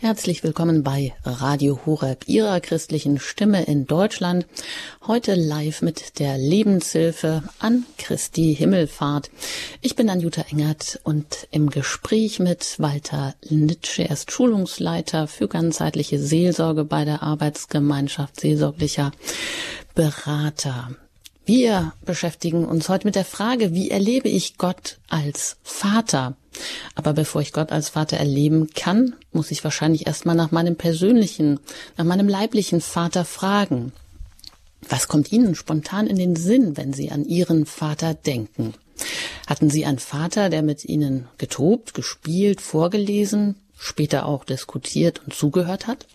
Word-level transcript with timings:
Herzlich 0.00 0.44
willkommen 0.44 0.84
bei 0.84 1.12
Radio 1.24 1.80
Horeb, 1.84 2.28
Ihrer 2.28 2.60
christlichen 2.60 3.18
Stimme 3.18 3.64
in 3.64 3.84
Deutschland. 3.84 4.46
Heute 5.08 5.34
live 5.34 5.82
mit 5.82 6.20
der 6.20 6.38
Lebenshilfe 6.38 7.42
an 7.58 7.84
Christi 7.98 8.54
Himmelfahrt. 8.54 9.28
Ich 9.80 9.96
bin 9.96 10.08
Anjuta 10.08 10.42
Engert 10.52 11.00
und 11.02 11.48
im 11.50 11.68
Gespräch 11.68 12.38
mit 12.38 12.78
Walter 12.78 13.34
Nitsche. 13.50 14.04
Er 14.04 14.12
ist 14.12 14.30
Schulungsleiter 14.30 15.26
für 15.26 15.48
ganzheitliche 15.48 16.20
Seelsorge 16.20 16.84
bei 16.84 17.04
der 17.04 17.24
Arbeitsgemeinschaft 17.24 18.38
Seelsorglicher 18.40 19.10
Berater. 19.96 20.92
Wir 21.44 21.92
beschäftigen 22.04 22.66
uns 22.66 22.88
heute 22.88 23.08
mit 23.08 23.16
der 23.16 23.24
Frage, 23.24 23.74
wie 23.74 23.90
erlebe 23.90 24.28
ich 24.28 24.58
Gott 24.58 24.98
als 25.08 25.56
Vater? 25.64 26.36
Aber 26.94 27.12
bevor 27.12 27.40
ich 27.40 27.52
Gott 27.52 27.72
als 27.72 27.90
Vater 27.90 28.16
erleben 28.16 28.70
kann, 28.74 29.14
muss 29.32 29.50
ich 29.50 29.64
wahrscheinlich 29.64 30.06
erstmal 30.06 30.36
nach 30.36 30.50
meinem 30.50 30.76
persönlichen, 30.76 31.60
nach 31.96 32.04
meinem 32.04 32.28
leiblichen 32.28 32.80
Vater 32.80 33.24
fragen. 33.24 33.92
Was 34.88 35.08
kommt 35.08 35.32
Ihnen 35.32 35.54
spontan 35.54 36.06
in 36.06 36.16
den 36.16 36.36
Sinn, 36.36 36.76
wenn 36.76 36.92
Sie 36.92 37.10
an 37.10 37.24
Ihren 37.24 37.66
Vater 37.66 38.14
denken? 38.14 38.74
Hatten 39.46 39.70
Sie 39.70 39.86
einen 39.86 39.98
Vater, 39.98 40.50
der 40.50 40.62
mit 40.62 40.84
Ihnen 40.84 41.28
getobt, 41.38 41.94
gespielt, 41.94 42.60
vorgelesen, 42.60 43.56
später 43.76 44.26
auch 44.26 44.44
diskutiert 44.44 45.22
und 45.24 45.34
zugehört 45.34 45.86
hat? 45.86 46.06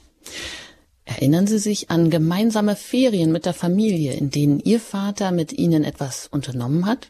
Erinnern 1.05 1.47
Sie 1.47 1.59
sich 1.59 1.89
an 1.89 2.09
gemeinsame 2.09 2.75
Ferien 2.75 3.31
mit 3.31 3.45
der 3.45 3.53
Familie, 3.53 4.13
in 4.13 4.29
denen 4.29 4.59
Ihr 4.59 4.79
Vater 4.79 5.31
mit 5.31 5.51
Ihnen 5.51 5.83
etwas 5.83 6.27
unternommen 6.27 6.85
hat? 6.85 7.09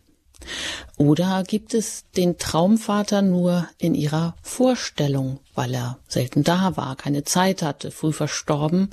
Oder 0.98 1.44
gibt 1.44 1.74
es 1.74 2.06
den 2.16 2.38
Traumvater 2.38 3.22
nur 3.22 3.68
in 3.78 3.96
Ihrer 3.96 4.36
Vorstellung, 4.42 5.40
weil 5.56 5.74
er 5.74 6.00
selten 6.08 6.44
da 6.44 6.78
war, 6.78 6.96
keine 6.96 7.24
Zeit 7.24 7.62
hatte, 7.62 7.92
früh 7.92 8.14
verstorben 8.14 8.90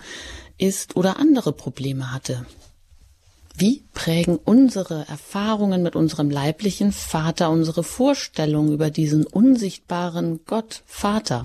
ist 0.59 0.97
oder 0.97 1.19
andere 1.19 1.53
Probleme 1.53 2.13
hatte? 2.13 2.47
Wie 3.57 3.83
prägen 3.93 4.39
unsere 4.39 5.07
Erfahrungen 5.09 5.83
mit 5.83 5.95
unserem 5.95 6.31
leiblichen 6.31 6.93
Vater 6.93 7.51
unsere 7.51 7.85
Vorstellung 7.85 8.73
über 8.73 8.91
diesen 8.91 9.27
unsichtbaren 9.27 10.41
Gott 10.47 10.83
Vater? 10.87 11.43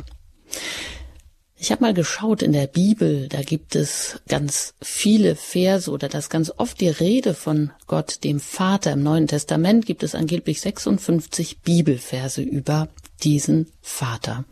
Ich 1.65 1.71
habe 1.71 1.81
mal 1.81 1.95
geschaut 1.95 2.43
in 2.43 2.53
der 2.53 2.67
Bibel, 2.67 3.27
da 3.27 3.41
gibt 3.41 3.75
es 3.75 4.19
ganz 4.27 4.75
viele 4.83 5.35
Verse 5.35 5.89
oder 5.89 6.07
das 6.09 6.29
ganz 6.29 6.51
oft 6.55 6.79
die 6.79 6.89
Rede 6.89 7.33
von 7.33 7.71
Gott, 7.87 8.23
dem 8.23 8.39
Vater. 8.39 8.91
Im 8.91 9.01
Neuen 9.01 9.25
Testament 9.25 9.87
gibt 9.87 10.03
es 10.03 10.13
angeblich 10.13 10.61
56 10.61 11.61
Bibelverse 11.61 12.43
über 12.43 12.89
diesen 13.23 13.71
Vater. 13.81 14.45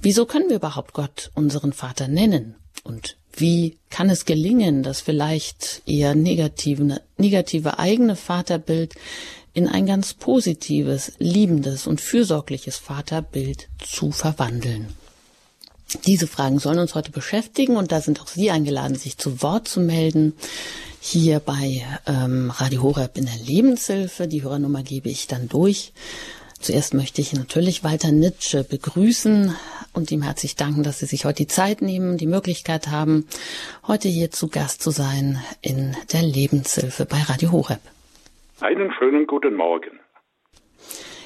Wieso 0.00 0.24
können 0.24 0.48
wir 0.48 0.54
überhaupt 0.54 0.92
Gott 0.92 1.32
unseren 1.34 1.72
Vater 1.72 2.06
nennen? 2.06 2.54
Und 2.84 3.16
wie 3.32 3.78
kann 3.90 4.08
es 4.08 4.24
gelingen, 4.24 4.84
das 4.84 5.00
vielleicht 5.00 5.82
eher 5.86 6.14
negative, 6.14 7.00
negative 7.16 7.80
eigene 7.80 8.14
Vaterbild 8.14 8.94
in 9.54 9.66
ein 9.66 9.86
ganz 9.86 10.14
positives, 10.14 11.14
liebendes 11.18 11.88
und 11.88 12.00
fürsorgliches 12.00 12.76
Vaterbild 12.76 13.68
zu 13.84 14.12
verwandeln? 14.12 14.94
Diese 16.06 16.26
Fragen 16.26 16.58
sollen 16.58 16.78
uns 16.78 16.94
heute 16.94 17.10
beschäftigen 17.10 17.76
und 17.76 17.92
da 17.92 18.00
sind 18.00 18.20
auch 18.20 18.26
Sie 18.26 18.50
eingeladen, 18.50 18.96
sich 18.96 19.18
zu 19.18 19.42
Wort 19.42 19.68
zu 19.68 19.80
melden. 19.80 20.34
Hier 21.00 21.40
bei 21.40 21.82
ähm, 22.06 22.50
Radio 22.50 22.82
Horeb 22.82 23.18
in 23.18 23.26
der 23.26 23.36
Lebenshilfe. 23.44 24.28
Die 24.28 24.42
Hörernummer 24.42 24.82
gebe 24.82 25.08
ich 25.08 25.26
dann 25.26 25.48
durch. 25.48 25.92
Zuerst 26.60 26.94
möchte 26.94 27.20
ich 27.20 27.32
natürlich 27.32 27.82
Walter 27.82 28.12
Nitsche 28.12 28.62
begrüßen 28.62 29.54
und 29.92 30.10
ihm 30.12 30.22
herzlich 30.22 30.54
danken, 30.54 30.84
dass 30.84 31.00
Sie 31.00 31.06
sich 31.06 31.24
heute 31.24 31.42
die 31.42 31.48
Zeit 31.48 31.82
nehmen, 31.82 32.18
die 32.18 32.28
Möglichkeit 32.28 32.88
haben, 32.88 33.26
heute 33.86 34.08
hier 34.08 34.30
zu 34.30 34.48
Gast 34.48 34.80
zu 34.80 34.90
sein 34.90 35.40
in 35.60 35.96
der 36.12 36.22
Lebenshilfe 36.22 37.04
bei 37.04 37.20
Radio 37.22 37.50
Horeb. 37.50 37.80
Einen 38.60 38.92
schönen 38.92 39.26
guten 39.26 39.56
Morgen. 39.56 39.98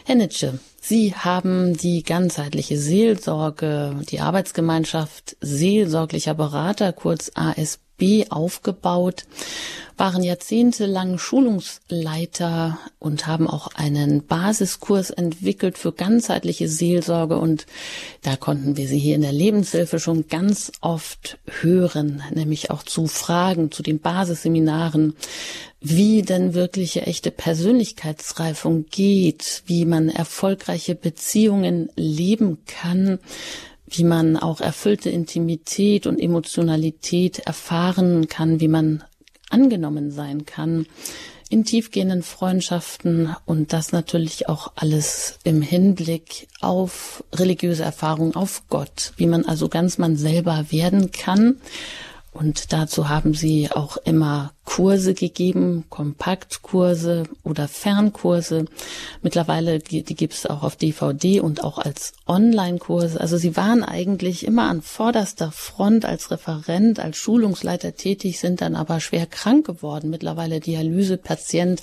Herr 0.08 0.14
Nitsche, 0.14 0.60
Sie 0.80 1.16
haben 1.16 1.76
die 1.76 2.04
ganzheitliche 2.04 2.78
Seelsorge, 2.78 3.96
die 4.08 4.20
Arbeitsgemeinschaft 4.20 5.36
seelsorglicher 5.40 6.34
Berater, 6.34 6.92
kurz 6.92 7.32
ASB, 7.34 7.80
aufgebaut 8.30 9.24
waren 9.96 10.22
jahrzehntelang 10.22 11.18
Schulungsleiter 11.18 12.78
und 12.98 13.26
haben 13.26 13.48
auch 13.48 13.68
einen 13.74 14.26
Basiskurs 14.26 15.10
entwickelt 15.10 15.78
für 15.78 15.92
ganzheitliche 15.92 16.68
Seelsorge. 16.68 17.38
Und 17.38 17.66
da 18.22 18.36
konnten 18.36 18.76
wir 18.76 18.88
sie 18.88 18.98
hier 18.98 19.14
in 19.14 19.22
der 19.22 19.32
Lebenshilfe 19.32 19.98
schon 19.98 20.28
ganz 20.28 20.72
oft 20.80 21.38
hören, 21.60 22.22
nämlich 22.34 22.70
auch 22.70 22.82
zu 22.82 23.06
Fragen 23.06 23.72
zu 23.72 23.82
den 23.82 24.00
Basisseminaren, 24.00 25.16
wie 25.80 26.22
denn 26.22 26.52
wirkliche 26.52 27.02
echte 27.02 27.30
Persönlichkeitsreifung 27.30 28.86
geht, 28.90 29.62
wie 29.66 29.86
man 29.86 30.08
erfolgreiche 30.08 30.94
Beziehungen 30.94 31.90
leben 31.96 32.58
kann, 32.66 33.18
wie 33.88 34.04
man 34.04 34.36
auch 34.36 34.60
erfüllte 34.60 35.10
Intimität 35.10 36.06
und 36.06 36.18
Emotionalität 36.18 37.40
erfahren 37.40 38.28
kann, 38.28 38.60
wie 38.60 38.68
man 38.68 39.04
angenommen 39.50 40.10
sein 40.10 40.44
kann 40.44 40.86
in 41.48 41.64
tiefgehenden 41.64 42.22
Freundschaften 42.24 43.36
und 43.44 43.72
das 43.72 43.92
natürlich 43.92 44.48
auch 44.48 44.72
alles 44.74 45.38
im 45.44 45.62
Hinblick 45.62 46.48
auf 46.60 47.22
religiöse 47.32 47.84
Erfahrung, 47.84 48.34
auf 48.34 48.64
Gott, 48.68 49.12
wie 49.16 49.26
man 49.26 49.44
also 49.44 49.68
ganz 49.68 49.98
man 49.98 50.16
selber 50.16 50.66
werden 50.70 51.12
kann 51.12 51.60
und 52.36 52.72
dazu 52.72 53.08
haben 53.08 53.34
sie 53.34 53.70
auch 53.72 53.96
immer 53.96 54.52
Kurse 54.64 55.14
gegeben, 55.14 55.84
Kompaktkurse 55.88 57.24
oder 57.44 57.66
Fernkurse. 57.66 58.66
Mittlerweile, 59.22 59.78
die 59.78 60.02
gibt 60.02 60.34
es 60.34 60.44
auch 60.44 60.62
auf 60.62 60.76
DVD 60.76 61.40
und 61.40 61.64
auch 61.64 61.78
als 61.78 62.12
Online-Kurse. 62.26 63.20
Also 63.20 63.38
sie 63.38 63.56
waren 63.56 63.82
eigentlich 63.82 64.46
immer 64.46 64.68
an 64.68 64.82
vorderster 64.82 65.50
Front 65.50 66.04
als 66.04 66.30
Referent, 66.30 67.00
als 67.00 67.16
Schulungsleiter 67.16 67.94
tätig, 67.94 68.38
sind 68.38 68.60
dann 68.60 68.76
aber 68.76 69.00
schwer 69.00 69.26
krank 69.26 69.66
geworden. 69.66 70.10
Mittlerweile 70.10 70.60
Dialysepatient. 70.60 71.82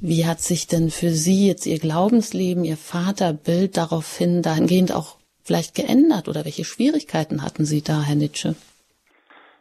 Wie 0.00 0.26
hat 0.26 0.40
sich 0.40 0.66
denn 0.66 0.90
für 0.90 1.12
Sie 1.12 1.46
jetzt 1.46 1.66
Ihr 1.66 1.78
Glaubensleben, 1.78 2.64
Ihr 2.64 2.76
Vaterbild 2.76 3.76
daraufhin 3.76 4.42
dahingehend 4.42 4.92
auch 4.92 5.16
vielleicht 5.42 5.74
geändert 5.74 6.28
oder 6.28 6.44
welche 6.44 6.64
Schwierigkeiten 6.64 7.42
hatten 7.42 7.64
Sie 7.64 7.82
da, 7.82 8.02
Herr 8.02 8.14
Nitsche? 8.14 8.54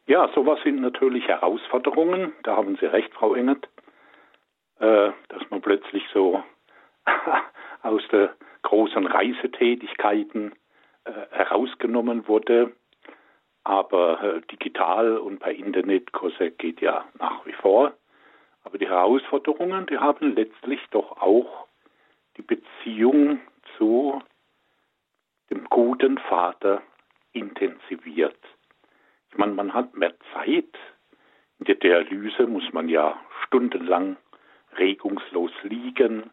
Ja, 0.05 0.29
sowas 0.35 0.59
sind 0.63 0.81
natürlich 0.81 1.27
Herausforderungen. 1.27 2.33
Da 2.43 2.57
haben 2.57 2.75
Sie 2.77 2.85
recht, 2.85 3.13
Frau 3.13 3.35
Engert, 3.35 3.69
äh, 4.79 5.11
dass 5.29 5.49
man 5.49 5.61
plötzlich 5.61 6.03
so 6.13 6.43
aus 7.83 8.01
der 8.11 8.35
großen 8.63 9.07
Reisetätigkeiten 9.07 10.53
äh, 11.05 11.11
herausgenommen 11.31 12.27
wurde. 12.27 12.73
Aber 13.63 14.21
äh, 14.21 14.41
digital 14.51 15.17
und 15.17 15.39
per 15.39 15.53
Internetkurse 15.53 16.51
geht 16.51 16.81
ja 16.81 17.05
nach 17.17 17.45
wie 17.45 17.53
vor. 17.53 17.93
Aber 18.65 18.77
die 18.77 18.87
Herausforderungen, 18.87 19.85
die 19.85 19.97
haben 19.97 20.35
letztlich 20.35 20.81
doch 20.91 21.21
auch 21.21 21.67
die 22.35 22.41
Beziehung 22.41 23.39
zu 23.77 24.21
dem 25.49 25.63
guten 25.69 26.17
Vater 26.17 26.81
intensiviert. 27.31 28.37
Ich 29.33 29.39
meine, 29.39 29.53
man 29.53 29.73
hat 29.73 29.95
mehr 29.95 30.13
Zeit. 30.31 30.77
In 31.57 31.65
der 31.65 31.73
Dialyse 31.73 32.45
muss 32.45 32.71
man 32.71 32.87
ja 32.87 33.19
stundenlang 33.47 34.15
regungslos 34.77 35.51
liegen, 35.63 36.29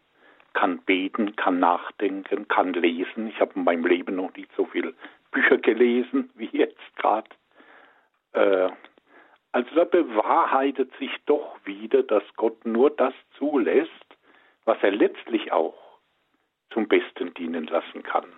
kann 0.53 0.83
beten, 0.83 1.35
kann 1.35 1.59
nachdenken, 1.59 2.47
kann 2.47 2.73
lesen. 2.73 3.27
Ich 3.27 3.39
habe 3.39 3.53
in 3.55 3.63
meinem 3.63 3.87
Leben 3.87 4.17
noch 4.17 4.31
nicht 4.35 4.51
so 4.55 4.65
viele 4.65 4.93
Bücher 5.31 5.57
gelesen 5.57 6.29
wie 6.35 6.49
jetzt 6.51 6.95
gerade. 6.97 7.27
Äh, 8.33 8.69
also 9.51 9.75
da 9.75 9.83
bewahrheitet 9.83 10.95
sich 10.99 11.11
doch 11.25 11.57
wieder, 11.65 12.03
dass 12.03 12.23
Gott 12.35 12.67
nur 12.67 12.91
das 12.91 13.15
zulässt, 13.35 13.89
was 14.65 14.77
er 14.83 14.91
letztlich 14.91 15.51
auch 15.51 15.97
zum 16.69 16.87
Besten 16.87 17.33
dienen 17.33 17.65
lassen 17.65 18.03
kann 18.03 18.31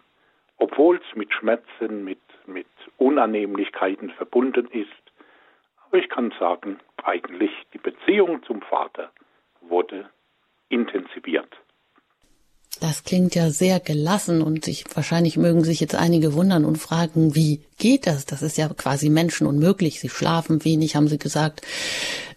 obwohl 0.58 0.98
es 0.98 1.16
mit 1.16 1.34
Schmerzen, 1.34 2.04
mit, 2.04 2.22
mit 2.46 2.68
Unannehmlichkeiten 2.98 4.12
verbunden 4.12 4.68
ist. 4.68 4.88
Aber 5.88 5.98
ich 5.98 6.10
kann 6.10 6.34
sagen, 6.40 6.80
eigentlich 7.04 7.52
die 7.74 7.78
Beziehung 7.78 8.44
zum 8.44 8.62
Vater 8.62 9.12
wurde 9.62 10.10
intensiviert. 10.70 11.50
Das 12.80 13.04
klingt 13.04 13.36
ja 13.36 13.50
sehr 13.50 13.80
gelassen 13.80 14.42
und 14.42 14.66
sich, 14.66 14.84
wahrscheinlich 14.94 15.38
mögen 15.38 15.64
sich 15.64 15.80
jetzt 15.80 15.96
einige 15.96 16.34
wundern 16.34 16.66
und 16.66 16.78
fragen, 16.78 17.36
wie 17.36 17.62
geht 17.78 18.08
das? 18.08 18.26
Das 18.26 18.42
ist 18.42 18.58
ja 18.58 18.68
quasi 18.70 19.10
menschenunmöglich. 19.10 20.00
Sie 20.00 20.10
schlafen 20.10 20.66
wenig, 20.66 20.96
haben 20.96 21.08
Sie 21.08 21.20
gesagt. 21.20 21.62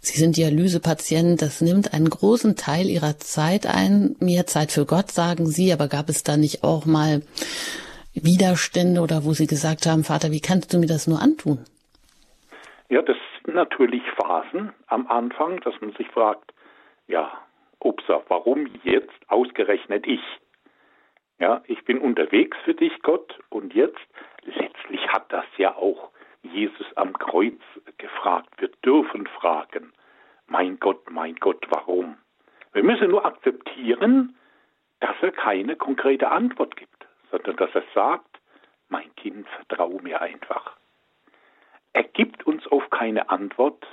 Sie 0.00 0.18
sind 0.18 0.36
Dialysepatient. 0.36 1.40
Das 1.40 1.62
nimmt 1.62 1.94
einen 1.94 2.10
großen 2.10 2.54
Teil 2.54 2.86
Ihrer 2.86 3.18
Zeit 3.18 3.66
ein. 3.66 4.14
Mehr 4.20 4.46
Zeit 4.46 4.70
für 4.72 4.84
Gott, 4.84 5.10
sagen 5.10 5.46
Sie. 5.46 5.72
Aber 5.72 5.88
gab 5.88 6.10
es 6.10 6.22
da 6.22 6.36
nicht 6.36 6.62
auch 6.62 6.84
mal 6.84 7.22
Widerstände 8.24 9.00
oder 9.00 9.24
wo 9.24 9.32
Sie 9.32 9.46
gesagt 9.46 9.86
haben, 9.86 10.04
Vater, 10.04 10.30
wie 10.30 10.40
kannst 10.40 10.72
du 10.72 10.78
mir 10.78 10.86
das 10.86 11.06
nur 11.06 11.20
antun? 11.20 11.64
Ja, 12.88 13.02
das 13.02 13.16
sind 13.44 13.54
natürlich 13.54 14.02
Phasen 14.16 14.72
am 14.86 15.06
Anfang, 15.08 15.60
dass 15.60 15.74
man 15.80 15.92
sich 15.92 16.08
fragt, 16.08 16.52
ja, 17.08 17.32
upsa, 17.80 18.22
warum 18.28 18.68
jetzt 18.84 19.14
ausgerechnet 19.28 20.06
ich? 20.06 20.22
Ja, 21.38 21.62
ich 21.66 21.84
bin 21.84 21.98
unterwegs 21.98 22.56
für 22.64 22.74
dich, 22.74 22.92
Gott, 23.02 23.38
und 23.50 23.74
jetzt, 23.74 24.00
letztlich 24.44 25.06
hat 25.08 25.30
das 25.32 25.44
ja 25.58 25.76
auch 25.76 26.10
Jesus 26.42 26.86
am 26.94 27.12
Kreuz 27.12 27.60
gefragt. 27.98 28.48
Wir 28.58 28.70
dürfen 28.84 29.26
fragen, 29.26 29.92
mein 30.46 30.78
Gott, 30.78 31.10
mein 31.10 31.34
Gott, 31.36 31.66
warum? 31.68 32.16
Wir 32.72 32.82
müssen 32.82 33.10
nur 33.10 33.24
akzeptieren, 33.26 34.36
dass 35.00 35.16
er 35.20 35.32
keine 35.32 35.76
konkrete 35.76 36.30
Antwort 36.30 36.76
gibt, 36.76 36.95
sondern 37.30 37.56
dass 37.56 37.74
er 37.74 37.84
sagt, 37.94 38.40
mein 38.88 39.14
Kind, 39.16 39.48
vertraue 39.48 40.00
mir 40.02 40.20
einfach. 40.20 40.76
Er 41.92 42.04
gibt 42.04 42.46
uns 42.46 42.70
oft 42.70 42.90
keine 42.90 43.30
Antwort, 43.30 43.84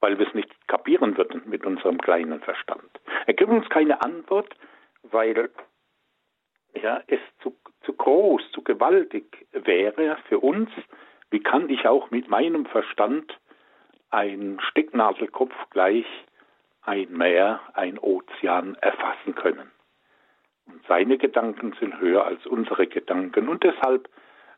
weil 0.00 0.18
wir 0.18 0.26
es 0.26 0.34
nicht 0.34 0.68
kapieren 0.68 1.16
würden 1.16 1.42
mit 1.46 1.64
unserem 1.64 1.98
kleinen 1.98 2.40
Verstand. 2.40 2.90
Er 3.26 3.34
gibt 3.34 3.50
uns 3.50 3.68
keine 3.68 4.02
Antwort, 4.02 4.54
weil 5.02 5.50
ja, 6.74 7.02
es 7.06 7.20
zu, 7.42 7.56
zu 7.82 7.92
groß, 7.92 8.50
zu 8.52 8.62
gewaltig 8.62 9.46
wäre 9.52 10.18
für 10.28 10.38
uns. 10.38 10.70
Wie 11.30 11.40
kann 11.40 11.68
ich 11.68 11.86
auch 11.86 12.10
mit 12.10 12.28
meinem 12.28 12.66
Verstand 12.66 13.38
ein 14.10 14.58
Stecknadelkopf 14.60 15.54
gleich 15.70 16.06
ein 16.82 17.12
Meer, 17.12 17.60
ein 17.74 17.98
Ozean 17.98 18.76
erfassen 18.76 19.34
können? 19.34 19.70
Seine 20.88 21.18
Gedanken 21.18 21.74
sind 21.80 22.00
höher 22.00 22.24
als 22.24 22.44
unsere 22.46 22.86
Gedanken. 22.86 23.48
Und 23.48 23.64
deshalb 23.64 24.08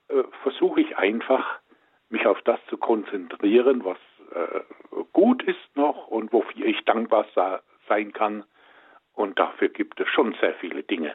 äh, 0.09 0.23
versuche 0.43 0.81
ich 0.81 0.97
einfach, 0.97 1.61
mich 2.11 2.27
auf 2.27 2.41
das 2.43 2.59
zu 2.69 2.79
konzentrieren, 2.79 3.85
was 3.85 3.99
äh, 4.35 4.61
gut 5.13 5.43
ist 5.43 5.77
noch 5.77 6.09
und 6.09 6.33
wofür 6.33 6.67
ich 6.67 6.85
dankbar 6.85 7.27
sein 7.89 8.13
kann. 8.13 8.45
Und 9.15 9.39
dafür 9.39 9.69
gibt 9.69 10.01
es 10.01 10.09
schon 10.09 10.35
sehr 10.41 10.55
viele 10.55 10.83
Dinge, 10.83 11.15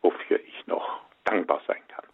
wofür 0.00 0.40
ich 0.40 0.66
noch 0.66 1.00
dankbar 1.24 1.60
sein 1.66 1.82
kann. 1.88 2.04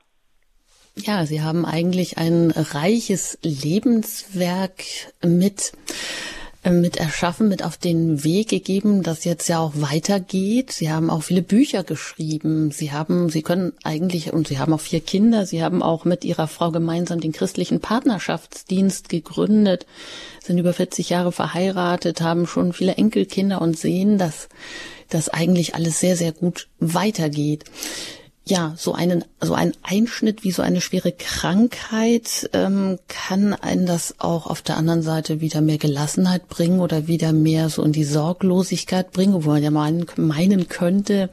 Ja, 0.97 1.25
Sie 1.27 1.43
haben 1.43 1.65
eigentlich 1.65 2.19
ein 2.19 2.51
reiches 2.51 3.39
Lebenswerk 3.43 4.83
mit 5.23 5.73
mit 6.65 6.97
erschaffen, 6.97 7.49
mit 7.49 7.65
auf 7.65 7.77
den 7.77 8.25
Weg 8.25 8.49
gegeben, 8.49 9.03
das 9.03 9.25
jetzt 9.25 9.49
ja 9.49 9.61
auch 9.61 9.73
weitergeht. 9.77 10.73
Sie 10.73 10.91
haben 10.91 11.09
auch 11.09 11.23
viele 11.23 11.43
Bücher 11.43 11.85
geschrieben. 11.85 12.73
Sie 12.73 12.93
haben, 12.93 13.31
Sie 13.31 13.43
können 13.43 13.73
eigentlich, 13.85 14.33
und 14.33 14.49
Sie 14.49 14.59
haben 14.59 14.73
auch 14.73 14.81
vier 14.81 15.01
Kinder. 15.01 15.47
Sie 15.47 15.63
haben 15.63 15.83
auch 15.83 16.05
mit 16.05 16.25
Ihrer 16.25 16.49
Frau 16.49 16.71
gemeinsam 16.71 17.21
den 17.21 17.33
christlichen 17.33 17.81
Partnerschaftsdienst 17.81 19.09
gegründet, 19.09 19.87
sind 20.43 20.59
über 20.59 20.73
40 20.73 21.09
Jahre 21.11 21.33
verheiratet, 21.33 22.21
haben 22.21 22.47
schon 22.47 22.73
viele 22.73 22.97
Enkelkinder 22.97 23.63
und 23.63 23.79
sehen, 23.79 24.19
dass 24.19 24.49
das 25.09 25.29
eigentlich 25.29 25.75
alles 25.75 26.01
sehr, 26.01 26.17
sehr 26.17 26.33
gut 26.33 26.69
weitergeht 26.81 27.65
ja, 28.51 28.75
so 28.77 28.95
einen, 28.95 29.25
so 29.41 29.55
ein 29.55 29.73
Einschnitt 29.83 30.45
wie 30.45 30.51
so 30.51 30.63
eine 30.63 30.81
schwere 30.81 31.13
Krankheit 31.13 32.49
ähm, 32.53 32.99
kann 33.09 33.53
einen 33.53 33.87
das 33.87 34.15
auch 34.19 34.47
auf 34.47 34.63
der 34.63 34.77
anderen 34.77 35.03
Seite 35.03 35.41
wieder 35.41 35.61
mehr 35.61 35.79
Gelassenheit 35.79 36.49
bringen 36.49 36.81
oder 36.81 37.07
wieder 37.07 37.33
mehr 37.33 37.69
so 37.69 37.83
in 37.83 37.93
die 37.93 38.05
Sorglosigkeit 38.05 39.13
bringen, 39.13 39.45
wo 39.45 39.51
man 39.51 39.63
ja 39.63 39.71
meinen, 39.71 40.07
meinen 40.17 40.69
könnte, 40.69 41.31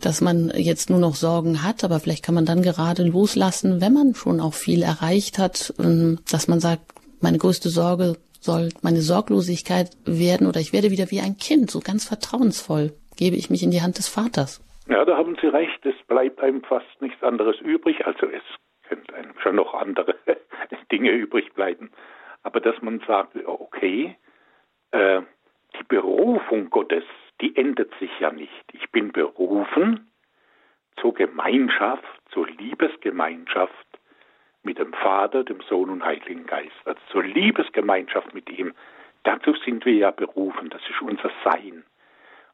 dass 0.00 0.20
man 0.20 0.52
jetzt 0.56 0.90
nur 0.90 0.98
noch 0.98 1.14
Sorgen 1.14 1.62
hat, 1.62 1.84
aber 1.84 2.00
vielleicht 2.00 2.24
kann 2.24 2.34
man 2.34 2.46
dann 2.46 2.62
gerade 2.62 3.04
loslassen, 3.04 3.80
wenn 3.80 3.92
man 3.92 4.14
schon 4.14 4.40
auch 4.40 4.54
viel 4.54 4.82
erreicht 4.82 5.38
hat, 5.38 5.74
ähm, 5.78 6.18
dass 6.30 6.48
man 6.48 6.60
sagt, 6.60 6.82
meine 7.20 7.38
größte 7.38 7.70
Sorge 7.70 8.16
soll 8.40 8.70
meine 8.82 9.02
Sorglosigkeit 9.02 9.90
werden 10.04 10.46
oder 10.46 10.60
ich 10.60 10.72
werde 10.72 10.90
wieder 10.90 11.10
wie 11.10 11.20
ein 11.20 11.36
Kind, 11.36 11.70
so 11.70 11.80
ganz 11.80 12.04
vertrauensvoll 12.04 12.92
gebe 13.16 13.36
ich 13.36 13.50
mich 13.50 13.62
in 13.62 13.70
die 13.70 13.82
Hand 13.82 13.98
des 13.98 14.08
Vaters. 14.08 14.60
Ja, 14.90 15.04
da 15.04 15.16
haben 15.16 15.36
Sie 15.40 15.46
recht. 15.46 15.86
Es 15.86 15.94
bleibt 16.08 16.40
einem 16.40 16.64
fast 16.64 17.00
nichts 17.00 17.22
anderes 17.22 17.60
übrig. 17.60 18.04
Also 18.06 18.26
es 18.26 18.42
könnte 18.82 19.14
einem 19.14 19.38
schon 19.40 19.54
noch 19.54 19.72
andere 19.72 20.16
Dinge 20.90 21.12
übrig 21.12 21.52
bleiben. 21.54 21.92
Aber 22.42 22.58
dass 22.58 22.82
man 22.82 22.98
sagt, 23.06 23.36
okay, 23.46 24.16
äh, 24.90 25.22
die 25.78 25.84
Berufung 25.84 26.70
Gottes, 26.70 27.04
die 27.40 27.54
ändert 27.56 27.92
sich 28.00 28.10
ja 28.18 28.32
nicht. 28.32 28.64
Ich 28.72 28.90
bin 28.90 29.12
berufen 29.12 30.10
zur 31.00 31.14
Gemeinschaft, 31.14 32.04
zur 32.32 32.48
Liebesgemeinschaft 32.48 33.72
mit 34.64 34.78
dem 34.78 34.92
Vater, 34.92 35.44
dem 35.44 35.60
Sohn 35.68 35.88
und 35.90 36.04
Heiligen 36.04 36.46
Geist. 36.46 36.74
Also 36.84 37.00
zur 37.12 37.22
Liebesgemeinschaft 37.22 38.34
mit 38.34 38.50
ihm. 38.50 38.74
Dazu 39.22 39.54
sind 39.64 39.84
wir 39.84 39.94
ja 39.94 40.10
berufen. 40.10 40.68
Das 40.68 40.82
ist 40.90 41.00
unser 41.00 41.30
Sein. 41.44 41.84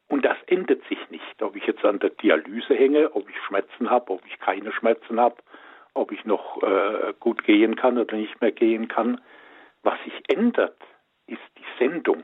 Und 0.09 0.25
das 0.25 0.37
ändert 0.47 0.83
sich 0.89 0.99
nicht, 1.11 1.43
ob 1.43 1.57
ich 1.57 1.67
jetzt 1.67 1.85
an 1.85 1.99
der 1.99 2.11
Dialyse 2.11 2.75
hänge, 2.75 3.15
ob 3.15 3.29
ich 3.29 3.37
Schmerzen 3.43 3.91
habe, 3.91 4.13
ob 4.13 4.25
ich 4.27 4.39
keine 4.39 4.73
Schmerzen 4.73 5.19
habe, 5.19 5.37
ob 5.95 6.13
ich 6.13 6.25
noch 6.25 6.63
äh, 6.63 7.13
gut 7.19 7.43
gehen 7.45 7.75
kann 7.75 7.99
oder 7.99 8.17
nicht 8.17 8.41
mehr 8.41 8.53
gehen 8.53 8.87
kann. 8.87 9.21
Was 9.83 10.03
sich 10.05 10.15
ändert, 10.29 10.77
ist 11.27 11.41
die 11.59 11.65
Sendung 11.79 12.23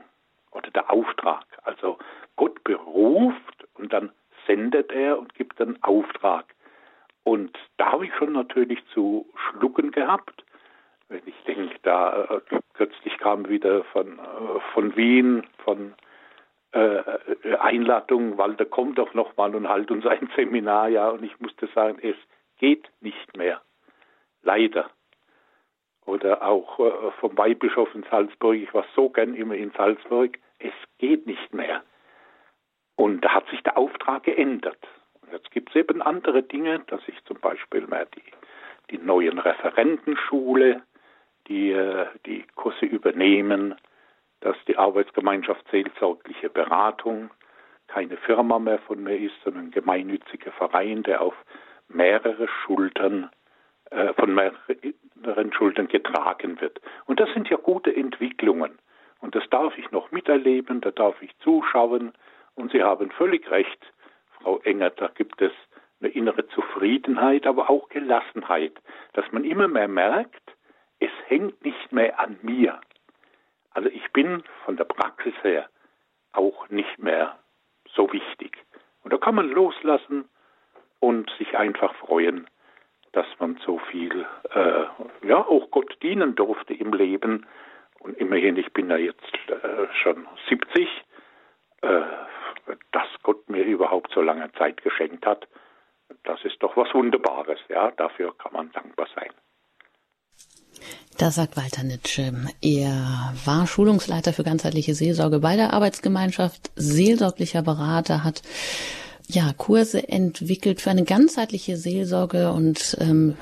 oder 0.51 0.71
der 0.71 0.89
Auftrag. 0.89 1.45
Also 1.63 1.97
Gott 2.35 2.63
beruft 2.63 3.67
und 3.75 3.91
dann 3.91 4.11
sendet 4.47 4.91
er 4.91 5.19
und 5.19 5.33
gibt 5.35 5.59
einen 5.61 5.81
Auftrag. 5.83 6.45
Und 7.23 7.57
da 7.77 7.93
habe 7.93 8.05
ich 8.05 8.13
schon 8.15 8.33
natürlich 8.33 8.79
zu 8.93 9.27
schlucken 9.35 9.91
gehabt. 9.91 10.43
Wenn 11.09 11.21
ich 11.25 11.35
denke, 11.45 11.75
da 11.83 12.23
äh, 12.23 12.59
kürzlich 12.73 13.17
kam 13.17 13.47
wieder 13.47 13.83
von, 13.85 14.19
äh, 14.19 14.59
von 14.73 14.95
Wien, 14.95 15.45
von 15.63 15.93
äh, 16.73 17.55
Einladung, 17.59 18.37
Walter, 18.37 18.65
komm 18.65 18.95
doch 18.95 19.13
noch 19.13 19.37
mal 19.37 19.55
und 19.55 19.69
halt 19.69 19.91
uns 19.91 20.05
ein 20.05 20.29
Seminar, 20.35 20.89
ja. 20.89 21.09
Und 21.09 21.23
ich 21.23 21.39
musste 21.39 21.67
sagen, 21.67 21.99
es 22.01 22.15
geht 22.57 22.89
nicht 23.01 23.37
mehr. 23.37 23.61
Leider. 24.41 24.89
Oder 26.05 26.41
auch 26.43 26.79
äh, 26.79 27.11
vom 27.19 27.37
Weihbischof 27.37 27.93
in 27.95 28.03
Salzburg, 28.09 28.55
ich 28.55 28.73
war 28.73 28.85
so 28.95 29.09
gern 29.09 29.35
immer 29.35 29.55
in 29.55 29.71
Salzburg, 29.71 30.37
es 30.59 30.73
geht 30.97 31.27
nicht 31.27 31.53
mehr. 31.53 31.83
Und 32.95 33.21
da 33.21 33.35
hat 33.35 33.47
sich 33.49 33.61
der 33.63 33.77
Auftrag 33.77 34.23
geändert. 34.23 34.79
Jetzt 35.31 35.51
gibt 35.51 35.69
es 35.69 35.75
eben 35.75 36.01
andere 36.01 36.43
Dinge, 36.43 36.79
dass 36.87 37.01
ich 37.07 37.23
zum 37.25 37.39
Beispiel 37.39 37.87
mehr 37.87 38.05
die, 38.05 38.23
die 38.91 38.97
neuen 38.97 39.39
Referentenschule, 39.39 40.81
die 41.47 41.71
äh, 41.71 42.05
die 42.25 42.45
Kurse 42.55 42.85
übernehmen, 42.85 43.75
dass 44.43 44.57
die 44.67 44.77
Arbeitsgemeinschaft 44.77 45.65
seelsorgliche 45.71 46.49
Beratung 46.49 47.29
keine 47.87 48.17
Firma 48.17 48.59
mehr 48.59 48.79
von 48.79 49.01
mir 49.01 49.17
ist, 49.17 49.35
sondern 49.43 49.65
ein 49.65 49.71
gemeinnütziger 49.71 50.51
Verein, 50.51 51.03
der 51.03 51.21
auf 51.21 51.33
mehrere 51.87 52.47
Schultern 52.47 53.29
äh, 53.91 54.13
von 54.13 54.35
mehreren 54.35 55.53
Schultern 55.53 55.87
getragen 55.87 56.59
wird. 56.59 56.81
Und 57.05 57.21
das 57.21 57.31
sind 57.33 57.49
ja 57.49 57.57
gute 57.57 57.95
Entwicklungen. 57.95 58.79
Und 59.21 59.35
das 59.35 59.47
darf 59.49 59.77
ich 59.77 59.89
noch 59.91 60.11
miterleben, 60.11 60.81
da 60.81 60.91
darf 60.91 61.21
ich 61.21 61.31
zuschauen. 61.39 62.11
Und 62.55 62.71
Sie 62.73 62.83
haben 62.83 63.11
völlig 63.11 63.49
recht, 63.49 63.79
Frau 64.41 64.59
Enger, 64.59 64.89
da 64.89 65.07
gibt 65.07 65.41
es 65.41 65.53
eine 66.01 66.09
innere 66.09 66.45
Zufriedenheit, 66.49 67.47
aber 67.47 67.69
auch 67.69 67.87
Gelassenheit, 67.87 68.73
dass 69.13 69.31
man 69.31 69.45
immer 69.45 69.69
mehr 69.69 69.87
merkt, 69.87 70.57
es 70.99 71.11
hängt 71.27 71.63
nicht 71.63 71.93
mehr 71.93 72.19
an 72.19 72.37
mir. 72.41 72.81
Also 73.73 73.89
ich 73.89 74.11
bin 74.11 74.43
von 74.65 74.77
der 74.77 74.85
Praxis 74.85 75.33
her 75.43 75.69
auch 76.31 76.69
nicht 76.69 76.99
mehr 76.99 77.37
so 77.93 78.11
wichtig. 78.11 78.57
Und 79.03 79.13
da 79.13 79.17
kann 79.17 79.35
man 79.35 79.49
loslassen 79.49 80.29
und 80.99 81.29
sich 81.37 81.57
einfach 81.57 81.93
freuen, 81.95 82.47
dass 83.11 83.27
man 83.39 83.59
so 83.65 83.77
viel, 83.77 84.25
äh, 84.53 84.85
ja, 85.27 85.37
auch 85.37 85.69
Gott 85.69 85.97
dienen 86.01 86.35
durfte 86.35 86.73
im 86.73 86.93
Leben. 86.93 87.45
Und 87.99 88.17
immerhin, 88.17 88.57
ich 88.57 88.71
bin 88.73 88.89
ja 88.89 88.97
jetzt 88.97 89.33
äh, 89.49 89.87
schon 90.01 90.27
70, 90.49 90.87
äh, 91.81 92.01
dass 92.91 93.07
Gott 93.21 93.49
mir 93.49 93.63
überhaupt 93.65 94.11
so 94.13 94.21
lange 94.21 94.51
Zeit 94.53 94.81
geschenkt 94.81 95.25
hat. 95.25 95.47
Das 96.23 96.43
ist 96.43 96.61
doch 96.63 96.75
was 96.75 96.93
Wunderbares, 96.93 97.59
ja. 97.69 97.91
Dafür 97.91 98.35
kann 98.37 98.53
man 98.53 98.71
dankbar 98.71 99.07
sein. 99.15 99.31
Das 101.17 101.35
sagt 101.35 101.57
Walter 101.57 101.83
Nitsche. 101.83 102.33
Er 102.61 103.33
war 103.45 103.67
Schulungsleiter 103.67 104.33
für 104.33 104.43
ganzheitliche 104.43 104.95
Seelsorge 104.95 105.39
bei 105.39 105.55
der 105.55 105.73
Arbeitsgemeinschaft, 105.73 106.71
seelsorglicher 106.75 107.61
Berater, 107.61 108.23
hat 108.23 108.41
ja 109.27 109.53
Kurse 109.53 110.07
entwickelt 110.07 110.81
für 110.81 110.89
eine 110.89 111.03
ganzheitliche 111.03 111.77
Seelsorge 111.77 112.51
und 112.51 112.97
ähm, 112.99 113.35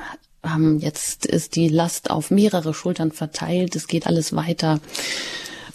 jetzt 0.79 1.25
ist 1.25 1.55
die 1.55 1.69
Last 1.69 2.09
auf 2.09 2.31
mehrere 2.31 2.73
Schultern 2.73 3.11
verteilt. 3.11 3.75
Es 3.75 3.87
geht 3.87 4.07
alles 4.07 4.35
weiter 4.35 4.79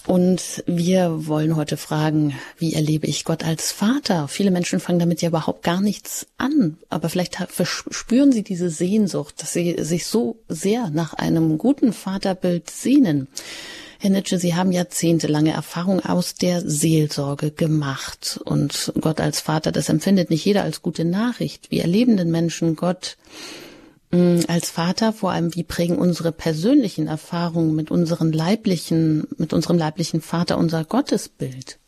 Und 0.07 0.63
wir 0.67 1.27
wollen 1.27 1.57
heute 1.57 1.77
fragen, 1.77 2.39
wie 2.59 2.75
erlebe 2.75 3.09
ich 3.09 3.25
Gott 3.25 3.45
als 3.45 3.73
Vater? 3.73 4.29
Viele 4.29 4.53
Menschen 4.53 4.79
fangen 4.79 5.01
damit 5.01 5.21
ja 5.21 5.29
überhaupt 5.29 5.65
gar 5.65 5.81
nichts 5.81 6.29
an, 6.39 6.79
aber 6.89 7.09
vielleicht 7.09 7.39
spüren 7.57 8.31
sie 8.31 8.45
diese 8.45 8.71
Sehnsucht, 8.71 9.43
dass 9.43 9.53
sie 9.53 9.75
sich 9.83 10.07
so 10.07 10.37
sehr 10.49 10.91
nach 10.91 11.15
einem 11.15 11.59
guten 11.59 11.93
Vaterbild 11.93 12.71
sehnen. 12.71 13.27
Herr 13.99 14.11
Nitsche, 14.11 14.39
Sie 14.39 14.55
haben 14.55 14.71
jahrzehntelange 14.73 15.53
Erfahrung 15.53 16.05
aus 16.05 16.35
der 16.35 16.61
Seelsorge 16.61 17.51
gemacht. 17.51 18.39
Und 18.45 18.93
Gott 19.01 19.21
als 19.21 19.41
Vater, 19.41 19.73
das 19.73 19.89
empfindet 19.89 20.31
nicht 20.31 20.45
jeder 20.45 20.63
als 20.63 20.83
gute 20.83 21.05
Nachricht. 21.05 21.71
Wie 21.71 21.81
erleben 21.81 22.17
den 22.17 22.31
Menschen 22.31 22.77
Gott 22.77 23.17
als 24.13 24.71
Vater? 24.71 25.13
Vor 25.13 25.31
allem, 25.31 25.55
wie 25.55 25.65
prägen 25.65 25.99
unsere 25.99 26.33
persönlichen 26.33 27.07
Erfahrungen 27.09 27.75
mit 27.75 27.91
unseren 27.91 28.33
leiblichen, 28.33 29.29
mit 29.39 29.53
unserem 29.53 29.79
leiblichen 29.79 30.21
Vater 30.21 30.59
unser 30.59 30.85
Gottesbild? 30.85 31.79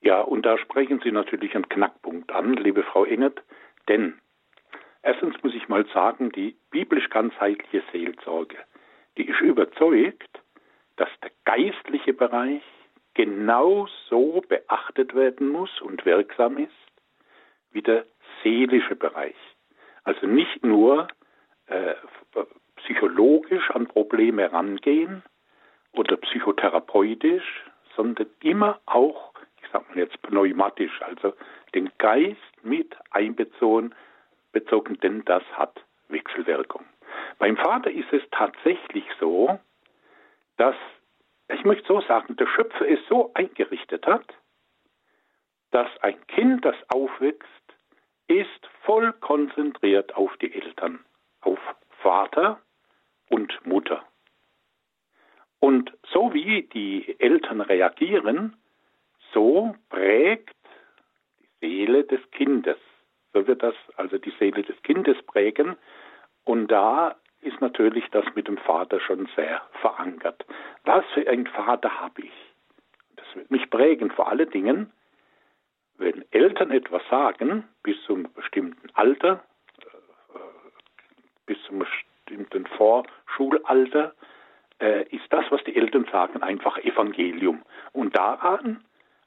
Ja, 0.00 0.20
und 0.20 0.44
da 0.44 0.58
sprechen 0.58 1.00
Sie 1.04 1.12
natürlich 1.12 1.54
einen 1.54 1.68
Knackpunkt 1.68 2.32
an, 2.32 2.54
liebe 2.54 2.82
Frau 2.82 3.04
Engert, 3.04 3.40
denn 3.88 4.14
erstens 5.02 5.36
muss 5.42 5.54
ich 5.54 5.68
mal 5.68 5.86
sagen, 5.94 6.32
die 6.32 6.56
biblisch 6.70 7.08
ganzheitliche 7.08 7.82
Seelsorge, 7.92 8.56
die 9.16 9.28
ist 9.28 9.40
überzeugt, 9.40 10.40
dass 10.96 11.08
der 11.22 11.30
geistliche 11.44 12.12
Bereich 12.12 12.62
genauso 13.14 14.42
beachtet 14.48 15.14
werden 15.14 15.48
muss 15.48 15.80
und 15.80 16.04
wirksam 16.04 16.58
ist 16.58 16.72
wie 17.72 17.82
der 17.82 18.04
seelische 18.42 18.96
Bereich. 18.96 19.36
Also 20.04 20.26
nicht 20.26 20.64
nur 20.64 21.08
äh, 21.66 21.94
psychologisch 22.76 23.70
an 23.70 23.86
Probleme 23.86 24.52
rangehen 24.52 25.22
oder 25.92 26.16
psychotherapeutisch, 26.16 27.64
sondern 27.96 28.26
immer 28.40 28.80
auch, 28.86 29.32
ich 29.62 29.68
sage 29.70 29.84
mal 29.88 29.98
jetzt 29.98 30.20
pneumatisch, 30.22 31.00
also 31.02 31.34
den 31.74 31.90
Geist 31.98 32.40
mit 32.62 32.96
einbezogen, 33.10 33.94
bezogen, 34.52 34.98
denn 35.00 35.24
das 35.24 35.42
hat 35.52 35.84
Wechselwirkung. 36.08 36.84
Beim 37.38 37.56
Vater 37.56 37.90
ist 37.90 38.12
es 38.12 38.22
tatsächlich 38.30 39.04
so, 39.20 39.58
dass, 40.56 40.76
ich 41.48 41.64
möchte 41.64 41.86
so 41.86 42.00
sagen, 42.02 42.36
der 42.36 42.46
Schöpfer 42.46 42.88
es 42.88 43.00
so 43.08 43.30
eingerichtet 43.34 44.06
hat, 44.06 44.26
dass 45.70 45.88
ein 46.02 46.26
Kind, 46.26 46.64
das 46.64 46.76
aufwächst, 46.88 47.48
ist 48.28 48.68
voll 48.84 49.12
konzentriert 49.14 50.14
auf 50.14 50.36
die 50.38 50.52
Eltern, 50.52 51.00
auf 51.40 51.58
Vater 52.02 52.60
und 53.28 53.66
Mutter. 53.66 54.04
Und 55.60 55.92
so 56.12 56.34
wie 56.34 56.62
die 56.62 57.16
Eltern 57.20 57.60
reagieren, 57.60 58.56
so 59.32 59.74
prägt 59.88 60.56
die 61.40 61.48
Seele 61.60 62.04
des 62.04 62.20
Kindes. 62.32 62.78
So 63.32 63.46
wird 63.46 63.62
das 63.62 63.74
also 63.96 64.18
die 64.18 64.32
Seele 64.38 64.62
des 64.62 64.80
Kindes 64.82 65.16
prägen. 65.22 65.76
Und 66.44 66.68
da 66.68 67.16
ist 67.40 67.60
natürlich 67.60 68.04
das 68.10 68.24
mit 68.34 68.48
dem 68.48 68.58
Vater 68.58 69.00
schon 69.00 69.28
sehr 69.36 69.62
verankert. 69.80 70.44
Was 70.84 71.04
für 71.14 71.28
ein 71.28 71.46
Vater 71.46 72.00
habe 72.00 72.22
ich? 72.22 72.32
Das 73.16 73.26
wird 73.34 73.50
mich 73.50 73.70
prägen, 73.70 74.10
vor 74.10 74.28
allen 74.28 74.50
Dingen, 74.50 74.92
wenn 76.02 76.24
Eltern 76.30 76.70
etwas 76.70 77.02
sagen, 77.08 77.68
bis 77.82 77.96
zum 78.04 78.32
bestimmten 78.34 78.90
Alter, 78.94 79.44
äh, 80.34 80.38
bis 81.46 81.58
zum 81.64 81.78
bestimmten 81.78 82.66
Vorschulalter, 82.66 84.14
äh, 84.80 85.04
ist 85.14 85.24
das, 85.30 85.44
was 85.50 85.62
die 85.64 85.76
Eltern 85.76 86.06
sagen, 86.10 86.42
einfach 86.42 86.76
Evangelium. 86.78 87.62
Und 87.92 88.16
daran 88.16 88.84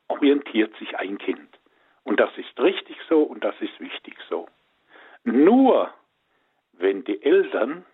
orientiert 0.07 0.75
sich 0.77 0.97
ein 0.97 1.17
Kind. 1.17 1.49
Und 2.03 2.19
das 2.19 2.29
ist 2.37 2.59
richtig 2.59 2.97
so 3.09 3.23
und 3.23 3.43
das 3.43 3.55
ist 3.61 3.79
wichtig 3.79 4.17
so. 4.29 4.47
Nur 5.23 5.91
wenn 6.73 7.03
die 7.03 7.21
Eltern 7.23 7.85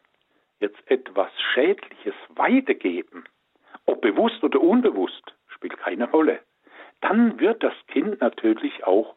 jetzt 0.59 0.79
etwas 0.89 1.31
Schädliches 1.53 2.15
weitergeben, 2.29 3.23
ob 3.85 4.01
bewusst 4.01 4.43
oder 4.43 4.59
unbewusst, 4.59 5.33
spielt 5.47 5.77
keine 5.77 6.09
Rolle, 6.09 6.39
dann 7.01 7.39
wird 7.39 7.63
das 7.63 7.73
Kind 7.87 8.21
natürlich 8.21 8.83
auch 8.85 9.15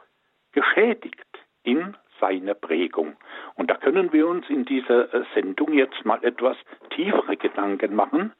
geschädigt 0.52 1.26
in 1.62 1.96
seiner 2.20 2.54
Prägung. 2.54 3.16
Und 3.54 3.70
da 3.70 3.74
können 3.76 4.12
wir 4.12 4.26
uns 4.28 4.48
in 4.48 4.64
dieser 4.64 5.12
äh, 5.12 5.24
Sendung 5.34 5.72
jetzt 5.72 6.04
mal 6.04 6.22
etwas 6.24 6.56
tiefere 6.90 7.36
Gedanken 7.36 7.94
machen, 7.94 8.32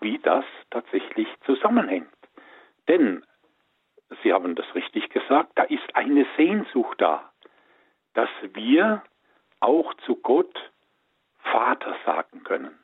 wie 0.00 0.18
das 0.18 0.44
tatsächlich 0.70 1.28
zusammenhängt. 1.44 2.08
Denn, 2.88 3.24
Sie 4.22 4.32
haben 4.32 4.56
das 4.56 4.66
richtig 4.74 5.08
gesagt, 5.10 5.52
da 5.54 5.62
ist 5.62 5.94
eine 5.94 6.26
Sehnsucht 6.36 7.00
da, 7.00 7.30
dass 8.14 8.28
wir 8.54 9.04
auch 9.60 9.94
zu 10.04 10.16
Gott 10.16 10.72
Vater 11.38 11.94
sagen 12.04 12.42
können. 12.42 12.76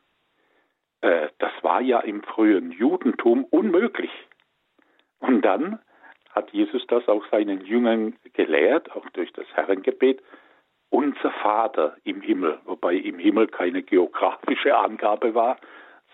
Äh, 1.00 1.28
das 1.38 1.52
war 1.62 1.80
ja 1.80 2.00
im 2.00 2.22
frühen 2.22 2.70
Judentum 2.70 3.44
unmöglich. 3.44 4.12
Und 5.18 5.42
dann 5.42 5.80
hat 6.36 6.50
Jesus 6.52 6.86
das 6.86 7.08
auch 7.08 7.24
seinen 7.30 7.62
Jüngern 7.62 8.14
gelehrt, 8.34 8.94
auch 8.94 9.08
durch 9.10 9.32
das 9.32 9.46
Herrengebet, 9.54 10.22
unser 10.90 11.30
Vater 11.42 11.96
im 12.04 12.20
Himmel, 12.20 12.60
wobei 12.66 12.94
im 12.94 13.18
Himmel 13.18 13.48
keine 13.48 13.82
geografische 13.82 14.76
Angabe 14.76 15.34
war, 15.34 15.56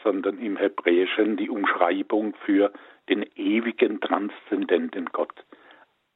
sondern 0.02 0.38
im 0.38 0.56
Hebräischen 0.56 1.36
die 1.36 1.50
Umschreibung 1.50 2.34
für 2.46 2.72
den 3.08 3.24
ewigen, 3.34 4.00
transzendenten 4.00 5.06
Gott. 5.06 5.44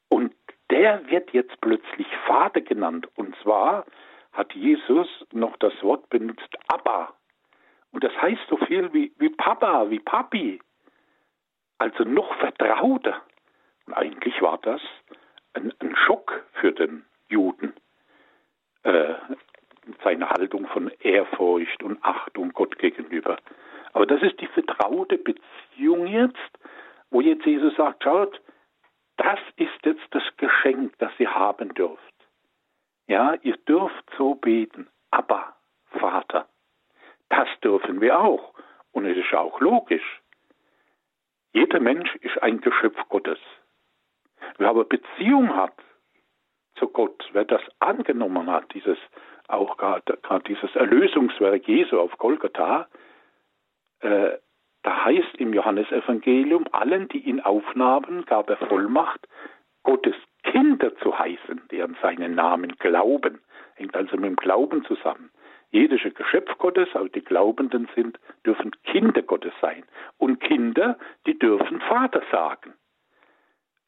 Und 0.08 0.32
der 0.70 1.08
wird 1.10 1.32
jetzt 1.32 1.60
plötzlich 1.60 2.06
Vater 2.26 2.60
genannt, 2.60 3.08
und 3.16 3.34
zwar 3.42 3.84
hat 4.32 4.52
Jesus 4.54 5.08
noch 5.32 5.56
das 5.56 5.72
Wort 5.82 6.08
benutzt, 6.10 6.56
Abba. 6.68 7.12
Und 7.92 8.04
das 8.04 8.12
heißt 8.20 8.42
so 8.48 8.56
viel 8.56 8.92
wie, 8.92 9.12
wie 9.18 9.30
Papa, 9.30 9.90
wie 9.90 10.00
Papi. 10.00 10.60
Also 11.78 12.04
noch 12.04 12.34
vertrauter. 12.36 13.22
Und 13.86 13.94
eigentlich 13.94 14.40
war 14.42 14.58
das 14.58 14.80
ein, 15.54 15.72
ein 15.80 15.96
Schock 15.96 16.44
für 16.60 16.72
den 16.72 17.04
Juden. 17.28 17.74
Äh, 18.82 19.14
seine 20.02 20.28
Haltung 20.28 20.66
von 20.66 20.90
Ehrfurcht 21.00 21.82
und 21.82 22.02
Achtung 22.02 22.52
Gott 22.52 22.78
gegenüber. 22.78 23.38
Aber 23.92 24.06
das 24.06 24.20
ist 24.22 24.40
die 24.40 24.48
vertraute 24.48 25.18
Beziehung 25.18 26.06
jetzt, 26.06 26.58
wo 27.10 27.20
jetzt 27.20 27.46
Jesus 27.46 27.74
sagt, 27.76 28.02
schaut, 28.02 28.40
das 29.16 29.38
ist 29.56 29.84
jetzt 29.84 30.06
das 30.10 30.22
Geschenk, 30.36 30.92
das 30.98 31.12
ihr 31.18 31.34
haben 31.34 31.72
dürft. 31.74 32.14
Ja, 33.06 33.34
ihr 33.42 33.56
dürft 33.56 34.04
so 34.18 34.34
beten, 34.34 34.88
aber 35.10 35.56
Vater. 35.90 36.48
Das 37.28 37.48
dürfen 37.62 38.00
wir 38.00 38.20
auch. 38.20 38.54
Und 38.92 39.06
es 39.06 39.16
ist 39.16 39.32
auch 39.34 39.60
logisch. 39.60 40.20
Jeder 41.52 41.80
Mensch 41.80 42.14
ist 42.16 42.42
ein 42.42 42.60
Geschöpf 42.60 42.98
Gottes. 43.08 43.38
Wer 44.58 44.68
aber 44.68 44.84
Beziehung 44.84 45.54
hat 45.54 45.74
zu 46.76 46.88
Gott, 46.88 47.28
wer 47.32 47.44
das 47.44 47.62
angenommen 47.78 48.50
hat, 48.50 48.72
dieses 48.74 48.98
auch 49.48 49.76
gerade 49.76 50.02
dieses 50.46 50.74
Erlösungswerk 50.74 51.66
Jesu 51.68 52.00
auf 52.00 52.16
Golgatha, 52.18 52.88
äh, 54.00 54.32
da 54.82 55.04
heißt 55.04 55.36
im 55.38 55.52
Johannesevangelium, 55.52 56.66
allen, 56.72 57.08
die 57.08 57.18
ihn 57.18 57.40
aufnahmen, 57.40 58.24
gab 58.24 58.50
er 58.50 58.56
Vollmacht, 58.56 59.26
Gottes 59.82 60.14
Kinder 60.44 60.96
zu 60.98 61.18
heißen, 61.18 61.62
die 61.70 61.82
an 61.82 61.96
seinen 62.02 62.34
Namen 62.34 62.76
glauben. 62.78 63.40
Hängt 63.74 63.96
also 63.96 64.16
mit 64.16 64.26
dem 64.26 64.36
Glauben 64.36 64.84
zusammen. 64.84 65.30
Jedes 65.70 66.02
Geschöpf 66.14 66.56
Gottes, 66.58 66.88
auch 66.94 67.08
die 67.08 67.24
Glaubenden 67.24 67.88
sind, 67.94 68.18
dürfen 68.44 68.70
Kinder 68.84 69.22
Gottes 69.22 69.52
sein. 69.60 69.84
Und 70.18 70.40
Kinder, 70.40 70.96
die 71.26 71.38
dürfen 71.38 71.80
Vater 71.80 72.22
sagen. 72.30 72.74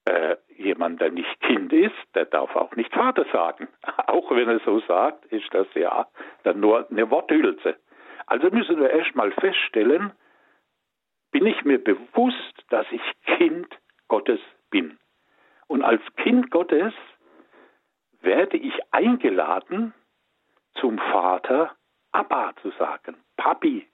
Äh, 0.08 0.38
jemand, 0.56 1.02
der 1.02 1.10
nicht 1.10 1.38
Kind 1.40 1.70
ist, 1.70 1.94
der 2.14 2.24
darf 2.24 2.56
auch 2.56 2.74
nicht 2.76 2.92
Vater 2.94 3.26
sagen. 3.30 3.68
Auch 4.06 4.30
wenn 4.30 4.48
er 4.48 4.58
so 4.60 4.80
sagt, 4.80 5.26
ist 5.26 5.52
das 5.52 5.66
ja 5.74 6.06
dann 6.44 6.60
nur 6.60 6.90
eine 6.90 7.10
Worthülse. 7.10 7.76
Also 8.26 8.48
müssen 8.48 8.80
wir 8.80 8.88
erstmal 8.88 9.32
feststellen, 9.32 10.12
bin 11.30 11.44
ich 11.44 11.62
mir 11.64 11.82
bewusst, 11.82 12.64
dass 12.70 12.86
ich 12.90 13.02
Kind 13.36 13.68
Gottes 14.08 14.40
bin. 14.70 14.98
Und 15.66 15.82
als 15.82 16.00
Kind 16.16 16.50
Gottes 16.50 16.94
werde 18.22 18.56
ich 18.56 18.80
eingeladen, 18.90 19.92
zum 20.80 20.96
Vater 20.98 21.76
Abba 22.12 22.54
zu 22.62 22.70
sagen. 22.78 23.16
Papi, 23.36 23.86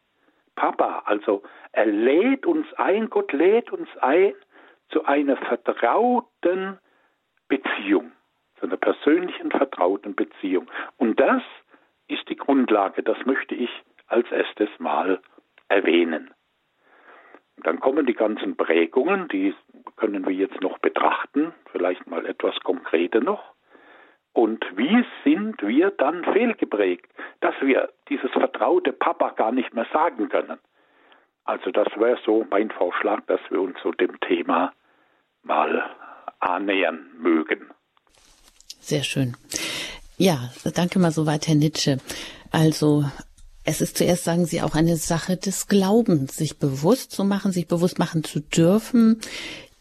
Papa. 0.54 1.02
Also 1.06 1.42
er 1.72 1.86
lädt 1.86 2.46
uns 2.46 2.72
ein, 2.74 3.10
Gott 3.10 3.32
lädt 3.32 3.72
uns 3.72 3.88
ein 3.96 4.34
zu 4.88 5.04
einer 5.04 5.36
vertrauten 5.36 6.78
Beziehung, 7.48 8.12
zu 8.58 8.66
einer 8.66 8.76
persönlichen 8.76 9.50
vertrauten 9.50 10.14
Beziehung. 10.14 10.70
Und 10.96 11.20
das 11.20 11.42
ist 12.08 12.28
die 12.28 12.36
Grundlage, 12.36 13.02
das 13.02 13.18
möchte 13.24 13.54
ich 13.54 13.70
als 14.06 14.30
erstes 14.30 14.68
Mal 14.78 15.20
erwähnen. 15.68 16.32
dann 17.56 17.80
kommen 17.80 18.04
die 18.04 18.14
ganzen 18.14 18.56
Prägungen, 18.56 19.28
die 19.28 19.54
können 19.96 20.26
wir 20.26 20.34
jetzt 20.34 20.60
noch 20.60 20.78
betrachten, 20.78 21.54
vielleicht 21.72 22.06
mal 22.06 22.26
etwas 22.26 22.58
konkreter 22.60 23.20
noch. 23.20 23.54
Und 24.32 24.66
wie 24.76 25.04
sind 25.22 25.62
wir 25.62 25.92
dann 25.92 26.24
fehlgeprägt, 26.24 27.10
dass 27.40 27.54
wir 27.60 27.90
dieses 28.08 28.30
vertraute 28.32 28.92
Papa 28.92 29.30
gar 29.30 29.52
nicht 29.52 29.72
mehr 29.72 29.86
sagen 29.92 30.28
können? 30.28 30.58
Also 31.44 31.70
das 31.70 31.88
wäre 31.96 32.18
so 32.24 32.46
mein 32.50 32.70
Vorschlag, 32.70 33.24
dass 33.26 33.40
wir 33.50 33.60
uns 33.60 33.76
so 33.82 33.92
dem 33.92 34.18
Thema 34.20 34.72
mal 35.42 35.82
annähern 36.40 37.10
mögen. 37.18 37.70
Sehr 38.80 39.02
schön. 39.02 39.36
Ja, 40.16 40.50
danke 40.74 40.98
mal 40.98 41.10
soweit, 41.10 41.48
Herr 41.48 41.54
Nitsche. 41.54 41.98
Also 42.50 43.04
es 43.64 43.80
ist 43.80 43.96
zuerst, 43.96 44.24
sagen 44.24 44.44
Sie, 44.44 44.60
auch 44.60 44.74
eine 44.74 44.96
Sache 44.96 45.36
des 45.36 45.68
Glaubens, 45.68 46.36
sich 46.36 46.58
bewusst 46.58 47.12
zu 47.12 47.24
machen, 47.24 47.50
sich 47.50 47.66
bewusst 47.66 47.98
machen 47.98 48.22
zu 48.22 48.40
dürfen, 48.40 49.20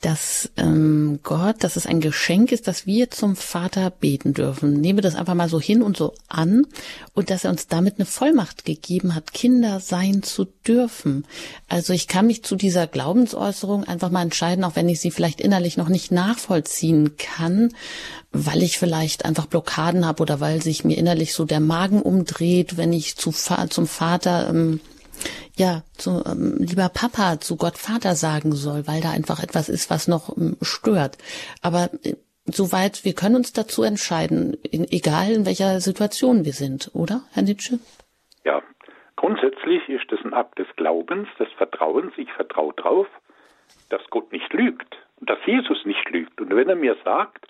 dass 0.04 0.52
ähm, 0.58 1.20
Gott, 1.24 1.64
dass 1.64 1.78
es 1.78 1.88
ein 1.88 2.02
Geschenk 2.02 2.52
ist, 2.52 2.68
dass 2.68 2.86
wir 2.86 3.10
zum 3.10 3.38
Vater 3.38 3.90
beten 3.90 4.34
dürfen. 4.34 4.82
Nehme 4.82 5.00
das 5.00 5.16
einfach 5.16 5.34
mal 5.34 5.48
so 5.48 5.62
hin 5.62 5.82
und 5.82 5.96
so 5.96 6.14
an 6.28 6.68
und 7.14 7.30
dass 7.30 7.46
er 7.46 7.52
uns 7.52 7.68
damit 7.68 7.96
eine 7.98 8.06
Vollmacht 8.06 8.66
gegeben 8.66 9.16
hat, 9.16 9.34
Kinder 9.34 9.80
sein 9.80 10.22
zu 10.22 10.46
dürfen. 10.68 11.26
Also 11.70 11.94
ich 11.94 12.10
kann 12.10 12.28
mich 12.28 12.44
zu 12.44 12.58
dieser 12.58 12.86
Glaubensäußerung 12.86 13.86
einfach 13.86 14.12
mal 14.12 14.24
entscheiden, 14.24 14.66
auch 14.66 14.76
wenn 14.76 14.90
ich 14.90 15.00
sie 15.00 15.12
vielleicht 15.12 15.40
innerlich 15.40 15.78
noch 15.78 15.90
nicht 15.90 16.12
nachvollziehen 16.12 17.16
kann, 17.18 17.74
weil 18.34 18.62
ich 18.62 18.78
vielleicht 18.78 19.24
einfach 19.24 19.46
Blockaden 19.46 20.06
habe 20.06 20.22
oder 20.22 20.42
weil 20.42 20.62
sich 20.62 20.84
mir 20.84 20.98
innerlich 20.98 21.34
so 21.34 21.46
der 21.46 21.62
Magen 21.62 22.02
umdreht, 22.02 22.76
wenn 22.76 22.92
ich 22.92 23.16
zu, 23.16 23.32
zum 23.32 23.88
Vater 23.88 24.50
ähm, 24.50 24.82
ja, 25.56 25.84
zu 25.94 26.24
ähm, 26.26 26.58
lieber 26.60 26.90
Papa, 26.90 27.40
zu 27.40 27.58
Gott 27.58 27.78
Vater 27.78 28.16
sagen 28.16 28.52
soll, 28.54 28.88
weil 28.88 29.02
da 29.02 29.12
einfach 29.12 29.42
etwas 29.44 29.70
ist, 29.70 29.90
was 29.90 30.08
noch 30.08 30.36
ähm, 30.38 30.58
stört. 30.62 31.18
Aber 31.62 31.90
äh, 32.04 32.16
soweit, 32.46 33.06
wir 33.06 33.14
können 33.14 33.36
uns 33.36 33.54
dazu 33.54 33.84
entscheiden, 33.84 34.58
in, 34.70 34.86
egal 34.92 35.32
in 35.32 35.46
welcher 35.46 35.80
Situation 35.80 36.46
wir 36.46 36.54
sind, 36.54 36.92
oder, 36.94 37.22
Herr 37.34 37.44
Nitsche? 37.44 37.80
Ja, 38.44 38.62
grundsätzlich 39.16 39.88
ist 39.90 40.12
das 40.12 40.20
ein 40.24 40.34
Akt 40.34 40.60
des 40.60 40.68
Glaubens, 40.76 41.28
des 41.40 41.52
Vertrauens. 41.54 42.14
Ich 42.18 42.32
vertraue 42.34 42.74
drauf, 42.74 43.08
dass 43.90 44.02
Gott 44.10 44.32
nicht 44.32 44.52
lügt, 44.54 44.98
dass 45.22 45.40
Jesus 45.46 45.86
nicht 45.86 46.10
lügt. 46.10 46.42
Und 46.42 46.56
wenn 46.56 46.70
er 46.70 46.76
mir 46.76 46.96
sagt, 47.04 47.46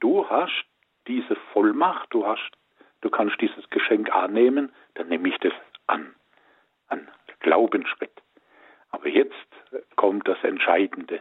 du 0.00 0.28
hast 0.28 0.64
diese 1.06 1.36
Vollmacht, 1.52 2.08
du 2.10 2.26
hast, 2.26 2.50
du 3.00 3.10
kannst 3.10 3.40
dieses 3.40 3.68
Geschenk 3.70 4.12
annehmen, 4.12 4.72
dann 4.94 5.08
nehme 5.08 5.28
ich 5.28 5.38
das 5.38 5.52
an. 5.86 6.14
An. 6.90 7.08
Glaubensschritt. 7.40 8.22
Aber 8.90 9.08
jetzt 9.08 9.34
kommt 9.96 10.28
das 10.28 10.42
Entscheidende, 10.42 11.20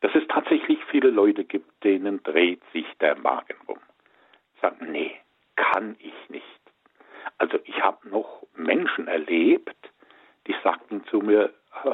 dass 0.00 0.14
es 0.14 0.26
tatsächlich 0.28 0.78
viele 0.90 1.10
Leute 1.10 1.44
gibt, 1.44 1.84
denen 1.84 2.22
dreht 2.22 2.62
sich 2.72 2.86
der 3.00 3.18
Magen 3.18 3.56
rum. 3.68 3.80
Sagen, 4.62 4.90
nee, 4.92 5.16
kann 5.56 5.96
ich 5.98 6.14
nicht. 6.28 6.44
Also 7.38 7.58
ich 7.64 7.82
habe 7.82 8.08
noch 8.08 8.46
Menschen 8.54 9.08
erlebt, 9.08 9.76
die 10.46 10.54
sagten 10.62 11.04
zu 11.06 11.18
mir, 11.18 11.52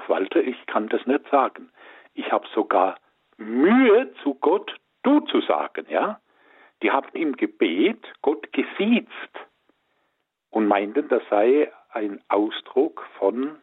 Walter, 0.08 0.40
ich 0.42 0.66
kann 0.66 0.88
das 0.88 1.04
nicht 1.06 1.28
sagen. 1.30 1.70
Ich 2.14 2.30
habe 2.32 2.46
sogar 2.54 2.96
Mühe 3.36 4.12
zu 4.22 4.34
Gott, 4.34 4.74
du 5.02 5.20
zu 5.20 5.40
sagen, 5.40 5.86
ja. 5.88 6.20
Die 6.82 6.90
haben 6.90 7.08
im 7.12 7.36
Gebet 7.36 8.04
Gott 8.22 8.52
gesiezt 8.52 9.10
und 10.50 10.66
meinten, 10.66 11.08
das 11.08 11.22
sei 11.30 11.72
ein 11.96 12.20
Ausdruck 12.28 13.06
von 13.18 13.56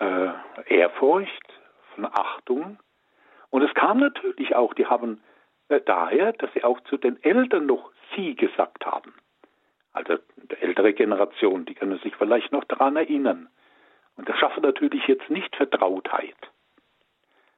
äh, 0.00 0.30
Ehrfurcht, 0.66 1.60
von 1.94 2.06
Achtung. 2.06 2.78
Und 3.50 3.62
es 3.62 3.72
kam 3.74 4.00
natürlich 4.00 4.56
auch, 4.56 4.74
die 4.74 4.86
haben 4.86 5.22
äh, 5.68 5.80
daher, 5.80 6.32
dass 6.32 6.52
sie 6.54 6.64
auch 6.64 6.80
zu 6.80 6.96
den 6.96 7.22
Eltern 7.22 7.66
noch 7.66 7.92
sie 8.14 8.34
gesagt 8.34 8.84
haben. 8.84 9.14
Also 9.92 10.18
die 10.36 10.56
ältere 10.56 10.92
Generation, 10.92 11.66
die 11.66 11.74
können 11.74 11.98
sich 12.00 12.14
vielleicht 12.16 12.50
noch 12.50 12.64
daran 12.64 12.96
erinnern. 12.96 13.48
Und 14.16 14.28
das 14.28 14.36
schafft 14.38 14.60
natürlich 14.60 15.06
jetzt 15.06 15.30
nicht 15.30 15.54
Vertrautheit. 15.54 16.36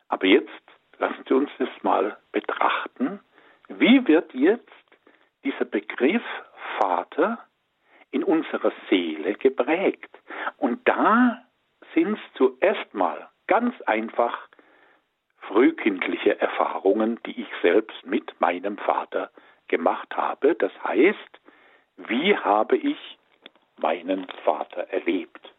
Aber 0.09 0.27
jetzt 0.27 0.51
lassen 0.99 1.25
Sie 1.27 1.35
uns 1.35 1.51
das 1.59 1.71
mal 1.83 2.19
betrachten. 2.31 3.21
Wie 3.69 4.07
wird 4.07 4.35
jetzt 4.35 4.69
dieser 5.45 5.65
Begriff 5.65 6.23
Vater 6.79 7.39
in 8.13 8.23
unserer 8.23 8.73
Seele 8.89 9.35
geprägt. 9.35 10.11
Und 10.59 10.87
da 10.89 11.43
sind 11.95 12.15
es 12.15 12.21
zuerst 12.35 12.95
mal 12.95 13.29
ganz 13.49 13.75
einfach 13.83 14.49
frühkindliche 15.39 16.41
Erfahrungen, 16.41 17.19
die 17.27 17.41
ich 17.41 17.49
selbst 17.61 18.07
mit 18.07 18.41
meinem 18.41 18.79
Vater 18.79 19.31
gemacht 19.69 20.17
habe. 20.17 20.55
Das 20.55 20.73
heißt, 20.85 21.41
wie 21.97 22.37
habe 22.37 22.77
ich 22.77 23.19
meinen 23.79 24.27
Vater 24.45 24.83
erlebt? 24.91 25.53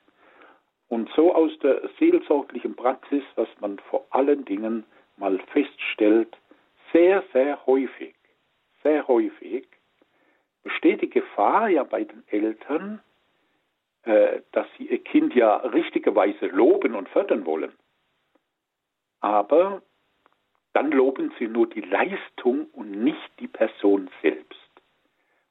Und 0.88 1.10
so 1.16 1.34
aus 1.34 1.52
der 1.60 1.90
seelsorglichen 2.00 2.76
Praxis, 2.76 3.24
was 3.36 3.48
man 3.60 3.80
vor 3.90 4.06
allen 4.12 4.46
Dingen 4.46 4.86
mal 5.18 5.40
feststellt, 5.52 6.38
sehr, 6.92 7.24
sehr 7.34 7.66
häufig, 7.66 8.16
sehr 8.84 9.08
häufig 9.08 9.68
besteht 10.64 11.02
die 11.02 11.10
Gefahr 11.10 11.70
ja 11.70 11.84
bei 11.84 12.04
den 12.04 12.24
Eltern, 12.28 13.02
äh, 14.04 14.42
dass 14.52 14.68
sie 14.78 14.88
ihr 14.88 15.04
Kind 15.04 15.36
ja 15.36 15.58
richtigerweise 15.58 16.48
loben 16.48 16.96
und 16.96 17.10
fördern 17.10 17.46
wollen. 17.46 17.74
Aber 19.22 19.82
dann 20.74 20.92
loben 20.92 21.32
sie 21.38 21.48
nur 21.48 21.68
die 21.68 21.82
Leistung 21.82 22.68
und 22.74 22.92
nicht 22.92 23.40
die 23.40 23.48
Person 23.48 24.10
selbst. 24.22 24.60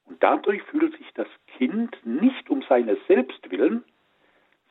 Und 0.05 0.22
dadurch 0.22 0.62
fühlt 0.64 0.96
sich 0.98 1.11
das 1.14 1.29
Kind 1.57 1.96
nicht 2.05 2.51
um 2.51 2.62
seine 2.68 2.96
Selbstwillen, 3.07 3.85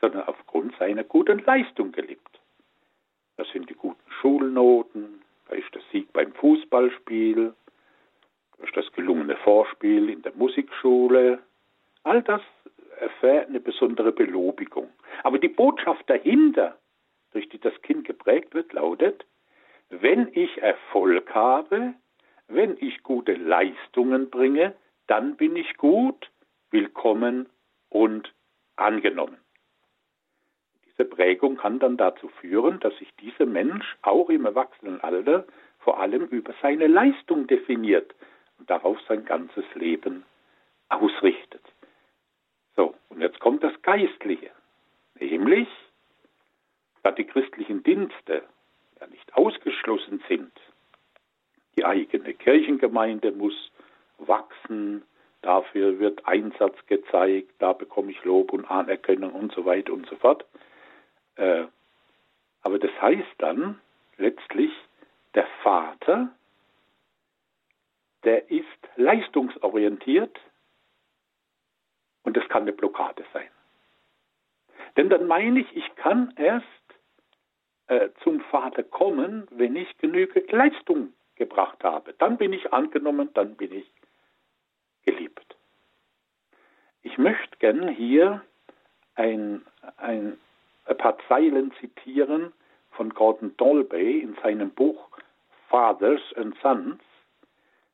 sondern 0.01 0.23
aufgrund 0.23 0.75
seiner 0.77 1.03
guten 1.03 1.39
Leistung 1.39 1.91
geliebt. 1.91 2.39
Das 3.37 3.49
sind 3.49 3.69
die 3.69 3.75
guten 3.75 4.11
Schulnoten, 4.19 5.21
da 5.47 5.55
ist 5.55 5.73
der 5.73 5.81
Sieg 5.91 6.11
beim 6.13 6.33
Fußballspiel, 6.33 7.53
durch 8.61 8.71
das 8.73 8.91
gelungene 8.93 9.35
Vorspiel 9.37 10.09
in 10.09 10.21
der 10.21 10.33
Musikschule. 10.35 11.39
All 12.03 12.21
das 12.21 12.41
erfährt 12.99 13.49
eine 13.49 13.59
besondere 13.59 14.11
Belobigung. 14.11 14.89
Aber 15.23 15.39
die 15.39 15.47
Botschaft 15.47 16.07
dahinter, 16.09 16.77
durch 17.31 17.49
die 17.49 17.59
das 17.59 17.73
Kind 17.81 18.05
geprägt 18.05 18.53
wird, 18.53 18.71
lautet, 18.73 19.25
wenn 19.89 20.29
ich 20.33 20.61
Erfolg 20.61 21.33
habe, 21.33 21.93
wenn 22.47 22.77
ich 22.79 23.01
gute 23.03 23.33
Leistungen 23.33 24.29
bringe, 24.29 24.75
dann 25.07 25.35
bin 25.37 25.55
ich 25.55 25.77
gut, 25.77 26.29
willkommen 26.69 27.49
und 27.89 28.31
angenommen. 28.75 29.37
Diese 30.85 31.05
Prägung 31.05 31.57
kann 31.57 31.79
dann 31.79 31.97
dazu 31.97 32.27
führen, 32.39 32.79
dass 32.79 32.95
sich 32.97 33.09
dieser 33.15 33.45
Mensch 33.47 33.97
auch 34.03 34.29
im 34.29 34.45
Erwachsenenalter 34.45 35.45
vor 35.79 35.99
allem 35.99 36.25
über 36.25 36.53
seine 36.61 36.87
Leistung 36.87 37.47
definiert, 37.47 38.13
und 38.61 38.69
darauf 38.69 38.99
sein 39.07 39.25
ganzes 39.25 39.65
Leben 39.73 40.23
ausrichtet. 40.89 41.63
So, 42.75 42.93
und 43.09 43.19
jetzt 43.19 43.39
kommt 43.39 43.63
das 43.63 43.73
Geistliche, 43.81 44.51
nämlich, 45.19 45.67
da 47.01 47.09
die 47.09 47.25
christlichen 47.25 47.81
Dienste 47.81 48.43
ja 48.99 49.07
nicht 49.07 49.33
ausgeschlossen 49.33 50.23
sind, 50.27 50.51
die 51.75 51.85
eigene 51.85 52.35
Kirchengemeinde 52.35 53.31
muss 53.31 53.71
wachsen, 54.19 55.01
dafür 55.41 55.97
wird 55.97 56.27
Einsatz 56.27 56.77
gezeigt, 56.85 57.51
da 57.57 57.73
bekomme 57.73 58.11
ich 58.11 58.23
Lob 58.23 58.53
und 58.53 58.65
Anerkennung 58.65 59.33
und 59.33 59.51
so 59.53 59.65
weiter 59.65 59.91
und 59.91 60.07
so 60.07 60.15
fort. 60.17 60.45
Äh, 61.35 61.63
aber 62.61 62.77
das 62.77 62.91
heißt 63.01 63.33
dann 63.39 63.81
letztlich, 64.17 64.71
der 65.33 65.47
Vater 65.63 66.29
der 68.23 68.49
ist 68.51 68.65
leistungsorientiert 68.95 70.39
und 72.23 72.37
das 72.37 72.47
kann 72.49 72.63
eine 72.63 72.73
Blockade 72.73 73.25
sein. 73.33 73.49
Denn 74.97 75.09
dann 75.09 75.27
meine 75.27 75.61
ich, 75.61 75.75
ich 75.75 75.95
kann 75.95 76.33
erst 76.37 76.65
äh, 77.87 78.09
zum 78.23 78.41
Vater 78.41 78.83
kommen, 78.83 79.47
wenn 79.51 79.75
ich 79.75 79.97
genügend 79.97 80.51
Leistung 80.51 81.13
gebracht 81.35 81.83
habe. 81.83 82.13
Dann 82.13 82.37
bin 82.37 82.53
ich 82.53 82.71
angenommen, 82.73 83.29
dann 83.33 83.55
bin 83.55 83.73
ich 83.73 83.91
geliebt. 85.05 85.55
Ich 87.03 87.17
möchte 87.17 87.57
gerne 87.57 87.89
hier 87.91 88.41
ein, 89.15 89.65
ein, 89.97 90.37
ein 90.85 90.97
paar 90.97 91.17
Zeilen 91.27 91.73
zitieren 91.79 92.53
von 92.91 93.09
Gordon 93.09 93.55
Dolby 93.57 94.19
in 94.19 94.35
seinem 94.43 94.69
Buch 94.71 95.09
Fathers 95.69 96.21
and 96.35 96.55
Sons, 96.61 96.99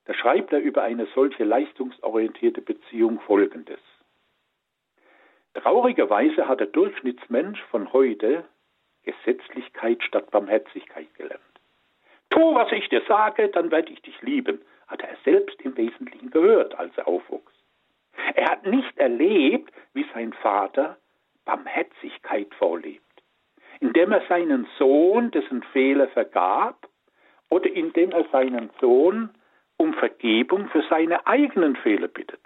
da 0.08 0.14
schreibt 0.14 0.54
er 0.54 0.60
über 0.60 0.84
eine 0.84 1.06
solche 1.14 1.44
leistungsorientierte 1.44 2.62
Beziehung 2.62 3.20
Folgendes. 3.20 3.82
Traurigerweise 5.54 6.48
hat 6.48 6.62
der 6.62 6.68
Durchschnittsmensch 6.68 7.62
von 7.64 7.92
heute 7.92 8.46
Gesetzlichkeit 9.04 10.02
statt 10.04 10.32
Barmherzigkeit 10.32 11.14
gelernt. 11.16 11.42
Tu, 12.30 12.40
was 12.40 12.72
ich 12.72 12.88
dir 12.88 13.02
sage, 13.08 13.50
dann 13.50 13.70
werde 13.70 13.92
ich 13.92 14.02
dich 14.02 14.22
lieben, 14.22 14.62
hat 14.88 15.02
er 15.02 15.18
selbst 15.26 15.62
im 15.62 15.76
Wesentlichen 15.76 16.30
gehört, 16.30 16.78
als 16.80 16.98
er 16.98 17.08
aufwuchs. 17.08 17.54
Er 18.36 18.50
hat 18.50 18.66
nicht 18.66 18.98
erlebt, 18.98 19.74
wie 19.94 20.06
sein 20.14 20.32
Vater 20.32 20.98
Barmherzigkeit 21.44 22.54
vorlebt, 22.56 23.04
indem 23.82 24.14
er 24.14 24.22
seinen 24.30 24.68
Sohn 24.78 25.32
dessen 25.32 25.64
Fehler 25.64 26.08
vergab 26.10 26.88
oder 27.50 27.70
indem 27.70 28.12
er 28.12 28.26
seinen 28.32 28.70
Sohn 28.80 29.32
um 29.78 29.94
Vergebung 29.94 30.68
für 30.70 30.84
seine 30.90 31.26
eigenen 31.28 31.76
Fehler 31.78 32.08
bittet. 32.08 32.42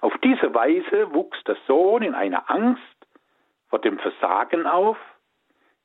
Auf 0.00 0.16
diese 0.18 0.54
Weise 0.54 1.12
wuchs 1.12 1.42
der 1.44 1.56
Sohn 1.66 2.02
in 2.02 2.14
einer 2.14 2.50
Angst 2.50 2.82
vor 3.68 3.80
dem 3.80 3.98
Versagen 3.98 4.66
auf, 4.66 4.98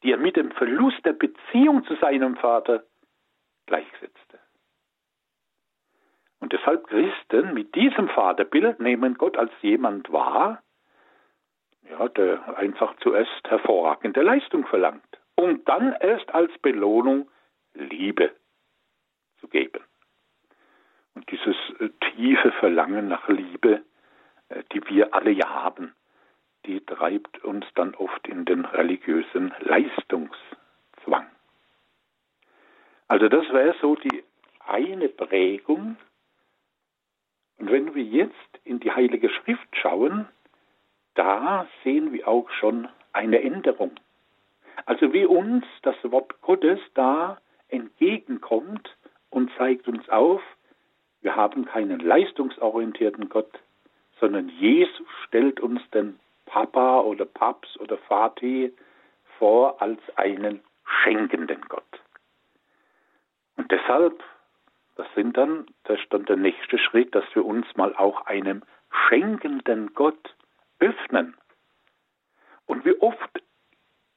die 0.03 0.11
er 0.11 0.17
mit 0.17 0.35
dem 0.35 0.51
Verlust 0.51 1.05
der 1.05 1.13
Beziehung 1.13 1.85
zu 1.85 1.95
seinem 1.95 2.35
Vater 2.37 2.83
gleichsetzte. 3.65 4.39
Und 6.39 6.51
deshalb 6.51 6.87
Christen 6.87 7.53
mit 7.53 7.73
diesem 7.73 8.09
Vaterbild 8.09 8.79
nehmen 8.79 9.15
Gott 9.15 9.37
als 9.37 9.51
jemand 9.61 10.11
wahr, 10.11 10.61
ja, 11.89 12.07
der 12.09 12.57
einfach 12.57 12.95
zuerst 12.97 13.47
hervorragende 13.47 14.21
Leistung 14.21 14.65
verlangt, 14.65 15.19
um 15.35 15.63
dann 15.65 15.93
erst 15.99 16.33
als 16.33 16.51
Belohnung 16.59 17.29
Liebe 17.73 18.31
zu 19.39 19.47
geben. 19.47 19.83
Und 21.15 21.29
dieses 21.31 21.55
äh, 21.79 21.89
tiefe 22.11 22.51
Verlangen 22.53 23.07
nach 23.07 23.27
Liebe, 23.27 23.83
äh, 24.49 24.63
die 24.71 24.85
wir 24.87 25.13
alle 25.13 25.31
ja 25.31 25.49
haben, 25.49 25.93
die 26.65 26.79
treibt 26.81 27.43
uns 27.43 27.65
dann 27.75 27.93
oft 27.95 28.27
in 28.27 28.45
den 28.45 28.65
religiösen 28.65 29.53
Leistungszwang. 29.59 31.27
Also 33.07 33.27
das 33.27 33.47
wäre 33.51 33.75
so 33.81 33.95
die 33.95 34.23
eine 34.65 35.09
Prägung. 35.09 35.97
Und 37.57 37.71
wenn 37.71 37.93
wir 37.93 38.03
jetzt 38.03 38.33
in 38.63 38.79
die 38.79 38.91
Heilige 38.91 39.29
Schrift 39.29 39.67
schauen, 39.75 40.27
da 41.15 41.67
sehen 41.83 42.11
wir 42.13 42.27
auch 42.27 42.49
schon 42.49 42.87
eine 43.11 43.41
Änderung. 43.41 43.91
Also 44.85 45.13
wie 45.13 45.25
uns 45.25 45.65
das 45.83 45.95
Wort 46.03 46.41
Gottes 46.41 46.79
da 46.93 47.37
entgegenkommt 47.67 48.97
und 49.29 49.51
zeigt 49.57 49.87
uns 49.87 50.07
auf, 50.09 50.41
wir 51.23 51.35
haben 51.35 51.65
keinen 51.65 51.99
leistungsorientierten 51.99 53.29
Gott, 53.29 53.59
sondern 54.19 54.49
Jesus 54.49 55.07
stellt 55.25 55.59
uns 55.59 55.81
den 55.91 56.19
Papa 56.45 56.99
oder 56.99 57.25
Paps 57.25 57.77
oder 57.79 57.97
Vati 58.09 58.73
vor 59.39 59.81
als 59.81 59.99
einen 60.17 60.61
schenkenden 60.85 61.61
Gott. 61.69 61.83
Und 63.55 63.71
deshalb, 63.71 64.21
das 64.95 65.07
sind 65.15 65.37
dann, 65.37 65.65
das 65.85 65.99
ist 65.99 66.13
dann 66.13 66.25
der 66.25 66.35
nächste 66.35 66.77
Schritt, 66.77 67.15
dass 67.15 67.25
wir 67.33 67.45
uns 67.45 67.65
mal 67.75 67.95
auch 67.95 68.25
einem 68.25 68.63
schenkenden 69.07 69.93
Gott 69.93 70.35
öffnen. 70.79 71.35
Und 72.65 72.85
wie 72.85 72.99
oft 72.99 73.41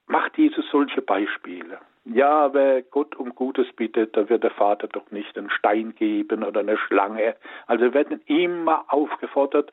macht 0.07 0.37
Jesus 0.37 0.65
solche 0.71 1.03
Beispiele? 1.03 1.79
Ja, 2.09 2.55
wer 2.55 2.83
Gott 2.83 3.17
um 3.17 3.35
Gutes 3.35 3.67
bittet, 3.73 4.17
da 4.17 4.29
wird 4.29 4.45
der 4.45 4.53
Vater 4.53 4.87
doch 4.87 5.11
nicht 5.11 5.37
einen 5.37 5.51
Stein 5.51 5.93
geben 5.97 6.45
oder 6.45 6.61
eine 6.61 6.79
Schlange. 6.79 7.35
Also 7.67 7.83
wir 7.83 7.95
werden 7.95 8.21
immer 8.27 8.85
aufgefordert, 8.87 9.73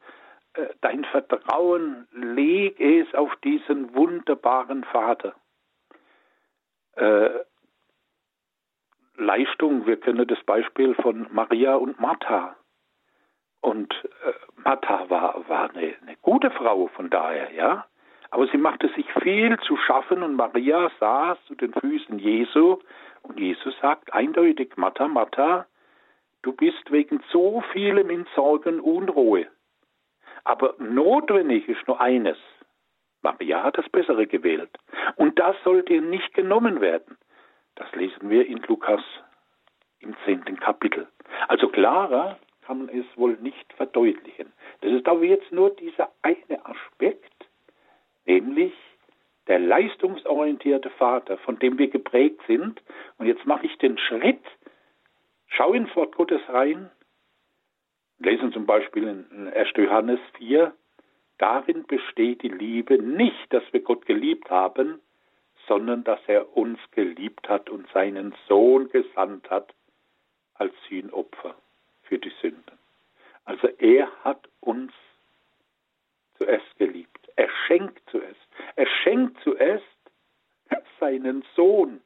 äh, 0.55 0.65
dein 0.81 1.05
Vertrauen 1.05 2.07
leg 2.11 2.79
es 2.79 3.13
auf 3.13 3.35
diesen 3.43 3.93
wunderbaren 3.93 4.83
Vater. 4.83 5.35
Äh, 6.95 7.29
Leistung, 9.15 9.85
wir 9.85 9.99
kennen 9.99 10.27
das 10.27 10.43
Beispiel 10.43 10.95
von 10.95 11.27
Maria 11.31 11.75
und 11.75 11.99
Martha. 11.99 12.55
Und 13.61 13.93
äh, 14.25 14.33
Martha 14.55 15.07
war, 15.11 15.47
war 15.47 15.69
eine, 15.69 15.95
eine 16.01 16.17
gute 16.23 16.49
Frau 16.49 16.87
von 16.87 17.11
daher, 17.11 17.51
ja. 17.53 17.85
Aber 18.33 18.47
sie 18.47 18.57
machte 18.57 18.89
sich 18.95 19.05
viel 19.21 19.59
zu 19.59 19.77
schaffen 19.77 20.23
und 20.23 20.35
Maria 20.35 20.89
saß 20.99 21.37
zu 21.45 21.53
den 21.53 21.71
Füßen 21.71 22.17
Jesu 22.17 22.79
und 23.21 23.39
Jesus 23.39 23.75
sagt 23.79 24.11
eindeutig, 24.11 24.75
Martha, 24.75 25.07
Martha, 25.07 25.67
du 26.41 26.51
bist 26.51 26.91
wegen 26.91 27.21
so 27.31 27.61
vielem 27.73 28.09
in 28.09 28.25
Sorgen 28.33 28.79
Unruhe. 28.79 29.45
Aber 30.45 30.73
notwendig 30.79 31.69
ist 31.69 31.87
nur 31.87 32.01
eines. 32.01 32.39
Maria 33.21 33.61
hat 33.61 33.77
das 33.77 33.87
Bessere 33.89 34.25
gewählt. 34.25 34.71
Und 35.15 35.37
das 35.37 35.55
sollte 35.63 35.93
ihr 35.93 36.01
nicht 36.01 36.33
genommen 36.33 36.81
werden. 36.81 37.19
Das 37.75 37.91
lesen 37.93 38.31
wir 38.31 38.47
in 38.47 38.63
Lukas 38.67 39.03
im 39.99 40.15
zehnten 40.25 40.59
Kapitel. 40.59 41.07
Also 41.49 41.67
klarer 41.67 42.39
kann 42.65 42.87
man 42.87 42.89
es 42.89 43.05
wohl 43.15 43.37
nicht 43.41 43.71
verdeutlichen. 43.73 44.51
Das 44.81 44.91
ist 44.91 45.07
aber 45.07 45.23
jetzt 45.23 45.51
nur 45.51 45.69
dieser 45.75 46.11
eine 46.23 46.65
Aspekt, 46.65 47.32
nämlich 48.25 48.73
der 49.47 49.59
leistungsorientierte 49.59 50.89
Vater, 50.91 51.37
von 51.39 51.59
dem 51.59 51.77
wir 51.77 51.89
geprägt 51.89 52.39
sind. 52.47 52.81
Und 53.17 53.25
jetzt 53.25 53.45
mache 53.45 53.65
ich 53.65 53.77
den 53.77 53.97
Schritt, 53.97 54.43
schau 55.47 55.73
ins 55.73 55.93
Wort 55.95 56.15
Gottes 56.15 56.41
rein, 56.47 56.89
lesen 58.19 58.53
zum 58.53 58.65
Beispiel 58.65 59.07
in 59.07 59.47
1. 59.49 59.69
Johannes 59.75 60.19
4, 60.37 60.73
darin 61.37 61.85
besteht 61.85 62.41
die 62.41 62.49
Liebe 62.49 62.97
nicht, 62.97 63.51
dass 63.51 63.63
wir 63.71 63.81
Gott 63.81 64.05
geliebt 64.05 64.49
haben, 64.49 65.01
sondern 65.67 66.03
dass 66.03 66.19
er 66.27 66.55
uns 66.55 66.79
geliebt 66.91 67.47
hat 67.49 67.69
und 67.69 67.87
seinen 67.91 68.33
Sohn 68.47 68.89
gesandt 68.89 69.49
hat 69.49 69.73
als 70.55 70.73
Sühnopfer 70.87 71.55
für 72.03 72.17
die 72.17 72.31
Sünden. 72.41 72.77
Also 73.45 73.67
er 73.77 74.09
hat 74.23 74.47
uns 74.61 74.93
zuerst 76.37 76.77
geliebt. 76.77 77.22
Er 77.35 77.49
schenkt 77.67 78.01
zuerst. 78.09 78.39
Er 78.75 78.87
schenkt 79.03 79.41
zuerst 79.43 79.83
seinen 81.03 81.43
Sohn. 81.55 82.01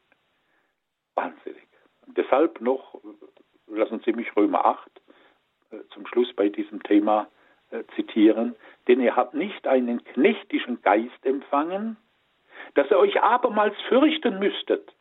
Wahnsinnig. 1.15 1.67
Deshalb 2.07 2.61
noch, 2.61 2.99
lassen 3.67 4.01
Sie 4.05 4.13
mich 4.13 4.35
Römer 4.35 4.65
8 4.65 5.01
äh, 5.71 5.77
zum 5.93 6.07
Schluss 6.07 6.33
bei 6.33 6.49
diesem 6.49 6.81
Thema 6.81 7.27
äh, 7.69 7.83
zitieren, 7.95 8.55
denn 8.87 9.01
ihr 9.01 9.15
habt 9.15 9.35
nicht 9.35 9.67
einen 9.67 10.03
knechtischen 10.03 10.81
Geist 10.81 11.23
empfangen, 11.25 11.97
dass 12.73 12.89
ihr 12.89 12.97
euch 12.97 13.21
abermals 13.21 13.75
fürchten 13.87 14.39
müsstet, 14.39 14.95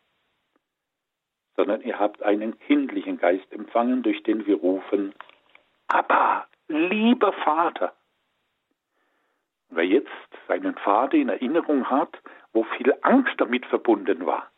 sondern 1.57 1.81
ihr 1.81 1.99
habt 1.99 2.23
einen 2.23 2.59
kindlichen 2.59 3.17
Geist 3.19 3.51
empfangen, 3.51 4.03
durch 4.03 4.23
den 4.25 4.47
wir 4.47 4.57
rufen, 4.57 5.15
aber 5.87 6.47
lieber 6.69 7.33
Vater. 7.33 7.96
Wer 9.71 9.87
jetzt 9.87 10.11
seinen 10.49 10.75
Vater 10.77 11.17
in 11.17 11.29
Erinnerung 11.29 11.91
hat, 11.91 12.19
wo 12.53 12.65
viel 12.65 12.95
Angst 13.03 13.35
damit 13.39 13.67
verbunden 13.67 14.27
war, 14.27 14.51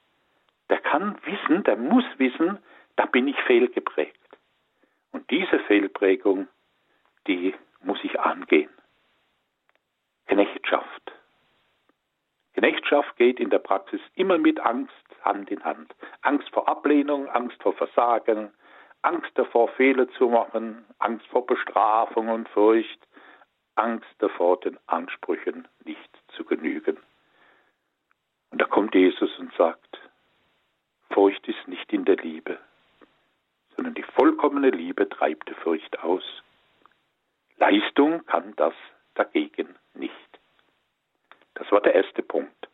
der 0.68 0.80
kann 0.80 1.18
wissen, 1.24 1.64
der 1.64 1.76
muss 1.76 2.04
wissen, 2.18 2.58
da 2.96 3.06
bin 3.06 3.26
ich 3.26 3.40
fehlgeprägt. 3.42 4.18
Und 5.12 5.30
diese 5.30 5.58
Fehlprägung, 5.60 6.48
die 7.26 7.54
muss 7.82 7.98
ich 8.02 8.20
angehen. 8.20 8.70
Knechtschaft. 10.26 11.12
Knechtschaft 12.54 13.16
geht 13.16 13.40
in 13.40 13.50
der 13.50 13.60
Praxis 13.60 14.00
immer 14.14 14.36
mit 14.36 14.60
Angst 14.60 14.92
Hand 15.22 15.50
in 15.50 15.64
Hand. 15.64 15.94
Angst 16.22 16.48
vor 16.50 16.68
Ablehnung, 16.68 17.28
Angst 17.28 17.62
vor 17.62 17.72
Versagen, 17.74 18.52
Angst 19.02 19.30
davor, 19.34 19.68
Fehler 19.68 20.08
zu 20.12 20.28
machen, 20.28 20.84
Angst 20.98 21.26
vor 21.28 21.46
Bestrafung 21.46 22.28
und 22.28 22.48
Furcht, 22.48 22.98
Angst 23.78 24.08
davor, 24.18 24.60
den 24.60 24.78
Ansprüchen 24.86 25.68
nicht 25.84 26.10
zu 26.36 26.44
genügen. 26.44 26.98
Und 28.50 28.60
da 28.60 28.66
kommt 28.66 28.94
Jesus 28.94 29.38
und 29.38 29.52
sagt, 29.54 30.00
Furcht 31.10 31.46
ist 31.48 31.68
nicht 31.68 31.92
in 31.92 32.04
der 32.04 32.16
Liebe, 32.16 32.58
sondern 33.76 33.94
die 33.94 34.02
vollkommene 34.02 34.70
Liebe 34.70 35.08
treibt 35.08 35.48
die 35.48 35.54
Furcht 35.54 35.98
aus. 36.00 36.24
Leistung 37.56 38.24
kann 38.26 38.54
das 38.56 38.74
dagegen 39.14 39.74
nicht. 39.94 40.12
Das 41.54 41.70
war 41.72 41.80
der 41.80 41.94
erste 41.94 42.22
Punkt. 42.22 42.68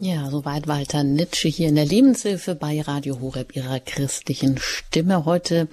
Ja, 0.00 0.30
soweit 0.30 0.68
Walter 0.68 1.02
Nitsche 1.02 1.48
hier 1.48 1.68
in 1.68 1.74
der 1.74 1.84
Lebenshilfe 1.84 2.54
bei 2.54 2.80
Radio 2.80 3.20
Horeb 3.20 3.56
ihrer 3.56 3.80
christlichen 3.80 4.56
Stimme 4.56 5.24
heute 5.24 5.66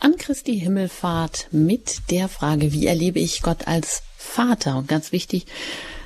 an 0.00 0.16
Christi 0.16 0.58
Himmelfahrt 0.58 1.48
mit 1.50 2.10
der 2.10 2.28
Frage, 2.28 2.72
wie 2.72 2.86
erlebe 2.86 3.18
ich 3.18 3.42
Gott 3.42 3.68
als 3.68 4.02
Vater? 4.16 4.78
Und 4.78 4.88
ganz 4.88 5.12
wichtig, 5.12 5.44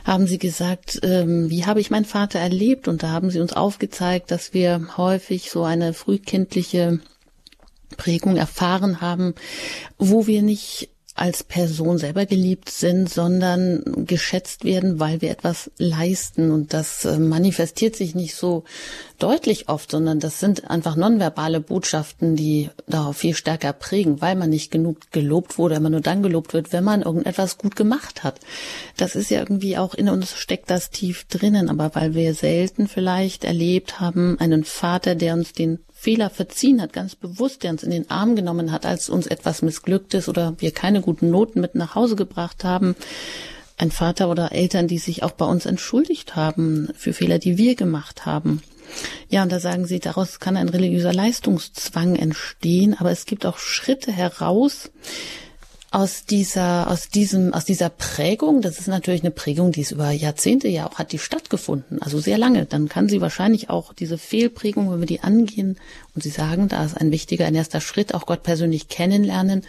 haben 0.04 0.26
Sie 0.26 0.38
gesagt, 0.38 0.98
ähm, 1.04 1.48
wie 1.48 1.64
habe 1.64 1.78
ich 1.80 1.92
meinen 1.92 2.06
Vater 2.06 2.40
erlebt? 2.40 2.88
Und 2.88 3.04
da 3.04 3.10
haben 3.10 3.30
Sie 3.30 3.38
uns 3.38 3.52
aufgezeigt, 3.52 4.32
dass 4.32 4.52
wir 4.52 4.96
häufig 4.96 5.48
so 5.48 5.62
eine 5.62 5.92
frühkindliche 5.92 6.98
Prägung 7.96 8.36
erfahren 8.36 9.00
haben, 9.00 9.36
wo 9.96 10.26
wir 10.26 10.42
nicht 10.42 10.88
als 11.20 11.44
Person 11.44 11.98
selber 11.98 12.24
geliebt 12.24 12.70
sind, 12.70 13.10
sondern 13.10 14.06
geschätzt 14.06 14.64
werden, 14.64 15.00
weil 15.00 15.20
wir 15.20 15.30
etwas 15.30 15.70
leisten. 15.76 16.50
Und 16.50 16.72
das 16.72 17.04
äh, 17.04 17.18
manifestiert 17.18 17.94
sich 17.94 18.14
nicht 18.14 18.34
so 18.34 18.64
deutlich 19.18 19.68
oft, 19.68 19.90
sondern 19.90 20.18
das 20.18 20.40
sind 20.40 20.70
einfach 20.70 20.96
nonverbale 20.96 21.60
Botschaften, 21.60 22.36
die 22.36 22.70
darauf 22.86 23.18
viel 23.18 23.34
stärker 23.34 23.74
prägen, 23.74 24.22
weil 24.22 24.34
man 24.34 24.48
nicht 24.48 24.70
genug 24.70 25.10
gelobt 25.10 25.58
wurde, 25.58 25.74
immer 25.74 25.90
nur 25.90 26.00
dann 26.00 26.22
gelobt 26.22 26.54
wird, 26.54 26.72
wenn 26.72 26.84
man 26.84 27.02
irgendetwas 27.02 27.58
gut 27.58 27.76
gemacht 27.76 28.24
hat. 28.24 28.40
Das 28.96 29.14
ist 29.14 29.30
ja 29.30 29.40
irgendwie 29.40 29.76
auch 29.76 29.92
in 29.92 30.08
uns 30.08 30.34
steckt 30.38 30.70
das 30.70 30.88
tief 30.88 31.24
drinnen, 31.24 31.68
aber 31.68 31.94
weil 31.94 32.14
wir 32.14 32.32
selten 32.32 32.88
vielleicht 32.88 33.44
erlebt 33.44 34.00
haben, 34.00 34.40
einen 34.40 34.64
Vater, 34.64 35.14
der 35.14 35.34
uns 35.34 35.52
den 35.52 35.80
Fehler 36.00 36.30
verziehen 36.30 36.80
hat, 36.80 36.94
ganz 36.94 37.14
bewusst, 37.14 37.62
der 37.62 37.72
uns 37.72 37.82
in 37.82 37.90
den 37.90 38.10
Arm 38.10 38.34
genommen 38.34 38.72
hat, 38.72 38.86
als 38.86 39.10
uns 39.10 39.26
etwas 39.26 39.60
missglückt 39.60 40.14
ist 40.14 40.30
oder 40.30 40.54
wir 40.56 40.70
keine 40.70 41.02
guten 41.02 41.28
Noten 41.28 41.60
mit 41.60 41.74
nach 41.74 41.94
Hause 41.94 42.16
gebracht 42.16 42.64
haben. 42.64 42.96
Ein 43.76 43.90
Vater 43.90 44.30
oder 44.30 44.50
Eltern, 44.50 44.88
die 44.88 44.96
sich 44.96 45.22
auch 45.22 45.32
bei 45.32 45.44
uns 45.44 45.66
entschuldigt 45.66 46.36
haben 46.36 46.88
für 46.96 47.12
Fehler, 47.12 47.38
die 47.38 47.58
wir 47.58 47.74
gemacht 47.74 48.24
haben. 48.24 48.62
Ja, 49.28 49.42
und 49.42 49.52
da 49.52 49.60
sagen 49.60 49.84
sie, 49.84 50.00
daraus 50.00 50.40
kann 50.40 50.56
ein 50.56 50.70
religiöser 50.70 51.12
Leistungszwang 51.12 52.16
entstehen, 52.16 52.96
aber 52.98 53.10
es 53.10 53.26
gibt 53.26 53.44
auch 53.44 53.58
Schritte 53.58 54.10
heraus, 54.10 54.90
aus 55.92 56.24
dieser, 56.24 56.88
aus 56.88 57.08
diesem, 57.08 57.52
aus 57.52 57.64
dieser 57.64 57.88
Prägung, 57.88 58.62
das 58.62 58.78
ist 58.78 58.86
natürlich 58.86 59.22
eine 59.22 59.32
Prägung, 59.32 59.72
die 59.72 59.80
es 59.80 59.90
über 59.90 60.10
Jahrzehnte 60.12 60.68
ja 60.68 60.88
auch 60.88 60.98
hat, 60.98 61.10
die 61.10 61.18
stattgefunden, 61.18 62.00
also 62.00 62.20
sehr 62.20 62.38
lange, 62.38 62.64
dann 62.64 62.88
kann 62.88 63.08
sie 63.08 63.20
wahrscheinlich 63.20 63.70
auch 63.70 63.92
diese 63.92 64.16
Fehlprägung, 64.16 64.90
wenn 64.90 65.00
wir 65.00 65.06
die 65.06 65.22
angehen 65.22 65.78
und 66.14 66.22
Sie 66.22 66.30
sagen, 66.30 66.68
da 66.68 66.84
ist 66.84 66.96
ein 66.96 67.12
wichtiger, 67.12 67.46
ein 67.46 67.54
erster 67.54 67.80
Schritt, 67.80 68.14
auch 68.14 68.26
Gott 68.26 68.42
persönlich 68.42 68.88
kennenlernen. 68.88 69.62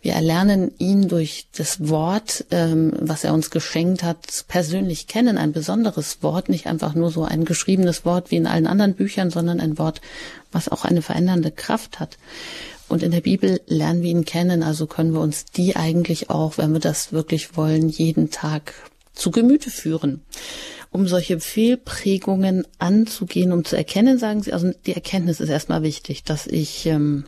Wir 0.00 0.12
erlernen 0.12 0.72
ihn 0.78 1.08
durch 1.08 1.48
das 1.56 1.88
Wort, 1.88 2.44
ähm, 2.50 2.92
was 3.00 3.24
er 3.24 3.34
uns 3.34 3.50
geschenkt 3.50 4.02
hat, 4.02 4.44
persönlich 4.46 5.08
kennen, 5.08 5.38
ein 5.38 5.52
besonderes 5.52 6.22
Wort, 6.22 6.48
nicht 6.48 6.66
einfach 6.66 6.94
nur 6.94 7.10
so 7.10 7.24
ein 7.24 7.44
geschriebenes 7.44 8.04
Wort 8.04 8.30
wie 8.30 8.36
in 8.36 8.46
allen 8.46 8.66
anderen 8.66 8.94
Büchern, 8.94 9.30
sondern 9.30 9.60
ein 9.60 9.78
Wort, 9.78 10.00
was 10.52 10.68
auch 10.68 10.84
eine 10.84 11.02
verändernde 11.02 11.50
Kraft 11.50 11.98
hat. 11.98 12.16
Und 12.88 13.02
in 13.02 13.10
der 13.10 13.20
Bibel 13.20 13.60
lernen 13.66 14.02
wir 14.02 14.10
ihn 14.10 14.24
kennen, 14.24 14.62
also 14.62 14.86
können 14.86 15.12
wir 15.12 15.20
uns 15.20 15.44
die 15.44 15.76
eigentlich 15.76 16.30
auch, 16.30 16.58
wenn 16.58 16.72
wir 16.72 16.80
das 16.80 17.12
wirklich 17.12 17.56
wollen, 17.56 17.88
jeden 17.88 18.30
Tag 18.30 18.74
zu 19.12 19.30
Gemüte 19.30 19.70
führen. 19.70 20.22
Um 20.90 21.06
solche 21.06 21.38
Fehlprägungen 21.38 22.66
anzugehen, 22.78 23.52
um 23.52 23.64
zu 23.64 23.76
erkennen, 23.76 24.18
sagen 24.18 24.42
Sie, 24.42 24.54
also 24.54 24.70
die 24.86 24.94
Erkenntnis 24.94 25.40
ist 25.40 25.50
erstmal 25.50 25.82
wichtig, 25.82 26.24
dass 26.24 26.46
ich 26.46 26.86
ähm, 26.86 27.24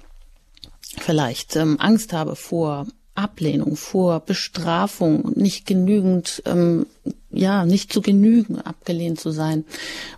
vielleicht 0.98 1.56
ähm, 1.56 1.78
Angst 1.78 2.14
habe 2.14 2.36
vor 2.36 2.86
Ablehnung, 3.14 3.76
vor 3.76 4.20
Bestrafung, 4.20 5.32
nicht 5.34 5.66
genügend, 5.66 6.42
ähm, 6.46 6.86
ja, 7.30 7.64
nicht 7.64 7.92
zu 7.92 8.00
genügen, 8.00 8.60
abgelehnt 8.60 9.20
zu 9.20 9.30
sein, 9.30 9.64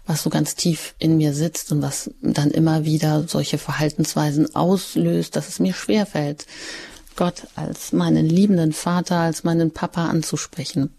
was 0.06 0.22
so 0.22 0.30
ganz 0.30 0.54
tief 0.54 0.94
in 0.98 1.16
mir 1.16 1.34
sitzt 1.34 1.72
und 1.72 1.82
was 1.82 2.10
dann 2.22 2.50
immer 2.50 2.84
wieder 2.84 3.26
solche 3.28 3.58
Verhaltensweisen 3.58 4.54
auslöst, 4.54 5.36
dass 5.36 5.48
es 5.48 5.60
mir 5.60 5.74
schwerfällt, 5.74 6.46
Gott 7.16 7.46
als 7.54 7.92
meinen 7.92 8.26
liebenden 8.26 8.72
Vater, 8.72 9.18
als 9.18 9.44
meinen 9.44 9.70
Papa 9.70 10.06
anzusprechen. 10.06 10.90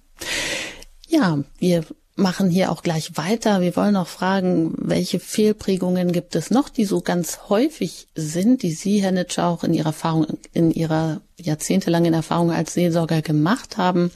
Ja, 1.07 1.39
wir 1.57 1.83
machen 2.15 2.49
hier 2.49 2.71
auch 2.71 2.83
gleich 2.83 3.17
weiter. 3.17 3.61
Wir 3.61 3.75
wollen 3.75 3.95
auch 3.95 4.07
fragen, 4.07 4.75
welche 4.77 5.19
Fehlprägungen 5.19 6.11
gibt 6.11 6.35
es 6.35 6.51
noch, 6.51 6.69
die 6.69 6.85
so 6.85 7.01
ganz 7.01 7.49
häufig 7.49 8.07
sind, 8.15 8.61
die 8.61 8.71
Sie, 8.71 9.01
Herr 9.01 9.11
Nitsche, 9.11 9.43
auch 9.43 9.63
in 9.63 9.73
Ihrer 9.73 9.87
Erfahrung, 9.87 10.27
in 10.53 10.71
Ihrer 10.71 11.21
jahrzehntelangen 11.37 12.13
Erfahrung 12.13 12.51
als 12.51 12.73
Seelsorger 12.73 13.21
gemacht 13.21 13.77
haben. 13.77 14.11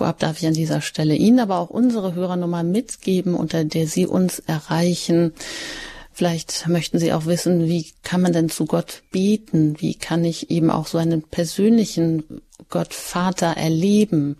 Vorab 0.00 0.18
darf 0.18 0.38
ich 0.40 0.46
an 0.46 0.54
dieser 0.54 0.80
Stelle 0.80 1.14
Ihnen 1.14 1.40
aber 1.40 1.58
auch 1.58 1.68
unsere 1.68 2.14
Hörernummer 2.14 2.62
mitgeben, 2.62 3.34
unter 3.34 3.66
der 3.66 3.86
Sie 3.86 4.06
uns 4.06 4.38
erreichen. 4.38 5.34
Vielleicht 6.10 6.66
möchten 6.68 6.98
Sie 6.98 7.12
auch 7.12 7.26
wissen, 7.26 7.66
wie 7.66 7.84
kann 8.02 8.22
man 8.22 8.32
denn 8.32 8.48
zu 8.48 8.64
Gott 8.64 9.02
beten? 9.10 9.76
Wie 9.78 9.94
kann 9.94 10.24
ich 10.24 10.50
eben 10.50 10.70
auch 10.70 10.86
so 10.86 10.96
einen 10.96 11.20
persönlichen 11.20 12.40
Gott 12.70 12.94
Vater 12.94 13.48
erleben? 13.48 14.38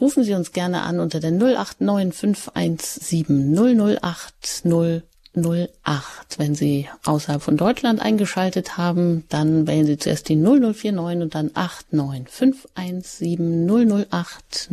Rufen 0.00 0.22
Sie 0.22 0.34
uns 0.34 0.52
gerne 0.52 0.82
an 0.82 1.00
unter 1.00 1.18
der 1.18 1.32
089 1.32 2.14
517 2.16 3.98
008 4.00 4.64
008. 5.42 6.38
Wenn 6.38 6.54
Sie 6.54 6.88
außerhalb 7.04 7.42
von 7.42 7.56
Deutschland 7.56 8.00
eingeschaltet 8.00 8.76
haben, 8.76 9.24
dann 9.28 9.66
wählen 9.66 9.86
Sie 9.86 9.98
zuerst 9.98 10.28
die 10.28 10.36
0049 10.36 11.22
und 11.22 11.34
dann 11.34 11.50
89 11.54 12.28
517 12.28 13.66
008 14.08 14.68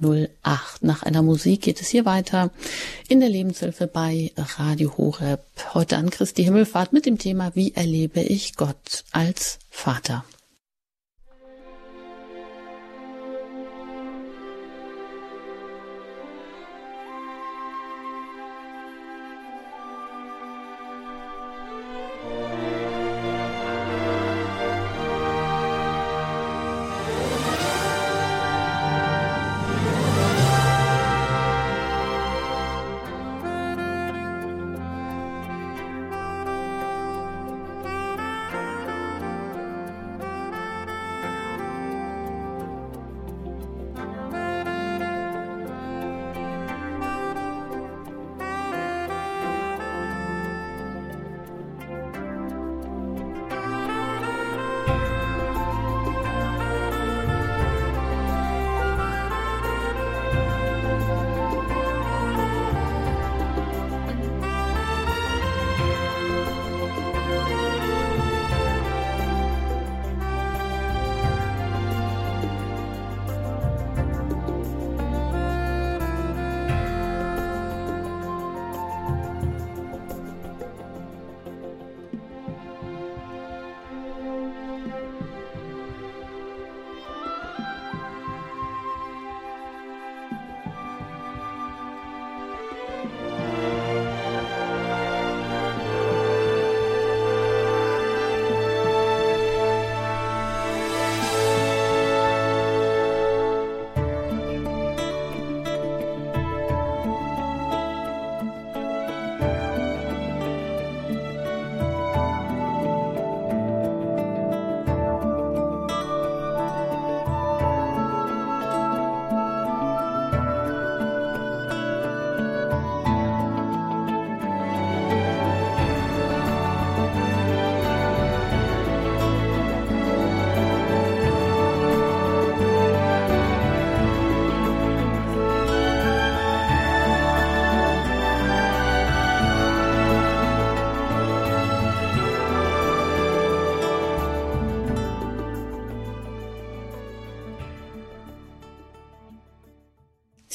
008. 0.00 0.82
Nach 0.82 1.02
einer 1.02 1.22
Musik 1.22 1.62
geht 1.62 1.80
es 1.80 1.88
hier 1.88 2.04
weiter 2.04 2.50
in 3.08 3.20
der 3.20 3.28
Lebenshilfe 3.28 3.86
bei 3.86 4.32
Radio 4.36 4.96
Horeb. 4.96 5.40
Heute 5.74 5.96
an 5.96 6.10
Christi 6.10 6.44
Himmelfahrt 6.44 6.92
mit 6.92 7.06
dem 7.06 7.18
Thema 7.18 7.54
Wie 7.54 7.74
erlebe 7.74 8.20
ich 8.20 8.56
Gott 8.56 9.04
als 9.12 9.58
Vater? 9.70 10.24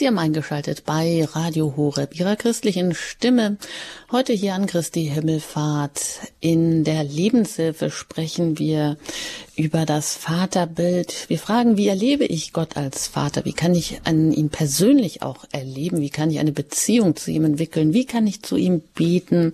Sie 0.04 0.08
haben 0.08 0.20
eingeschaltet 0.20 0.84
bei 0.84 1.26
Radio 1.32 1.78
Horeb, 1.78 2.20
Ihrer 2.20 2.36
christlichen 2.36 2.94
Stimme. 2.94 3.56
Heute 4.12 4.34
hier 4.34 4.54
an 4.54 4.66
Christi 4.66 5.06
Himmelfahrt. 5.06 6.02
In 6.42 6.84
der 6.84 7.06
Lebenshilfe 7.06 7.90
sprechen 7.90 8.60
wir 8.60 8.98
über 9.56 9.86
das 9.86 10.18
Vaterbild. 10.18 11.30
Wir 11.30 11.40
fragen, 11.40 11.78
wie 11.78 11.88
erlebe 11.88 12.26
ich 12.26 12.52
Gott 12.52 12.76
als 12.76 13.08
Vater? 13.08 13.46
Wie 13.46 13.54
kann 13.54 13.76
ich 13.76 14.02
an 14.04 14.34
ihn 14.34 14.50
persönlich 14.50 15.22
auch 15.22 15.46
erleben? 15.54 16.02
Wie 16.02 16.10
kann 16.10 16.30
ich 16.30 16.40
eine 16.40 16.52
Beziehung 16.52 17.16
zu 17.16 17.32
ihm 17.32 17.46
entwickeln? 17.46 17.94
Wie 17.94 18.04
kann 18.04 18.28
ich 18.28 18.44
zu 18.44 18.58
ihm 18.58 18.82
beten? 18.82 19.54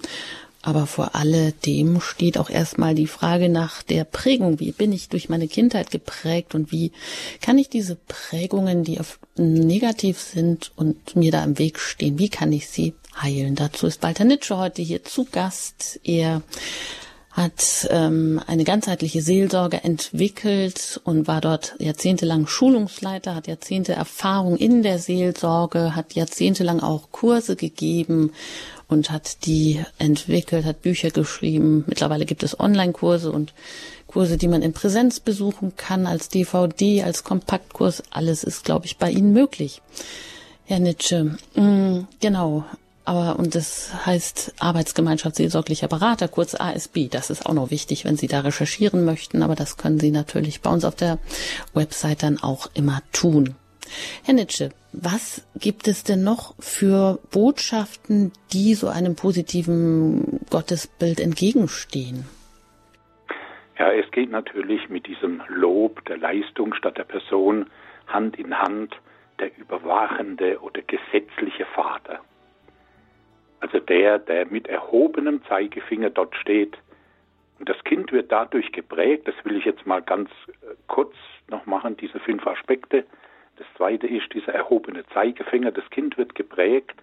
Aber 0.61 0.87
vor 0.87 1.15
alledem 1.15 2.01
steht 2.01 2.37
auch 2.37 2.49
erstmal 2.49 2.93
die 2.93 3.07
Frage 3.07 3.47
nach 3.47 3.81
der 3.81 4.03
Prägung. 4.03 4.59
Wie 4.59 4.73
bin 4.73 4.91
ich 4.91 5.07
durch 5.07 5.29
meine 5.29 5.47
Kindheit 5.47 5.89
geprägt 5.89 6.53
und 6.53 6.71
wie 6.71 6.91
kann 7.41 7.57
ich 7.57 7.69
diese 7.69 7.95
Prägungen, 7.95 8.83
die 8.83 8.99
negativ 9.37 10.19
sind 10.19 10.71
und 10.75 11.15
mir 11.15 11.31
da 11.31 11.43
im 11.45 11.57
Weg 11.59 11.79
stehen, 11.79 12.19
wie 12.19 12.29
kann 12.29 12.51
ich 12.51 12.67
sie 12.67 12.93
heilen? 13.21 13.55
Dazu 13.55 13.87
ist 13.87 14.03
Walter 14.03 14.25
Nitsche 14.25 14.57
heute 14.57 14.81
hier 14.81 15.05
zu 15.05 15.25
Gast. 15.31 16.01
Er 16.03 16.41
hat 17.31 17.87
ähm, 17.89 18.41
eine 18.47 18.65
ganzheitliche 18.65 19.21
Seelsorge 19.21 19.81
entwickelt 19.85 20.99
und 21.05 21.27
war 21.27 21.39
dort 21.39 21.75
jahrzehntelang 21.79 22.47
Schulungsleiter, 22.47 23.33
hat 23.33 23.47
Jahrzehnte 23.47 23.93
Erfahrung 23.93 24.57
in 24.57 24.83
der 24.83 24.99
Seelsorge, 24.99 25.95
hat 25.95 26.15
jahrzehntelang 26.15 26.81
auch 26.81 27.11
Kurse 27.11 27.55
gegeben 27.55 28.33
und 28.89 29.11
hat 29.11 29.45
die 29.45 29.83
entwickelt, 29.99 30.65
hat 30.65 30.81
Bücher 30.81 31.11
geschrieben. 31.11 31.85
Mittlerweile 31.87 32.25
gibt 32.25 32.43
es 32.43 32.59
Online-Kurse 32.59 33.31
und 33.31 33.53
Kurse, 34.07 34.37
die 34.37 34.47
man 34.47 34.63
in 34.63 34.73
Präsenz 34.73 35.19
besuchen 35.19 35.73
kann, 35.77 36.07
als 36.07 36.27
DVD, 36.27 37.03
als 37.03 37.23
Kompaktkurs. 37.23 38.03
Alles 38.09 38.43
ist, 38.43 38.65
glaube 38.65 38.87
ich, 38.87 38.97
bei 38.97 39.11
Ihnen 39.11 39.31
möglich. 39.31 39.81
Herr 40.65 40.79
Nitsche, 40.79 41.37
mm, 41.55 42.07
genau. 42.19 42.65
Aber, 43.05 43.39
und 43.39 43.55
das 43.55 43.89
heißt 44.05 44.53
Arbeitsgemeinschaft 44.59 45.35
seelsorglicher 45.35 45.87
Berater, 45.87 46.27
kurz 46.27 46.53
ASB. 46.53 47.07
Das 47.09 47.29
ist 47.29 47.45
auch 47.45 47.53
noch 47.53 47.71
wichtig, 47.71 48.05
wenn 48.05 48.17
Sie 48.17 48.27
da 48.27 48.41
recherchieren 48.41 49.05
möchten. 49.05 49.41
Aber 49.41 49.55
das 49.55 49.77
können 49.77 49.99
Sie 49.99 50.11
natürlich 50.11 50.61
bei 50.61 50.71
uns 50.71 50.85
auf 50.85 50.95
der 50.95 51.19
Website 51.73 52.23
dann 52.23 52.41
auch 52.41 52.69
immer 52.73 53.01
tun. 53.11 53.55
Herr 54.23 54.33
Nitsche, 54.33 54.69
was 54.91 55.47
gibt 55.55 55.87
es 55.87 56.03
denn 56.03 56.23
noch 56.23 56.55
für 56.59 57.19
Botschaften, 57.31 58.31
die 58.53 58.73
so 58.73 58.87
einem 58.87 59.15
positiven 59.15 60.39
Gottesbild 60.49 61.19
entgegenstehen? 61.19 62.25
Ja, 63.77 63.91
es 63.93 64.09
geht 64.11 64.29
natürlich 64.29 64.89
mit 64.89 65.07
diesem 65.07 65.41
Lob 65.47 66.03
der 66.05 66.17
Leistung 66.17 66.73
statt 66.73 66.97
der 66.97 67.05
Person 67.05 67.67
Hand 68.07 68.37
in 68.37 68.57
Hand 68.57 68.95
der 69.39 69.57
überwachende 69.57 70.59
oder 70.59 70.81
gesetzliche 70.81 71.65
Vater. 71.65 72.19
Also 73.61 73.79
der, 73.79 74.19
der 74.19 74.45
mit 74.47 74.67
erhobenem 74.67 75.43
Zeigefinger 75.45 76.09
dort 76.09 76.35
steht. 76.35 76.77
Und 77.59 77.67
das 77.67 77.81
Kind 77.83 78.11
wird 78.11 78.31
dadurch 78.31 78.71
geprägt, 78.71 79.27
das 79.27 79.35
will 79.43 79.57
ich 79.57 79.65
jetzt 79.65 79.85
mal 79.85 80.01
ganz 80.01 80.29
äh, 80.47 80.75
kurz 80.87 81.13
noch 81.49 81.65
machen, 81.65 81.97
diese 81.97 82.19
fünf 82.19 82.45
Aspekte. 82.47 83.05
Das 83.59 83.67
zweite 83.75 84.07
ist 84.07 84.33
dieser 84.33 84.53
erhobene 84.53 85.05
Zeigefinger. 85.07 85.71
Das 85.71 85.87
Kind 85.89 86.17
wird 86.17 86.33
geprägt. 86.33 86.95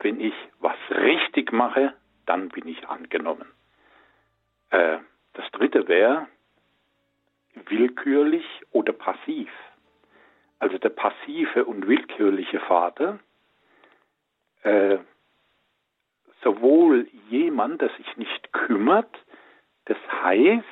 Wenn 0.00 0.20
ich 0.20 0.34
was 0.58 0.76
richtig 0.90 1.52
mache, 1.52 1.94
dann 2.26 2.48
bin 2.48 2.66
ich 2.66 2.88
angenommen. 2.88 3.46
Äh, 4.70 4.98
das 5.34 5.48
dritte 5.52 5.86
wäre 5.86 6.26
willkürlich 7.68 8.44
oder 8.72 8.92
passiv. 8.92 9.48
Also 10.58 10.76
der 10.76 10.88
passive 10.88 11.64
und 11.64 11.86
willkürliche 11.86 12.58
Vater, 12.58 13.20
äh, 14.64 14.98
sowohl 16.42 17.06
jemand, 17.30 17.80
der 17.80 17.90
sich 17.90 18.16
nicht 18.16 18.52
kümmert, 18.52 19.16
das 19.84 19.98
heißt, 20.24 20.64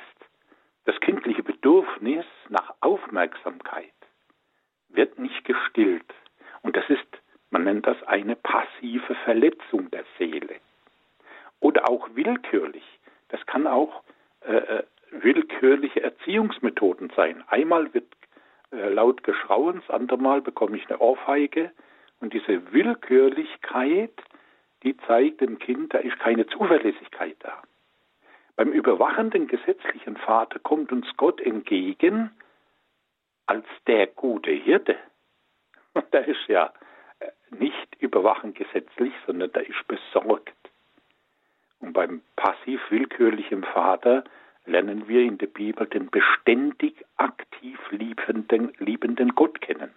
das 0.83 0.99
kindliche 0.99 1.41
Bedürfnis 1.41 2.25
nach 2.49 2.73
Aufmerksamkeit 2.81 3.94
wird 4.95 5.19
nicht 5.19 5.45
gestillt. 5.45 6.13
Und 6.61 6.75
das 6.75 6.89
ist, 6.89 7.05
man 7.49 7.63
nennt 7.63 7.87
das 7.87 8.01
eine 8.03 8.35
passive 8.35 9.15
Verletzung 9.23 9.91
der 9.91 10.05
Seele. 10.17 10.55
Oder 11.59 11.89
auch 11.89 12.09
willkürlich. 12.13 12.85
Das 13.29 13.45
kann 13.45 13.67
auch 13.67 14.03
äh, 14.41 14.55
äh 14.55 14.83
willkürliche 15.11 16.01
Erziehungsmethoden 16.01 17.09
sein. 17.15 17.43
Einmal 17.47 17.93
wird 17.93 18.07
äh, 18.71 18.89
laut 18.89 19.23
geschrauen, 19.23 19.81
das 19.85 19.95
andere 19.95 20.19
Mal 20.19 20.41
bekomme 20.41 20.75
ich 20.77 20.89
eine 20.89 20.99
Ohrfeige. 20.99 21.71
Und 22.19 22.33
diese 22.33 22.73
Willkürlichkeit, 22.73 24.13
die 24.83 24.97
zeigt 25.07 25.41
dem 25.41 25.59
Kind, 25.59 25.93
da 25.93 25.99
ist 25.99 26.19
keine 26.19 26.47
Zuverlässigkeit 26.47 27.37
da. 27.39 27.61
Beim 28.55 28.71
überwachenden 28.71 29.47
gesetzlichen 29.47 30.17
Vater 30.17 30.59
kommt 30.59 30.91
uns 30.91 31.07
Gott 31.17 31.41
entgegen 31.41 32.31
als 33.45 33.65
der 33.87 34.07
gute 34.07 34.51
Hirte. 34.51 34.97
Und 35.93 36.05
der 36.13 36.27
ist 36.27 36.47
ja 36.47 36.73
äh, 37.19 37.31
nicht 37.51 37.95
überwachend 37.99 38.55
gesetzlich, 38.55 39.13
sondern 39.25 39.51
der 39.53 39.67
ist 39.67 39.87
besorgt. 39.87 40.53
Und 41.79 41.93
beim 41.93 42.21
passiv 42.35 42.81
willkürlichen 42.89 43.63
Vater 43.63 44.23
lernen 44.65 45.07
wir 45.07 45.21
in 45.21 45.37
der 45.37 45.47
Bibel 45.47 45.85
den 45.87 46.09
beständig 46.09 47.05
aktiv 47.17 47.79
liebenden, 47.91 48.73
liebenden 48.79 49.35
Gott 49.35 49.61
kennen. 49.61 49.93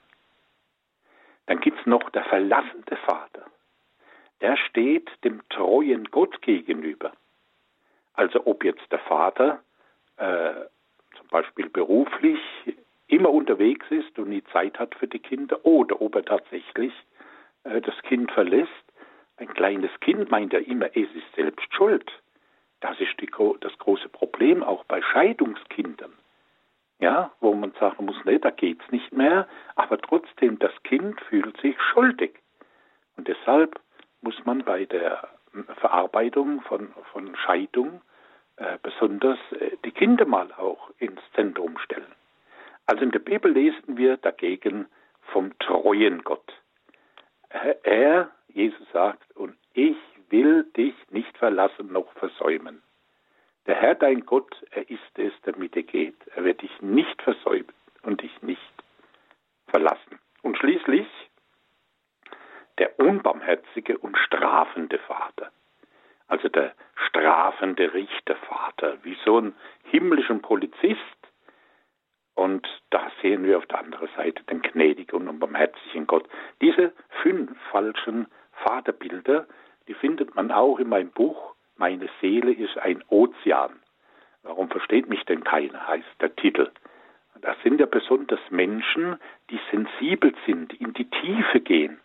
Dann 1.46 1.60
gibt 1.60 1.80
es 1.80 1.86
noch 1.86 2.10
der 2.10 2.24
verlassende 2.24 2.96
Vater. 2.96 3.46
Der 4.42 4.56
steht 4.56 5.10
dem 5.24 5.40
treuen 5.48 6.04
Gott 6.10 6.42
gegenüber. 6.42 7.12
Also 8.12 8.46
ob 8.46 8.64
jetzt 8.64 8.92
der 8.92 8.98
Vater 8.98 9.62
äh, 10.18 10.66
zum 11.16 11.28
Beispiel 11.28 11.68
beruflich 11.70 12.40
immer 13.08 13.30
unterwegs 13.30 13.86
ist 13.90 14.18
und 14.18 14.28
nie 14.28 14.44
Zeit 14.52 14.78
hat 14.78 14.94
für 14.94 15.08
die 15.08 15.18
Kinder 15.18 15.64
oder 15.64 16.00
ob 16.00 16.14
er 16.14 16.24
tatsächlich 16.24 16.92
äh, 17.64 17.80
das 17.80 18.00
Kind 18.02 18.30
verlässt. 18.32 18.70
Ein 19.36 19.52
kleines 19.54 19.90
Kind 20.00 20.30
meint 20.30 20.52
ja 20.52 20.58
immer, 20.60 20.86
es 20.86 21.08
ist 21.14 21.34
selbst 21.34 21.72
schuld. 21.74 22.10
Das 22.80 22.98
ist 23.00 23.20
die, 23.20 23.30
das 23.60 23.76
große 23.78 24.08
Problem 24.08 24.62
auch 24.62 24.84
bei 24.84 25.02
Scheidungskindern. 25.02 26.12
Ja, 27.00 27.32
wo 27.40 27.54
man 27.54 27.72
sagen 27.78 28.06
muss, 28.06 28.16
nee, 28.24 28.38
da 28.38 28.50
geht's 28.50 28.84
nicht 28.90 29.12
mehr, 29.12 29.46
aber 29.76 29.98
trotzdem, 29.98 30.58
das 30.58 30.72
Kind 30.82 31.20
fühlt 31.22 31.56
sich 31.60 31.80
schuldig. 31.80 32.40
Und 33.16 33.28
deshalb 33.28 33.80
muss 34.20 34.44
man 34.44 34.64
bei 34.64 34.84
der 34.84 35.28
Verarbeitung 35.76 36.60
von, 36.62 36.92
von 37.12 37.36
Scheidung 37.36 38.02
äh, 38.56 38.78
besonders 38.82 39.38
äh, 39.52 39.76
die 39.84 39.92
Kinder 39.92 40.26
mal 40.26 40.52
auch 40.52 40.90
ins 40.98 41.20
Zentrum 41.34 41.78
stellen. 41.78 42.12
Also 42.88 43.02
in 43.02 43.10
der 43.10 43.18
Bibel 43.18 43.52
lesen 43.52 43.98
wir 43.98 44.16
dagegen 44.16 44.86
vom 45.32 45.56
treuen 45.58 46.24
Gott. 46.24 46.54
Er, 47.82 48.30
Jesus 48.48 48.88
sagt, 48.94 49.36
und 49.36 49.54
ich 49.74 49.98
will 50.30 50.64
dich 50.74 50.94
nicht 51.10 51.36
verlassen 51.36 51.92
noch 51.92 52.10
versäumen. 52.14 52.82
Der 53.66 53.74
Herr 53.74 53.94
dein 53.94 54.24
Gott, 54.24 54.56
er 54.70 54.88
ist 54.88 55.18
es, 55.18 55.34
der 55.42 55.54
mit 55.58 55.74
dir 55.74 55.82
geht. 55.82 56.16
Er 56.34 56.44
wird 56.44 56.62
dich 56.62 56.80
nicht 56.80 57.20
versäumen 57.20 57.74
und 58.04 58.22
dich 58.22 58.40
nicht 58.40 58.72
verlassen. 59.66 60.18
Und 60.40 60.56
schließlich 60.56 61.06
der 62.78 62.98
unbarmherzige 62.98 63.98
und 63.98 64.16
strafende 64.16 64.98
Vater. 65.00 65.52
Also 66.26 66.48
der 66.48 66.72
strafende 66.94 67.92
Richtervater, 67.92 68.96
wie 69.02 69.18
so 69.26 69.40
ein 69.40 69.54
himmlischen 69.84 70.40
Polizist, 70.40 71.17
und 72.38 72.68
da 72.90 73.10
sehen 73.20 73.42
wir 73.42 73.58
auf 73.58 73.66
der 73.66 73.80
anderen 73.80 74.08
Seite 74.16 74.44
den 74.44 74.62
gnädigen 74.62 75.26
und 75.26 75.40
barmherzigen 75.40 76.06
Gott. 76.06 76.28
Diese 76.60 76.92
fünf 77.20 77.50
falschen 77.72 78.28
Vaterbilder, 78.64 79.48
die 79.88 79.94
findet 79.94 80.36
man 80.36 80.52
auch 80.52 80.78
in 80.78 80.88
meinem 80.88 81.10
Buch 81.10 81.56
Meine 81.76 82.08
Seele 82.20 82.52
ist 82.52 82.78
ein 82.78 83.02
Ozean. 83.08 83.80
Warum 84.44 84.68
versteht 84.68 85.08
mich 85.08 85.24
denn 85.24 85.42
keiner, 85.42 85.88
heißt 85.88 86.06
der 86.20 86.34
Titel. 86.36 86.70
Das 87.40 87.56
sind 87.64 87.80
ja 87.80 87.86
besonders 87.86 88.40
Menschen, 88.50 89.18
die 89.50 89.58
sensibel 89.72 90.32
sind, 90.46 90.72
in 90.74 90.92
die 90.92 91.10
Tiefe 91.10 91.58
gehen. 91.58 91.98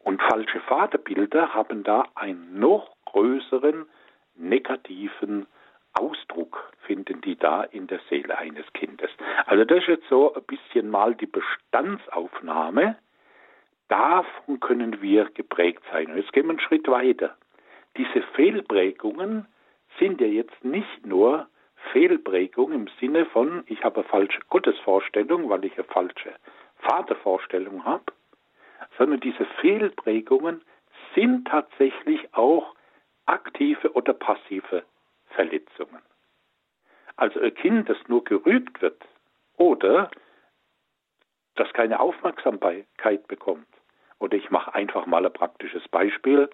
Und 0.00 0.20
falsche 0.22 0.58
Vaterbilder 0.60 1.54
haben 1.54 1.84
da 1.84 2.04
einen 2.16 2.58
noch 2.58 2.96
größeren 3.04 3.86
negativen 4.34 5.46
Ausdruck 5.94 6.72
finden 6.86 7.20
die 7.20 7.36
da 7.36 7.62
in 7.64 7.86
der 7.86 8.00
Seele 8.08 8.38
eines 8.38 8.64
Kindes. 8.72 9.10
Also 9.46 9.64
das 9.64 9.78
ist 9.78 9.88
jetzt 9.88 10.08
so 10.08 10.34
ein 10.34 10.42
bisschen 10.44 10.90
mal 10.90 11.14
die 11.14 11.26
Bestandsaufnahme. 11.26 12.96
Davon 13.88 14.60
können 14.60 15.00
wir 15.02 15.30
geprägt 15.30 15.82
sein. 15.90 16.10
Und 16.10 16.18
jetzt 16.18 16.32
gehen 16.32 16.46
wir 16.46 16.50
einen 16.50 16.60
Schritt 16.60 16.88
weiter. 16.88 17.36
Diese 17.96 18.22
Fehlprägungen 18.34 19.46
sind 19.98 20.20
ja 20.20 20.26
jetzt 20.26 20.64
nicht 20.64 21.06
nur 21.06 21.48
Fehlprägungen 21.92 22.86
im 22.86 22.88
Sinne 23.00 23.26
von, 23.26 23.64
ich 23.66 23.82
habe 23.82 24.00
eine 24.00 24.08
falsche 24.08 24.40
Gottesvorstellung, 24.48 25.48
weil 25.48 25.64
ich 25.64 25.74
eine 25.74 25.84
falsche 25.84 26.34
Vatervorstellung 26.80 27.84
habe, 27.84 28.04
sondern 28.96 29.20
diese 29.20 29.44
Fehlprägungen 29.60 30.62
sind 31.14 31.48
tatsächlich 31.48 32.28
auch 32.34 32.74
aktive 33.26 33.92
oder 33.92 34.12
passive 34.12 34.84
Verletzungen. 35.38 36.02
Also 37.14 37.38
ein 37.38 37.54
Kind, 37.54 37.88
das 37.88 37.96
nur 38.08 38.24
gerügt 38.24 38.82
wird 38.82 39.00
oder 39.56 40.10
das 41.54 41.72
keine 41.74 42.00
Aufmerksamkeit 42.00 43.28
bekommt. 43.28 43.68
Oder 44.18 44.36
ich 44.36 44.50
mache 44.50 44.74
einfach 44.74 45.06
mal 45.06 45.24
ein 45.24 45.32
praktisches 45.32 45.86
Beispiel. 45.88 46.50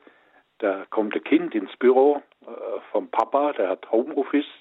Da 0.58 0.84
kommt 0.90 1.14
ein 1.14 1.24
Kind 1.24 1.54
ins 1.54 1.74
Büro 1.78 2.22
äh, 2.42 2.80
vom 2.92 3.08
Papa, 3.10 3.54
der 3.54 3.70
hat 3.70 3.90
Homeoffice 3.90 4.52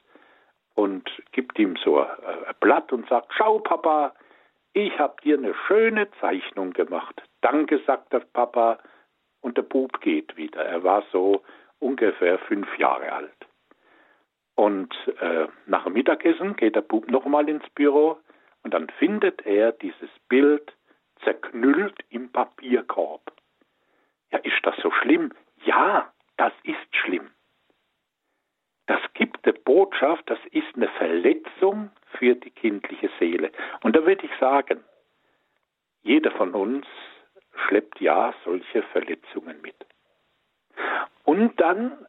und 0.75 1.03
gibt 1.33 1.59
ihm 1.59 1.75
so 1.83 1.99
ein, 1.99 2.07
ein 2.47 2.55
Blatt 2.61 2.93
und 2.93 3.09
sagt, 3.09 3.33
schau 3.37 3.59
Papa, 3.59 4.13
ich 4.71 4.97
habe 4.99 5.21
dir 5.21 5.37
eine 5.37 5.53
schöne 5.67 6.09
Zeichnung 6.21 6.71
gemacht. 6.71 7.21
Danke, 7.41 7.81
sagt 7.85 8.13
der 8.13 8.21
Papa. 8.21 8.79
Und 9.41 9.57
der 9.57 9.63
Bub 9.63 9.99
geht 9.99 10.37
wieder. 10.37 10.63
Er 10.63 10.81
war 10.85 11.03
so 11.11 11.43
ungefähr 11.79 12.39
fünf 12.39 12.79
Jahre 12.79 13.11
alt. 13.11 13.42
Und 14.55 14.93
äh, 15.19 15.47
nach 15.65 15.85
dem 15.85 15.93
Mittagessen 15.93 16.55
geht 16.55 16.75
der 16.75 16.81
Bub 16.81 17.09
nochmal 17.09 17.49
ins 17.49 17.67
Büro 17.71 18.17
und 18.63 18.73
dann 18.73 18.89
findet 18.99 19.45
er 19.45 19.71
dieses 19.71 20.09
Bild 20.29 20.73
zerknüllt 21.23 21.97
im 22.09 22.31
Papierkorb. 22.31 23.31
Ja, 24.31 24.39
ist 24.39 24.59
das 24.63 24.75
so 24.77 24.91
schlimm? 24.91 25.33
Ja, 25.65 26.11
das 26.37 26.53
ist 26.63 26.95
schlimm. 26.95 27.29
Das 28.85 28.99
gibt 29.13 29.45
eine 29.45 29.53
Botschaft, 29.53 30.29
das 30.29 30.39
ist 30.51 30.75
eine 30.75 30.89
Verletzung 30.89 31.89
für 32.17 32.35
die 32.35 32.51
kindliche 32.51 33.09
Seele. 33.19 33.51
Und 33.81 33.95
da 33.95 34.05
würde 34.05 34.25
ich 34.25 34.31
sagen, 34.39 34.83
jeder 36.01 36.31
von 36.31 36.53
uns 36.53 36.85
schleppt 37.67 38.01
ja 38.01 38.33
solche 38.43 38.83
Verletzungen 38.83 39.61
mit. 39.61 39.75
Und 41.23 41.59
dann 41.61 42.05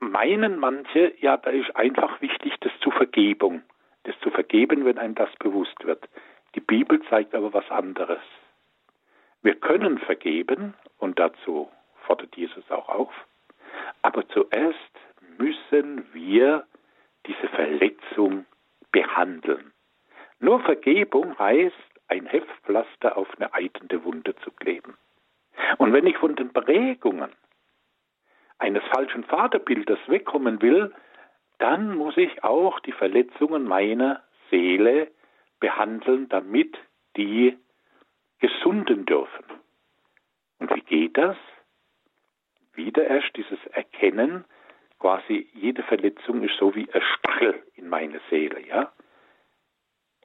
meinen 0.00 0.58
manche, 0.58 1.14
ja, 1.20 1.36
da 1.36 1.50
ist 1.50 1.74
einfach 1.76 2.20
wichtig, 2.20 2.54
das 2.60 2.72
zu 2.80 2.90
Vergebung, 2.90 3.62
das 4.04 4.18
zu 4.20 4.30
vergeben, 4.30 4.84
wenn 4.84 4.98
einem 4.98 5.14
das 5.14 5.30
bewusst 5.36 5.84
wird. 5.84 6.08
Die 6.54 6.60
Bibel 6.60 7.00
zeigt 7.08 7.34
aber 7.34 7.52
was 7.52 7.70
anderes. 7.70 8.22
Wir 9.42 9.54
können 9.54 9.98
vergeben, 9.98 10.74
und 10.98 11.18
dazu 11.18 11.70
fordert 12.06 12.34
Jesus 12.36 12.68
auch 12.70 12.88
auf, 12.88 13.12
aber 14.02 14.26
zuerst 14.28 14.90
müssen 15.38 16.06
wir 16.12 16.66
diese 17.26 17.48
Verletzung 17.48 18.46
behandeln. 18.92 19.72
Nur 20.40 20.60
Vergebung 20.60 21.38
heißt, 21.38 21.76
ein 22.08 22.26
Heftpflaster 22.26 23.16
auf 23.16 23.28
eine 23.36 23.52
eitende 23.54 24.02
Wunde 24.04 24.34
zu 24.36 24.50
kleben. 24.50 24.96
Und 25.78 25.92
wenn 25.92 26.06
ich 26.06 26.16
von 26.16 26.34
den 26.34 26.52
Prägungen 26.52 27.30
eines 28.60 28.84
falschen 28.84 29.24
Vaterbildes 29.24 29.98
wegkommen 30.06 30.62
will, 30.62 30.94
dann 31.58 31.96
muss 31.96 32.16
ich 32.16 32.44
auch 32.44 32.78
die 32.80 32.92
Verletzungen 32.92 33.64
meiner 33.64 34.22
Seele 34.50 35.10
behandeln, 35.58 36.28
damit 36.28 36.78
die 37.16 37.56
gesunden 38.38 39.04
dürfen. 39.06 39.44
Und 40.58 40.74
wie 40.74 40.82
geht 40.82 41.16
das? 41.16 41.36
Wieder 42.74 43.06
erst 43.06 43.34
dieses 43.36 43.58
Erkennen, 43.72 44.44
quasi 44.98 45.48
jede 45.54 45.82
Verletzung 45.82 46.42
ist 46.42 46.56
so 46.58 46.74
wie 46.74 46.88
ein 46.92 47.02
Stachel 47.18 47.62
in 47.74 47.88
meine 47.88 48.20
Seele, 48.30 48.66
ja? 48.66 48.92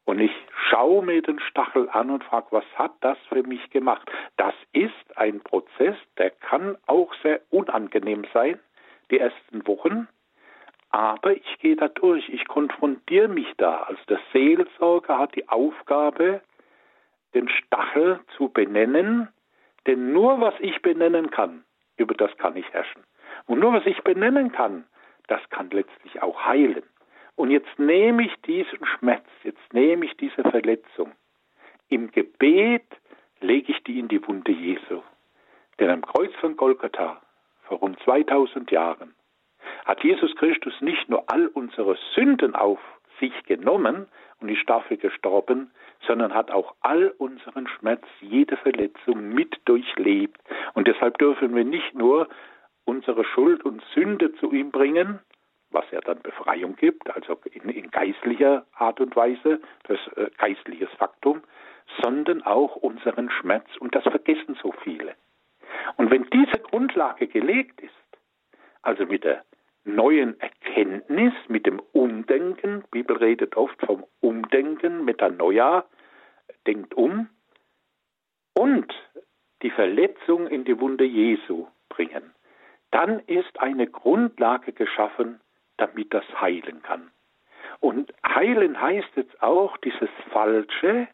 Und 0.06 0.20
ich 0.20 0.32
schaue 0.70 1.04
mir 1.04 1.22
den 1.22 1.40
Stachel 1.40 1.90
an 1.90 2.12
und 2.12 2.24
frage, 2.24 2.48
was 2.52 2.66
hat 2.76 2.94
das 3.02 3.18
für 3.28 3.42
mich 3.44 3.70
gemacht? 3.72 4.10
Das 4.38 4.54
ist 4.72 5.18
ein 5.18 5.42
Prozess, 5.42 5.96
der 6.18 6.30
kann 6.30 6.78
auch 6.86 7.12
sehr 7.24 7.42
unangenehm 7.50 8.26
sein, 8.34 8.60
die 9.10 9.20
ersten 9.20 9.68
Wochen. 9.68 10.08
Aber 10.92 11.34
ich 11.34 11.60
gehe 11.60 11.76
da 11.76 11.88
durch, 11.88 12.30
ich 12.30 12.48
konfrontiere 12.48 13.28
mich 13.28 13.52
da. 13.58 13.84
Also 13.84 14.00
der 14.08 14.20
Seelsorger 14.32 15.18
hat 15.18 15.36
die 15.36 15.50
Aufgabe, 15.50 16.42
den 17.34 17.50
Stachel 17.50 18.20
zu 18.38 18.50
benennen, 18.50 19.28
denn 19.88 20.14
nur 20.14 20.40
was 20.40 20.54
ich 20.60 20.82
benennen 20.82 21.32
kann, 21.32 21.66
über 21.98 22.14
das 22.14 22.36
kann 22.38 22.56
ich 22.56 22.72
herrschen. 22.72 23.04
Und 23.48 23.60
nur 23.60 23.74
was 23.74 23.86
ich 23.86 24.02
benennen 24.04 24.52
kann, 24.52 24.86
das 25.28 25.42
kann 25.50 25.70
letztlich 25.72 26.22
auch 26.22 26.46
heilen. 26.46 26.84
Und 27.36 27.52
jetzt 27.52 27.78
nehme 27.78 28.26
ich 28.26 28.34
diesen 28.46 28.86
Schmerz, 28.86 29.26
jetzt 29.44 29.74
nehme 29.74 30.06
ich 30.06 30.16
diese 30.18 30.42
Verletzung. 30.44 31.12
Im 31.90 32.12
Gebet 32.12 32.86
lege 33.42 33.72
ich 33.72 33.84
die 33.84 34.00
in 34.00 34.08
die 34.08 34.26
Wunde 34.28 34.52
Jesu. 34.52 35.02
Denn 35.80 35.90
am 35.90 36.02
Kreuz 36.02 36.34
von 36.36 36.56
Golgatha, 36.56 37.22
vor 37.64 37.80
rund 37.80 38.00
2000 38.04 38.72
Jahren, 38.72 39.14
hat 39.86 40.04
Jesus 40.04 40.36
Christus 40.36 40.74
nicht 40.82 41.10
nur 41.10 41.24
all 41.28 41.48
unsere 41.48 41.98
Sünden 42.14 42.56
auf 42.56 42.80
sich 43.20 43.34
genommen 43.44 44.08
und 44.40 44.50
ist 44.50 44.68
dafür 44.70 44.98
gestorben, 44.98 45.72
sondern 46.08 46.34
hat 46.34 46.52
auch 46.52 46.76
all 46.82 47.10
unseren 47.18 47.68
Schmerz, 47.68 48.04
jede 48.22 48.58
Verletzung 48.58 49.30
mit 49.30 49.60
durchlebt. 49.66 50.40
Und 50.74 50.88
deshalb 50.88 51.18
dürfen 51.18 51.56
wir 51.56 51.66
nicht 51.66 51.96
nur 51.96 52.28
unsere 52.86 53.24
Schuld 53.26 53.64
und 53.64 53.84
Sünde 53.94 54.34
zu 54.36 54.52
ihm 54.52 54.72
bringen, 54.72 55.20
was 55.72 55.86
ja 55.92 56.00
dann 56.02 56.22
Befreiung 56.22 56.76
gibt, 56.76 57.10
also 57.14 57.40
in, 57.52 57.70
in 57.70 57.92
geistlicher 57.92 58.66
Art 58.74 59.00
und 59.00 59.16
Weise, 59.16 59.60
das 59.84 60.00
äh, 60.16 60.30
geistliches 60.38 60.90
Faktum, 60.98 61.42
sondern 62.02 62.42
auch 62.44 62.76
unseren 62.78 63.30
Schmerz 63.30 63.68
und 63.80 63.96
das 63.96 64.04
vergessen 64.04 64.58
so 64.62 64.72
viele. 64.84 65.16
Und 65.98 66.10
wenn 66.12 66.28
diese 66.32 66.60
Grundlage 66.60 67.28
gelegt 67.28 67.82
ist, 67.82 67.92
also 68.82 69.06
mit 69.06 69.24
der 69.24 69.44
neuen 69.84 70.40
Erkenntnis, 70.40 71.34
mit 71.48 71.66
dem 71.66 71.80
Umdenken, 71.92 72.84
Bibel 72.92 73.18
redet 73.18 73.56
oft 73.56 73.80
vom 73.86 74.06
Umdenken, 74.20 75.06
Metanoia, 75.06 75.86
denkt 76.66 76.94
um, 76.96 77.30
und 78.54 78.94
die 79.62 79.70
Verletzung 79.70 80.48
in 80.48 80.64
die 80.64 80.80
Wunde 80.80 81.06
Jesu 81.06 81.68
bringen, 81.90 82.34
dann 82.92 83.20
ist 83.20 83.60
eine 83.60 83.88
Grundlage 83.88 84.72
geschaffen 84.74 85.40
damit 85.78 86.14
das 86.14 86.26
heilen 86.40 86.82
kann. 86.82 87.12
Und 87.80 88.14
heilen 88.28 88.80
heißt 88.80 89.10
jetzt 89.16 89.42
auch, 89.42 89.78
dieses 89.78 90.10
Falsche 90.32 91.08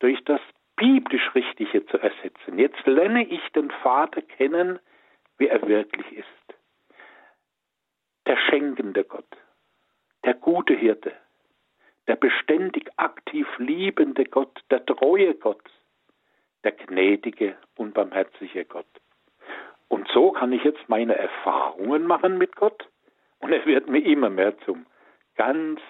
durch 0.00 0.22
das 0.24 0.40
biblisch 0.76 1.34
Richtige 1.34 1.84
zu 1.86 1.98
ersetzen. 1.98 2.58
Jetzt 2.58 2.86
lerne 2.86 3.24
ich 3.26 3.46
den 3.52 3.70
Vater 3.70 4.22
kennen, 4.22 4.78
wie 5.38 5.48
er 5.48 5.66
wirklich 5.66 6.10
ist. 6.12 6.26
Der 8.26 8.36
schenkende 8.36 9.04
Gott, 9.04 9.28
der 10.24 10.34
gute 10.34 10.74
Hirte, 10.74 11.12
der 12.06 12.16
beständig 12.16 12.90
aktiv 12.96 13.46
liebende 13.58 14.24
Gott, 14.24 14.62
der 14.70 14.84
treue 14.84 15.34
Gott, 15.34 15.62
der 16.64 16.72
gnädige 16.72 17.56
und 17.76 17.94
barmherzige 17.94 18.64
Gott. 18.64 18.86
Und 19.88 20.08
so 20.08 20.32
kann 20.32 20.52
ich 20.52 20.62
jetzt 20.64 20.88
meine 20.88 21.16
Erfahrungen 21.16 22.06
machen 22.06 22.38
mit 22.38 22.56
Gott 22.56 22.88
und 23.40 23.52
er 23.52 23.64
wird 23.66 23.88
mir 23.88 24.04
immer 24.04 24.30
mehr 24.30 24.56
zum 24.64 24.86
ganz 25.36 25.80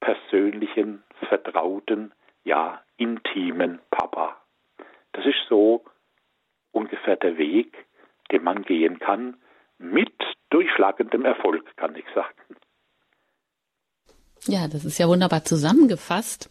persönlichen, 0.00 1.02
vertrauten, 1.28 2.12
ja, 2.44 2.82
intimen 2.96 3.80
Papa. 3.90 4.40
Das 5.12 5.24
ist 5.24 5.46
so 5.48 5.84
ungefähr 6.72 7.16
der 7.16 7.38
Weg, 7.38 7.74
den 8.30 8.44
man 8.44 8.62
gehen 8.62 8.98
kann, 8.98 9.36
mit 9.78 10.12
durchschlagendem 10.50 11.24
Erfolg, 11.24 11.64
kann 11.76 11.96
ich 11.96 12.04
sagen. 12.14 12.34
Ja, 14.48 14.68
das 14.68 14.84
ist 14.84 14.98
ja 14.98 15.08
wunderbar 15.08 15.44
zusammengefasst. 15.44 16.50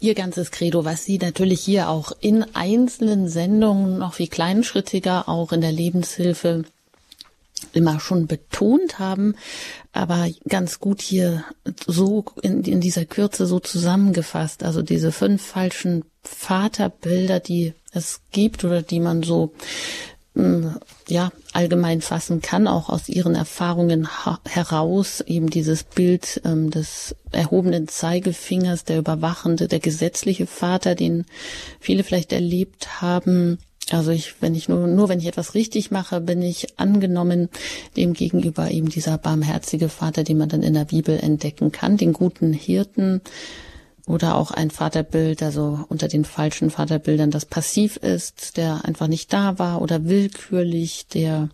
Ihr 0.00 0.14
ganzes 0.14 0.50
Credo, 0.50 0.84
was 0.84 1.04
Sie 1.04 1.18
natürlich 1.18 1.60
hier 1.60 1.88
auch 1.90 2.12
in 2.20 2.44
einzelnen 2.54 3.28
Sendungen 3.28 3.98
noch 3.98 4.14
viel 4.14 4.28
kleinschrittiger 4.28 5.28
auch 5.28 5.52
in 5.52 5.60
der 5.60 5.72
Lebenshilfe 5.72 6.64
immer 7.72 8.00
schon 8.00 8.26
betont 8.26 8.98
haben, 8.98 9.34
aber 9.92 10.28
ganz 10.48 10.80
gut 10.80 11.00
hier 11.00 11.44
so 11.86 12.24
in, 12.42 12.64
in 12.64 12.80
dieser 12.80 13.04
Kürze 13.04 13.46
so 13.46 13.60
zusammengefasst. 13.60 14.62
Also 14.62 14.82
diese 14.82 15.12
fünf 15.12 15.42
falschen 15.42 16.04
Vaterbilder, 16.22 17.40
die 17.40 17.74
es 17.92 18.20
gibt 18.32 18.64
oder 18.64 18.82
die 18.82 19.00
man 19.00 19.22
so 19.22 19.52
hm, 20.34 20.76
ja 21.08 21.32
allgemein 21.52 22.00
fassen 22.00 22.42
kann, 22.42 22.68
auch 22.68 22.88
aus 22.88 23.08
ihren 23.08 23.34
Erfahrungen 23.34 24.08
heraus, 24.46 25.20
eben 25.20 25.50
dieses 25.50 25.82
Bild 25.82 26.40
ähm, 26.44 26.70
des 26.70 27.16
erhobenen 27.32 27.88
Zeigefingers, 27.88 28.84
der 28.84 28.98
überwachende, 28.98 29.66
der 29.66 29.80
gesetzliche 29.80 30.46
Vater, 30.46 30.94
den 30.94 31.24
viele 31.80 32.04
vielleicht 32.04 32.32
erlebt 32.32 33.00
haben, 33.00 33.58
also 33.92 34.10
ich, 34.10 34.34
wenn 34.40 34.54
ich 34.54 34.68
nur, 34.68 34.86
nur 34.86 35.08
wenn 35.08 35.18
ich 35.18 35.26
etwas 35.26 35.54
richtig 35.54 35.90
mache, 35.90 36.20
bin 36.20 36.42
ich 36.42 36.78
angenommen, 36.78 37.48
dem 37.96 38.12
gegenüber 38.12 38.70
eben 38.70 38.88
dieser 38.88 39.18
barmherzige 39.18 39.88
Vater, 39.88 40.24
den 40.24 40.38
man 40.38 40.48
dann 40.48 40.62
in 40.62 40.74
der 40.74 40.84
Bibel 40.84 41.18
entdecken 41.18 41.72
kann, 41.72 41.96
den 41.96 42.12
guten 42.12 42.52
Hirten 42.52 43.20
oder 44.06 44.36
auch 44.36 44.50
ein 44.50 44.70
Vaterbild, 44.70 45.42
also 45.42 45.84
unter 45.88 46.08
den 46.08 46.24
falschen 46.24 46.70
Vaterbildern, 46.70 47.30
das 47.30 47.44
passiv 47.44 47.96
ist, 47.96 48.56
der 48.56 48.84
einfach 48.84 49.06
nicht 49.06 49.32
da 49.32 49.58
war 49.58 49.82
oder 49.82 50.06
willkürlich, 50.06 51.06
der 51.08 51.50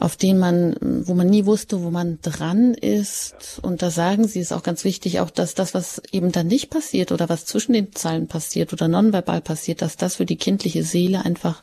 auf 0.00 0.16
den 0.16 0.38
man, 0.38 0.74
wo 0.80 1.12
man 1.14 1.28
nie 1.28 1.44
wusste, 1.44 1.82
wo 1.82 1.90
man 1.90 2.18
dran 2.22 2.72
ist. 2.72 3.60
Und 3.62 3.82
da 3.82 3.90
sagen 3.90 4.26
sie, 4.26 4.40
ist 4.40 4.52
auch 4.52 4.62
ganz 4.62 4.82
wichtig, 4.82 5.20
auch 5.20 5.30
dass 5.30 5.54
das, 5.54 5.74
was 5.74 6.00
eben 6.10 6.32
dann 6.32 6.46
nicht 6.46 6.70
passiert 6.70 7.12
oder 7.12 7.28
was 7.28 7.44
zwischen 7.44 7.74
den 7.74 7.92
Zeilen 7.92 8.26
passiert 8.26 8.72
oder 8.72 8.88
nonverbal 8.88 9.42
passiert, 9.42 9.82
dass 9.82 9.98
das 9.98 10.16
für 10.16 10.24
die 10.24 10.36
kindliche 10.36 10.84
Seele 10.84 11.24
einfach 11.24 11.62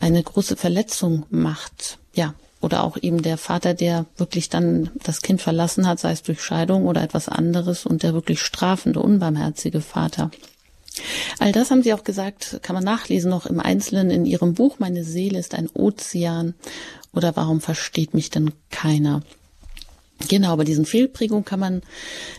eine 0.00 0.22
große 0.22 0.56
Verletzung 0.56 1.24
macht. 1.30 1.98
Ja. 2.12 2.34
Oder 2.60 2.82
auch 2.82 2.98
eben 3.00 3.22
der 3.22 3.38
Vater, 3.38 3.72
der 3.72 4.04
wirklich 4.18 4.50
dann 4.50 4.90
das 5.02 5.22
Kind 5.22 5.40
verlassen 5.40 5.86
hat, 5.86 5.98
sei 5.98 6.12
es 6.12 6.22
durch 6.22 6.42
Scheidung 6.42 6.86
oder 6.86 7.02
etwas 7.02 7.26
anderes 7.28 7.86
und 7.86 8.02
der 8.02 8.12
wirklich 8.12 8.40
strafende, 8.40 9.00
unbarmherzige 9.00 9.80
Vater. 9.80 10.30
All 11.38 11.52
das 11.52 11.70
haben 11.70 11.82
Sie 11.82 11.94
auch 11.94 12.04
gesagt, 12.04 12.58
kann 12.62 12.74
man 12.74 12.84
nachlesen 12.84 13.30
noch 13.30 13.46
im 13.46 13.60
Einzelnen 13.60 14.10
in 14.10 14.26
Ihrem 14.26 14.54
Buch 14.54 14.78
Meine 14.78 15.04
Seele 15.04 15.38
ist 15.38 15.54
ein 15.54 15.70
Ozean 15.72 16.54
oder 17.12 17.36
warum 17.36 17.60
versteht 17.60 18.14
mich 18.14 18.30
denn 18.30 18.52
keiner? 18.70 19.22
Genau, 20.28 20.56
bei 20.56 20.64
diesen 20.64 20.84
Fehlprägungen 20.84 21.44
kann 21.44 21.60
man 21.60 21.82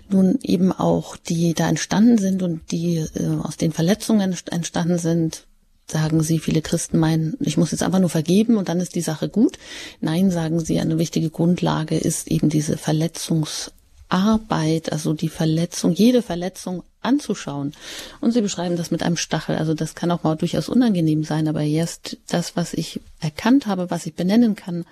nun 0.09 0.37
eben 0.43 0.71
auch, 0.71 1.17
die 1.17 1.53
da 1.53 1.67
entstanden 1.67 2.19
sind 2.19 2.43
und 2.43 2.71
die 2.71 2.97
äh, 2.97 3.27
aus 3.41 3.57
den 3.57 3.71
Verletzungen 3.71 4.35
entstanden 4.51 4.99
sind, 4.99 5.47
sagen 5.87 6.21
sie, 6.23 6.39
viele 6.39 6.61
Christen 6.61 6.99
meinen, 6.99 7.35
ich 7.39 7.57
muss 7.57 7.71
jetzt 7.71 7.83
einfach 7.83 7.99
nur 7.99 8.09
vergeben 8.09 8.57
und 8.57 8.69
dann 8.69 8.79
ist 8.79 8.95
die 8.95 9.01
Sache 9.01 9.27
gut. 9.29 9.57
Nein, 9.99 10.31
sagen 10.31 10.59
sie, 10.59 10.79
eine 10.79 10.99
wichtige 10.99 11.29
Grundlage 11.29 11.97
ist 11.97 12.29
eben 12.29 12.49
diese 12.49 12.77
Verletzungsarbeit, 12.77 14.91
also 14.91 15.13
die 15.13 15.29
Verletzung, 15.29 15.91
jede 15.91 16.21
Verletzung 16.21 16.83
anzuschauen. 17.01 17.73
Und 18.19 18.31
sie 18.31 18.41
beschreiben 18.41 18.77
das 18.77 18.91
mit 18.91 19.03
einem 19.03 19.17
Stachel. 19.17 19.57
Also 19.57 19.73
das 19.73 19.95
kann 19.95 20.11
auch 20.11 20.23
mal 20.23 20.35
durchaus 20.35 20.69
unangenehm 20.69 21.23
sein, 21.23 21.47
aber 21.47 21.61
erst 21.61 22.17
das, 22.27 22.55
was 22.55 22.73
ich 22.73 23.01
erkannt 23.19 23.67
habe, 23.67 23.91
was 23.91 24.05
ich 24.05 24.15
benennen 24.15 24.55
kann, 24.55 24.85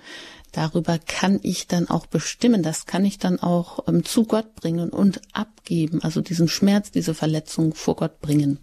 darüber 0.52 0.98
kann 0.98 1.40
ich 1.42 1.66
dann 1.66 1.88
auch 1.88 2.06
bestimmen. 2.06 2.62
Das 2.62 2.86
kann 2.86 3.04
ich 3.04 3.18
dann 3.18 3.38
auch 3.40 3.86
ähm, 3.88 4.04
zu 4.04 4.24
Gott 4.24 4.54
bringen 4.56 4.90
und 4.90 5.20
abgeben. 5.32 6.02
Also 6.02 6.20
diesen 6.20 6.48
Schmerz, 6.48 6.90
diese 6.90 7.14
Verletzung 7.14 7.74
vor 7.74 7.96
Gott 7.96 8.20
bringen. 8.20 8.58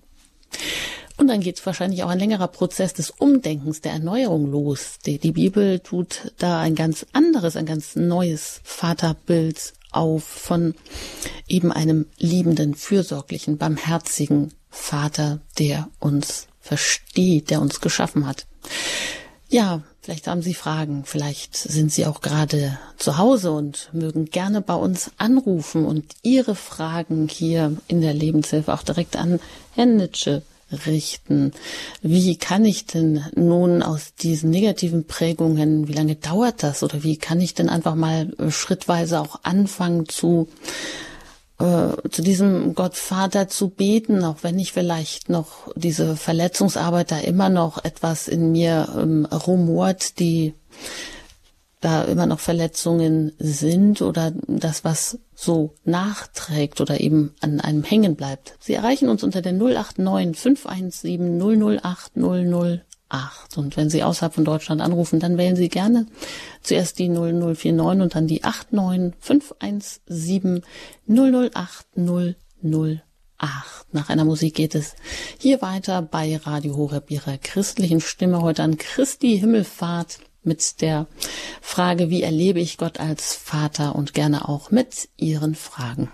Und 1.17 1.27
dann 1.27 1.41
geht 1.41 1.57
es 1.57 1.65
wahrscheinlich 1.65 2.03
auch 2.03 2.09
ein 2.09 2.19
längerer 2.19 2.47
Prozess 2.47 2.93
des 2.93 3.09
Umdenkens, 3.09 3.81
der 3.81 3.93
Erneuerung 3.93 4.51
los. 4.51 4.99
Die, 5.05 5.17
die 5.17 5.31
Bibel 5.31 5.79
tut 5.79 6.31
da 6.37 6.59
ein 6.59 6.75
ganz 6.75 7.07
anderes, 7.11 7.55
ein 7.55 7.65
ganz 7.65 7.95
neues 7.95 8.61
Vaterbild 8.63 9.73
auf 9.97 10.23
von 10.23 10.75
eben 11.47 11.71
einem 11.71 12.05
liebenden, 12.17 12.75
fürsorglichen, 12.75 13.57
barmherzigen 13.57 14.53
Vater, 14.69 15.41
der 15.59 15.89
uns 15.99 16.47
versteht, 16.61 17.49
der 17.49 17.61
uns 17.61 17.81
geschaffen 17.81 18.27
hat. 18.27 18.45
Ja, 19.49 19.81
vielleicht 20.01 20.27
haben 20.27 20.41
Sie 20.41 20.53
Fragen, 20.53 21.03
vielleicht 21.05 21.55
sind 21.55 21.91
Sie 21.91 22.05
auch 22.05 22.19
gerade 22.19 22.77
zu 22.97 23.17
Hause 23.17 23.51
und 23.51 23.89
mögen 23.93 24.25
gerne 24.25 24.61
bei 24.61 24.75
uns 24.75 25.11
anrufen 25.17 25.85
und 25.85 26.05
Ihre 26.21 26.55
Fragen 26.55 27.29
hier 27.29 27.77
in 27.87 28.01
der 28.01 28.13
Lebenshilfe 28.13 28.73
auch 28.73 28.83
direkt 28.83 29.15
an 29.15 29.39
Herrn 29.73 29.95
Nitsche 29.95 30.43
richten. 30.85 31.51
Wie 32.01 32.37
kann 32.37 32.65
ich 32.65 32.85
denn 32.85 33.23
nun 33.35 33.83
aus 33.83 34.13
diesen 34.15 34.49
negativen 34.49 35.05
Prägungen, 35.05 35.87
wie 35.87 35.93
lange 35.93 36.15
dauert 36.15 36.63
das 36.63 36.83
oder 36.83 37.03
wie 37.03 37.17
kann 37.17 37.39
ich 37.41 37.53
denn 37.53 37.69
einfach 37.69 37.95
mal 37.95 38.33
äh, 38.37 38.51
schrittweise 38.51 39.19
auch 39.19 39.39
anfangen 39.43 40.07
zu 40.07 40.47
äh, 41.59 42.09
zu 42.11 42.21
diesem 42.21 42.75
Gottvater 42.75 43.47
zu 43.47 43.69
beten, 43.69 44.23
auch 44.23 44.37
wenn 44.41 44.59
ich 44.59 44.73
vielleicht 44.73 45.29
noch 45.29 45.73
diese 45.75 46.15
Verletzungsarbeit 46.15 47.11
da 47.11 47.19
immer 47.19 47.49
noch 47.49 47.83
etwas 47.83 48.27
in 48.27 48.51
mir 48.51 48.89
ähm, 48.95 49.25
rumort, 49.25 50.19
die 50.19 50.53
da 51.79 52.03
immer 52.03 52.25
noch 52.25 52.39
Verletzungen 52.39 53.33
sind 53.37 54.01
oder 54.01 54.33
das, 54.47 54.83
was 54.83 55.19
so 55.35 55.75
nachträgt 55.85 56.81
oder 56.81 56.99
eben 56.99 57.35
an 57.41 57.59
einem 57.59 57.83
hängen 57.83 58.15
bleibt. 58.15 58.55
Sie 58.59 58.73
erreichen 58.73 59.09
uns 59.09 59.23
unter 59.23 59.41
der 59.41 59.53
089 59.53 60.35
517 60.37 61.39
008 61.39 62.17
008. 62.17 63.57
Und 63.57 63.77
wenn 63.77 63.89
Sie 63.89 64.03
außerhalb 64.03 64.33
von 64.33 64.45
Deutschland 64.45 64.81
anrufen, 64.81 65.19
dann 65.19 65.37
wählen 65.37 65.55
Sie 65.55 65.69
gerne 65.69 66.07
zuerst 66.61 66.99
die 66.99 67.09
0049 67.09 68.01
und 68.01 68.15
dann 68.15 68.27
die 68.27 68.41
89 68.41 69.13
517 69.19 70.63
008 71.07 71.87
008. 71.95 73.03
Nach 73.91 74.09
einer 74.09 74.25
Musik 74.25 74.55
geht 74.55 74.73
es 74.73 74.95
hier 75.37 75.61
weiter 75.61 76.01
bei 76.01 76.37
Radio 76.37 76.75
Horeb 76.75 77.11
Ihrer 77.11 77.37
christlichen 77.37 78.01
Stimme 78.01 78.41
heute 78.41 78.63
an 78.63 78.77
Christi 78.77 79.37
Himmelfahrt 79.37 80.19
mit 80.47 80.81
der 80.81 81.05
Frage, 81.61 82.09
wie 82.09 82.23
erlebe 82.23 82.59
ich 82.59 82.77
Gott 82.77 82.99
als 82.99 83.35
Vater 83.35 83.95
und 83.95 84.13
gerne 84.13 84.49
auch 84.49 84.71
mit 84.71 85.09
Ihren 85.17 85.53
Fragen. 85.53 86.09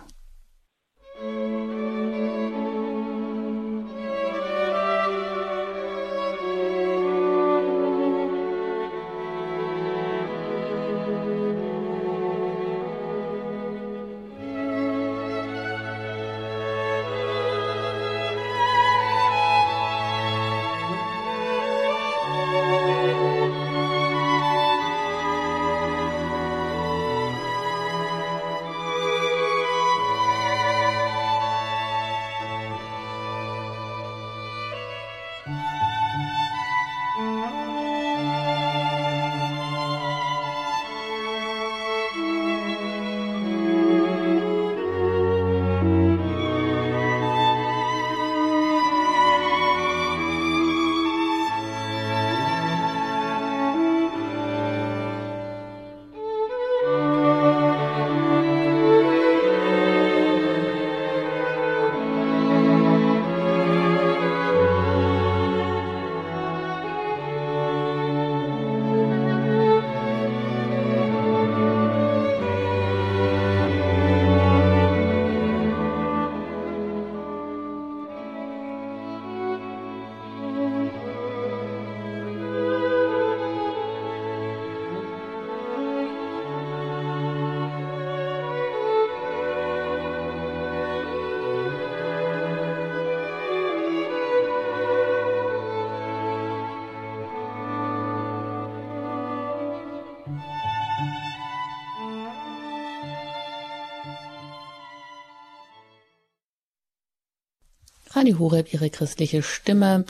Radio 108.23 108.39
Horeb, 108.39 108.73
Ihre 108.73 108.89
christliche 108.89 109.43
Stimme. 109.43 110.05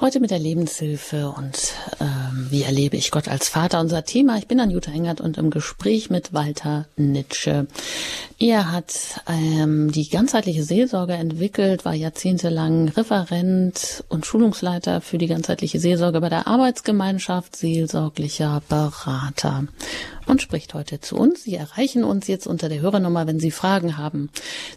Heute 0.00 0.20
mit 0.20 0.30
der 0.30 0.38
Lebenshilfe 0.38 1.30
und 1.36 1.72
ähm, 2.00 2.46
wie 2.48 2.62
erlebe 2.62 2.96
ich 2.96 3.10
Gott 3.10 3.26
als 3.26 3.48
Vater? 3.48 3.80
Unser 3.80 4.04
Thema. 4.04 4.38
Ich 4.38 4.46
bin 4.46 4.60
Anjuta 4.60 4.92
Engert 4.92 5.20
und 5.20 5.36
im 5.36 5.50
Gespräch 5.50 6.08
mit 6.08 6.32
Walter 6.32 6.86
Nitsche. 6.94 7.66
Er 8.38 8.70
hat 8.70 9.20
ähm, 9.28 9.90
die 9.90 10.08
ganzheitliche 10.08 10.62
Seelsorge 10.62 11.14
entwickelt, 11.14 11.84
war 11.84 11.94
jahrzehntelang 11.94 12.90
Referent 12.90 14.04
und 14.10 14.26
Schulungsleiter 14.26 15.00
für 15.00 15.18
die 15.18 15.26
ganzheitliche 15.26 15.80
Seelsorge 15.80 16.20
bei 16.20 16.28
der 16.28 16.46
Arbeitsgemeinschaft, 16.46 17.56
seelsorglicher 17.56 18.62
Berater. 18.68 19.64
Und 20.26 20.42
spricht 20.42 20.74
heute 20.74 21.00
zu 21.00 21.16
uns. 21.16 21.44
Sie 21.44 21.54
erreichen 21.54 22.04
uns 22.04 22.26
jetzt 22.26 22.46
unter 22.46 22.68
der 22.68 22.80
Hörernummer, 22.80 23.26
wenn 23.26 23.40
Sie 23.40 23.50
Fragen 23.50 23.96
haben 23.96 24.30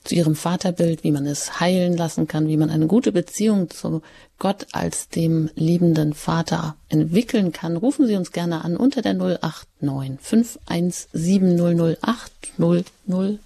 zu 0.04 0.16
Ihrem 0.16 0.36
Vaterbild, 0.36 1.04
wie 1.04 1.12
man 1.12 1.26
es 1.26 1.60
heilen 1.60 1.98
lassen 1.98 2.28
kann, 2.28 2.48
wie 2.48 2.58
man 2.58 2.70
eine 2.70 2.88
gute 2.88 3.12
Beziehung 3.12 3.70
zu 3.70 4.02
Gott 4.38 4.68
als 4.72 5.10
dem 5.10 5.50
liebenden 5.56 6.14
Vater 6.14 6.76
entwickeln 6.90 7.52
kann. 7.52 7.76
Rufen 7.76 8.08
Sie 8.08 8.16
uns 8.16 8.32
gerne 8.32 8.64
an 8.64 8.78
unter 8.78 9.02
der 9.02 9.16
089 9.16 10.20
517 10.22 11.98
008 11.98 12.32
008. 12.58 13.40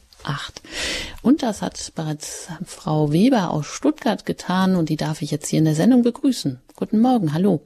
Und 1.22 1.44
das 1.44 1.62
hat 1.62 1.92
bereits 1.96 2.50
Frau 2.66 3.12
Weber 3.12 3.52
aus 3.52 3.66
Stuttgart 3.66 4.26
getan 4.26 4.76
und 4.76 4.90
die 4.90 4.98
darf 4.98 5.22
ich 5.22 5.32
jetzt 5.32 5.48
hier 5.48 5.60
in 5.60 5.66
der 5.66 5.74
Sendung 5.74 6.04
begrüßen. 6.04 6.62
Guten 6.76 7.00
Morgen, 7.00 7.34
hallo. 7.34 7.62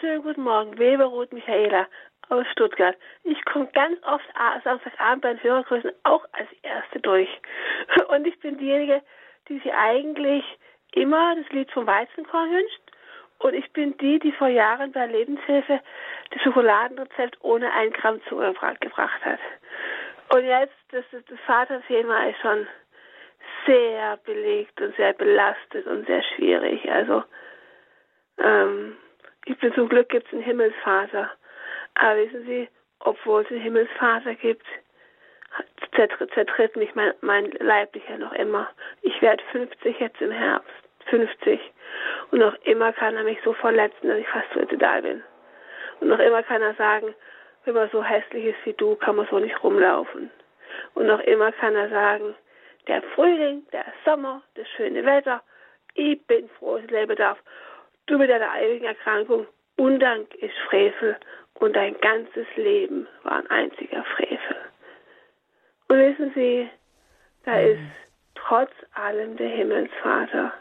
Schönen 0.00 0.22
guten 0.22 0.42
Morgen, 0.44 0.78
Weber 0.78 1.04
Ruth 1.04 1.32
Michaela 1.32 1.86
aus 2.30 2.46
Stuttgart. 2.52 2.96
Ich 3.24 3.44
komme 3.44 3.68
ganz 3.72 4.02
oft 4.04 4.24
Samstagabend 4.64 5.22
bei 5.22 5.34
den 5.34 5.42
Hörergrüßen 5.42 5.92
auch 6.04 6.24
als 6.32 6.48
Erste 6.62 7.00
durch. 7.00 7.28
Und 8.08 8.26
ich 8.26 8.38
bin 8.40 8.58
diejenige, 8.58 9.02
die 9.48 9.58
sich 9.58 9.72
eigentlich 9.72 10.44
immer 10.92 11.36
das 11.36 11.48
Lied 11.50 11.70
vom 11.70 11.86
Weizenkorn 11.86 12.50
wünscht. 12.50 12.80
Und 13.38 13.54
ich 13.54 13.72
bin 13.72 13.96
die, 13.98 14.18
die 14.18 14.32
vor 14.32 14.48
Jahren 14.48 14.92
bei 14.92 15.06
Lebenshilfe 15.06 15.80
das 16.30 16.42
Schokoladenrezept 16.42 17.38
ohne 17.40 17.72
ein 17.72 17.90
Gramm 17.92 18.20
Zucker 18.28 18.52
gebracht 18.80 19.24
hat. 19.24 19.40
Und 20.32 20.44
jetzt, 20.44 20.74
das, 20.90 21.04
das 21.10 21.40
Vaterthema 21.46 22.28
ist 22.28 22.40
schon 22.40 22.66
sehr 23.66 24.18
belegt 24.18 24.80
und 24.80 24.94
sehr 24.96 25.12
belastet 25.14 25.86
und 25.86 26.06
sehr 26.06 26.22
schwierig. 26.22 26.90
Also, 26.90 27.24
ähm, 28.38 28.96
ich 29.46 29.58
bin 29.58 29.72
zum 29.74 29.88
Glück 29.88 30.08
gibt 30.10 30.26
es 30.26 30.32
einen 30.32 30.42
Himmelsvater. 30.42 31.30
Aber 32.00 32.16
wissen 32.16 32.46
Sie, 32.46 32.68
obwohl 33.00 33.42
es 33.42 33.50
einen 33.50 33.60
Himmelsvater 33.60 34.34
gibt, 34.34 34.64
zertritt 35.94 36.74
mich 36.76 36.94
mein, 36.94 37.12
mein 37.20 37.50
Leiblicher 37.58 38.16
noch 38.16 38.32
immer. 38.32 38.70
Ich 39.02 39.20
werde 39.20 39.42
50 39.52 40.00
jetzt 40.00 40.20
im 40.22 40.30
Herbst. 40.30 40.72
50. 41.08 41.60
Und 42.30 42.38
noch 42.38 42.54
immer 42.64 42.92
kann 42.94 43.16
er 43.16 43.24
mich 43.24 43.38
so 43.44 43.52
verletzen, 43.52 44.08
dass 44.08 44.18
ich 44.18 44.28
fast 44.28 44.50
suizidal 44.54 45.02
bin. 45.02 45.22
Und 46.00 46.08
noch 46.08 46.20
immer 46.20 46.42
kann 46.42 46.62
er 46.62 46.74
sagen, 46.74 47.14
wenn 47.64 47.74
man 47.74 47.90
so 47.90 48.02
hässlich 48.02 48.46
ist 48.46 48.64
wie 48.64 48.72
du, 48.72 48.96
kann 48.96 49.16
man 49.16 49.26
so 49.30 49.38
nicht 49.38 49.62
rumlaufen. 49.62 50.30
Und 50.94 51.06
noch 51.06 51.20
immer 51.20 51.52
kann 51.52 51.76
er 51.76 51.90
sagen, 51.90 52.34
der 52.86 53.02
Frühling, 53.14 53.66
der 53.72 53.84
Sommer, 54.06 54.42
das 54.54 54.66
schöne 54.70 55.04
Wetter, 55.04 55.42
ich 55.94 56.24
bin 56.26 56.48
froh, 56.58 56.76
dass 56.76 56.84
ich 56.84 56.90
leben 56.90 57.16
darf. 57.16 57.38
Du 58.06 58.16
mit 58.16 58.30
deiner 58.30 58.58
ewigen 58.58 58.86
Erkrankung, 58.86 59.46
Undank 59.80 60.34
ist 60.34 60.56
Frevel 60.68 61.16
und 61.60 61.76
dein 61.76 61.98
ganzes 62.00 62.46
Leben 62.56 63.06
war 63.22 63.36
ein 63.36 63.50
einziger 63.50 64.02
Frevel. 64.16 64.56
Und 65.88 65.98
wissen 65.98 66.32
Sie, 66.34 66.68
da 67.44 67.52
mhm. 67.52 67.66
ist 67.68 67.80
trotz 68.34 68.70
allem 68.94 69.36
der 69.36 69.48
Himmelsvater. 69.48 70.52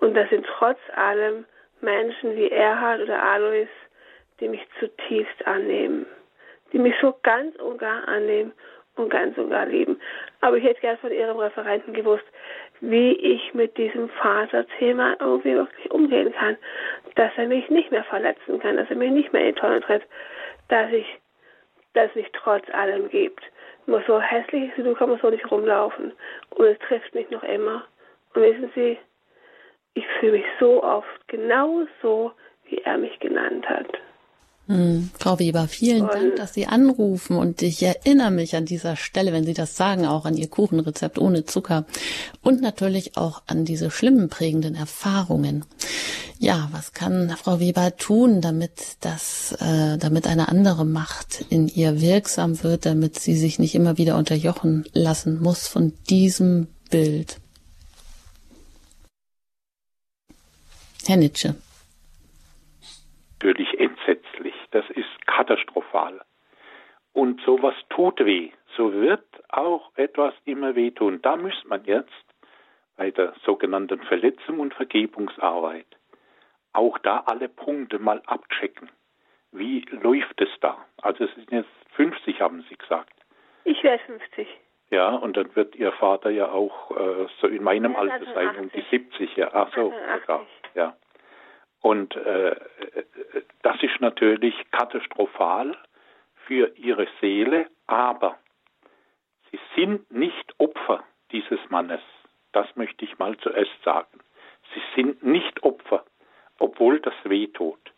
Und 0.00 0.14
das 0.14 0.28
sind 0.30 0.46
trotz 0.46 0.78
allem 0.94 1.44
Menschen 1.80 2.36
wie 2.36 2.50
Erhard 2.50 3.02
oder 3.02 3.22
Alois, 3.22 3.68
die 4.40 4.48
mich 4.48 4.66
zutiefst 4.78 5.46
annehmen, 5.46 6.06
die 6.72 6.78
mich 6.78 6.94
so 7.00 7.14
ganz 7.22 7.54
und 7.56 7.78
gar 7.78 8.06
annehmen 8.08 8.52
und 8.96 9.10
ganz 9.10 9.36
und 9.38 9.50
gar 9.50 9.66
lieben. 9.66 10.00
Aber 10.40 10.56
ich 10.56 10.64
hätte 10.64 10.80
gern 10.80 10.98
von 10.98 11.12
Ihrem 11.12 11.38
Referenten 11.38 11.94
gewusst, 11.94 12.24
wie 12.82 13.12
ich 13.12 13.54
mit 13.54 13.78
diesem 13.78 14.08
Vaterthema 14.08 15.14
irgendwie 15.20 15.54
wirklich 15.54 15.90
umgehen 15.92 16.32
kann, 16.32 16.56
dass 17.14 17.30
er 17.36 17.46
mich 17.46 17.70
nicht 17.70 17.92
mehr 17.92 18.02
verletzen 18.02 18.58
kann, 18.58 18.76
dass 18.76 18.90
er 18.90 18.96
mich 18.96 19.12
nicht 19.12 19.32
mehr 19.32 19.46
in 19.46 19.54
die 19.54 19.60
Tonne 19.60 19.80
tritt, 19.80 20.02
dass 20.68 20.90
ich, 20.90 21.06
dass 21.94 22.12
mich 22.16 22.26
trotz 22.32 22.68
allem 22.70 23.08
gibt. 23.08 23.42
Nur 23.86 24.02
so 24.06 24.20
hässlich 24.20 24.76
ist, 24.76 24.84
du 24.84 24.94
kann 24.94 25.10
man 25.10 25.20
so 25.20 25.30
nicht 25.30 25.48
rumlaufen. 25.48 26.12
Und 26.50 26.66
es 26.66 26.78
trifft 26.80 27.14
mich 27.14 27.30
noch 27.30 27.44
immer. 27.44 27.84
Und 28.34 28.42
wissen 28.42 28.70
Sie, 28.74 28.98
ich 29.94 30.06
fühle 30.18 30.32
mich 30.32 30.46
so 30.58 30.82
oft 30.82 31.28
genau 31.28 31.86
so, 32.00 32.32
wie 32.64 32.78
er 32.78 32.98
mich 32.98 33.16
genannt 33.20 33.68
hat. 33.68 33.86
Hm, 34.68 35.10
Frau 35.18 35.40
Weber, 35.40 35.66
vielen 35.66 36.02
und 36.02 36.14
Dank, 36.14 36.36
dass 36.36 36.54
Sie 36.54 36.66
anrufen 36.66 37.36
und 37.36 37.62
ich 37.62 37.82
erinnere 37.82 38.30
mich 38.30 38.54
an 38.54 38.64
dieser 38.64 38.94
Stelle, 38.94 39.32
wenn 39.32 39.44
Sie 39.44 39.54
das 39.54 39.76
sagen, 39.76 40.06
auch 40.06 40.24
an 40.24 40.36
Ihr 40.36 40.48
Kuchenrezept 40.48 41.18
ohne 41.18 41.44
Zucker 41.44 41.84
und 42.42 42.62
natürlich 42.62 43.16
auch 43.16 43.42
an 43.48 43.64
diese 43.64 43.90
schlimmen 43.90 44.28
prägenden 44.28 44.76
Erfahrungen. 44.76 45.64
Ja, 46.38 46.68
was 46.70 46.92
kann 46.92 47.30
Frau 47.30 47.58
Weber 47.58 47.96
tun, 47.96 48.40
damit 48.40 48.96
das, 49.00 49.52
äh, 49.60 49.98
damit 49.98 50.28
eine 50.28 50.48
andere 50.48 50.84
Macht 50.84 51.44
in 51.50 51.66
ihr 51.68 52.00
wirksam 52.00 52.62
wird, 52.62 52.86
damit 52.86 53.18
sie 53.18 53.36
sich 53.36 53.58
nicht 53.58 53.74
immer 53.74 53.98
wieder 53.98 54.16
unterjochen 54.16 54.84
lassen 54.92 55.42
muss 55.42 55.66
von 55.66 55.92
diesem 56.08 56.68
Bild? 56.90 57.38
Herr 61.06 61.16
Nitsche. 61.16 61.56
Natürlich. 63.40 63.68
Das 64.72 64.88
ist 64.90 65.26
katastrophal. 65.26 66.20
Und 67.12 67.40
sowas 67.42 67.74
tut 67.90 68.18
weh. 68.24 68.50
So 68.76 68.92
wird 68.92 69.24
auch 69.48 69.90
etwas 69.96 70.34
immer 70.44 70.74
wehtun. 70.74 71.20
Da 71.22 71.36
müsste 71.36 71.68
man 71.68 71.84
jetzt 71.84 72.24
bei 72.96 73.10
der 73.10 73.34
sogenannten 73.44 74.00
Verletzung 74.02 74.60
und 74.60 74.74
Vergebungsarbeit 74.74 75.86
auch 76.72 76.98
da 76.98 77.22
alle 77.26 77.48
Punkte 77.48 77.98
mal 77.98 78.22
abchecken. 78.26 78.90
Wie 79.52 79.84
läuft 79.90 80.40
es 80.40 80.48
da? 80.60 80.78
Also 81.02 81.24
es 81.24 81.34
sind 81.34 81.50
jetzt 81.52 81.68
50, 81.96 82.40
haben 82.40 82.64
Sie 82.68 82.76
gesagt. 82.76 83.12
Ich 83.64 83.82
werde 83.84 84.02
50. 84.04 84.48
Ja, 84.90 85.10
und 85.10 85.36
dann 85.36 85.54
wird 85.56 85.74
Ihr 85.76 85.92
Vater 85.92 86.30
ja 86.30 86.50
auch 86.50 86.90
äh, 86.90 87.26
so 87.40 87.46
in 87.46 87.62
meinem 87.62 87.92
ja, 87.92 87.98
Alter 87.98 88.34
sein, 88.34 88.56
um 88.58 88.70
die 88.70 88.84
70. 88.90 89.36
Ja, 89.36 89.50
ach 89.52 89.74
so, 89.74 89.92
ja, 90.28 90.40
ja. 90.74 90.96
Und 91.82 92.14
äh, 92.16 92.56
das 93.62 93.82
ist 93.82 94.00
natürlich 94.00 94.54
katastrophal 94.70 95.76
für 96.46 96.76
ihre 96.76 97.08
Seele, 97.20 97.66
aber 97.86 98.38
sie 99.50 99.58
sind 99.76 100.10
nicht 100.10 100.54
Opfer 100.58 101.04
dieses 101.32 101.60
Mannes. 101.68 102.00
Das 102.52 102.66
möchte 102.76 103.04
ich 103.04 103.18
mal 103.18 103.36
zuerst 103.38 103.82
sagen. 103.84 104.20
Sie 104.74 104.82
sind 104.94 105.22
nicht 105.22 105.62
Opfer, 105.64 106.04
obwohl 106.58 107.00
das 107.00 107.14
weh 107.24 107.48
tut. 107.48 107.92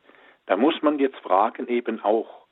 Da 0.47 0.57
muss 0.57 0.81
man 0.83 0.99
jetzt 0.99 1.19
fragen 1.19 1.69
eben 1.69 2.03
auch, 2.03 2.47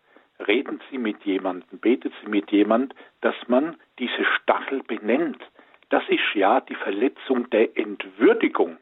reden 0.46 0.80
Sie 0.90 0.98
mit 0.98 1.24
jemandem, 1.24 1.78
betet 1.78 2.12
Sie 2.22 2.28
mit 2.28 2.50
jemandem, 2.50 2.96
dass 3.20 3.36
man 3.48 3.76
diese 3.98 4.24
Stachel 4.24 4.82
benennt. 4.82 5.42
Das 5.88 6.02
ist 6.08 6.34
ja 6.34 6.60
die 6.60 6.74
Verletzung 6.74 7.48
der 7.50 7.76
Entwürdigung. 7.76 8.78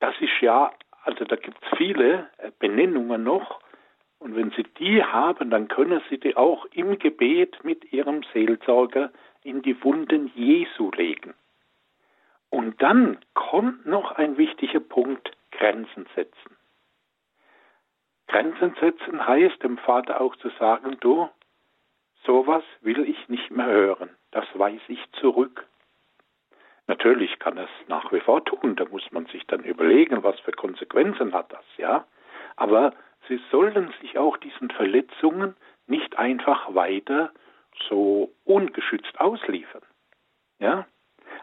Das 0.00 0.14
ist 0.20 0.40
ja 0.40 0.72
also 1.04 1.24
da 1.24 1.36
gibt 1.36 1.58
es 1.62 1.78
viele 1.78 2.30
äh, 2.38 2.50
Benennungen 2.58 3.22
noch. 3.22 3.60
Und 4.18 4.36
wenn 4.36 4.50
Sie 4.52 4.62
die 4.62 5.02
haben, 5.02 5.50
dann 5.50 5.66
können 5.66 6.00
Sie 6.08 6.18
die 6.18 6.36
auch 6.36 6.64
im 6.66 6.98
Gebet 6.98 7.64
mit 7.64 7.92
Ihrem 7.92 8.22
Seelsorger 8.32 9.10
in 9.42 9.62
die 9.62 9.82
Wunden 9.82 10.30
Jesu 10.34 10.90
legen. 10.92 11.34
Und 12.50 12.80
dann 12.82 13.18
kommt 13.34 13.86
noch 13.86 14.12
ein 14.12 14.36
wichtiger 14.36 14.80
Punkt, 14.80 15.32
Grenzen 15.50 16.06
setzen. 16.14 16.56
Grenzen 18.28 18.74
setzen 18.80 19.26
heißt 19.26 19.62
dem 19.62 19.78
Vater 19.78 20.20
auch 20.20 20.36
zu 20.36 20.50
sagen, 20.50 20.96
du, 21.00 21.28
sowas 22.24 22.62
will 22.80 23.08
ich 23.08 23.28
nicht 23.28 23.50
mehr 23.50 23.66
hören, 23.66 24.10
das 24.30 24.46
weise 24.54 24.80
ich 24.88 25.04
zurück. 25.20 25.66
Natürlich 26.86 27.38
kann 27.38 27.58
es 27.58 27.70
nach 27.86 28.12
wie 28.12 28.20
vor 28.20 28.44
tun, 28.44 28.76
da 28.76 28.84
muss 28.86 29.10
man 29.12 29.26
sich 29.26 29.46
dann 29.46 29.64
überlegen, 29.64 30.22
was 30.22 30.38
für 30.40 30.52
Konsequenzen 30.52 31.32
hat 31.32 31.52
das, 31.52 31.64
ja. 31.76 32.06
Aber 32.56 32.92
sie 33.28 33.40
sollen 33.50 33.94
sich 34.00 34.18
auch 34.18 34.36
diesen 34.36 34.70
Verletzungen 34.70 35.54
nicht 35.86 36.18
einfach 36.18 36.74
weiter 36.74 37.32
so 37.88 38.32
ungeschützt 38.44 39.18
ausliefern. 39.20 39.82
Ja? 40.58 40.86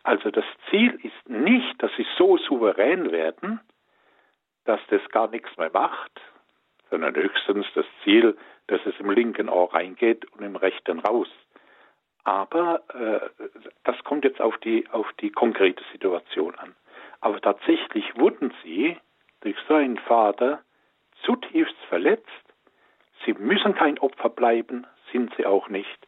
Also 0.04 0.32
das 0.32 0.46
Ziel 0.70 1.00
ist 1.04 1.30
nicht, 1.30 1.82
dass 1.82 1.92
sie 1.98 2.06
so 2.18 2.38
souverän 2.38 3.12
werden, 3.12 3.60
dass 4.66 4.80
das 4.90 5.02
gar 5.10 5.30
nichts 5.30 5.56
mehr 5.58 5.72
macht, 5.74 6.22
sondern 6.90 7.16
höchstens 7.16 7.66
das 7.76 7.86
Ziel, 8.04 8.38
dass 8.68 8.82
es 8.86 9.00
im 9.00 9.12
linken 9.12 9.50
Ohr 9.50 9.74
reingeht 9.74 10.26
und 10.32 10.44
im 10.44 10.56
rechten 10.56 11.00
raus. 11.00 11.28
Aber 12.30 12.84
äh, 12.94 13.44
das 13.86 13.98
kommt 14.04 14.24
jetzt 14.24 14.40
auf 14.40 14.56
die, 14.60 14.88
auf 14.92 15.12
die 15.20 15.32
konkrete 15.32 15.84
Situation 15.92 16.54
an. 16.60 16.76
Aber 17.22 17.42
tatsächlich 17.42 18.06
wurden 18.20 18.54
sie 18.62 18.96
durch 19.42 19.56
so 19.68 19.74
einen 19.74 19.98
Vater 19.98 20.62
zutiefst 21.24 21.76
verletzt. 21.88 22.28
Sie 23.26 23.34
müssen 23.34 23.74
kein 23.74 23.98
Opfer 23.98 24.30
bleiben, 24.30 24.86
sind 25.12 25.34
sie 25.38 25.48
auch 25.48 25.70
nicht. 25.70 26.08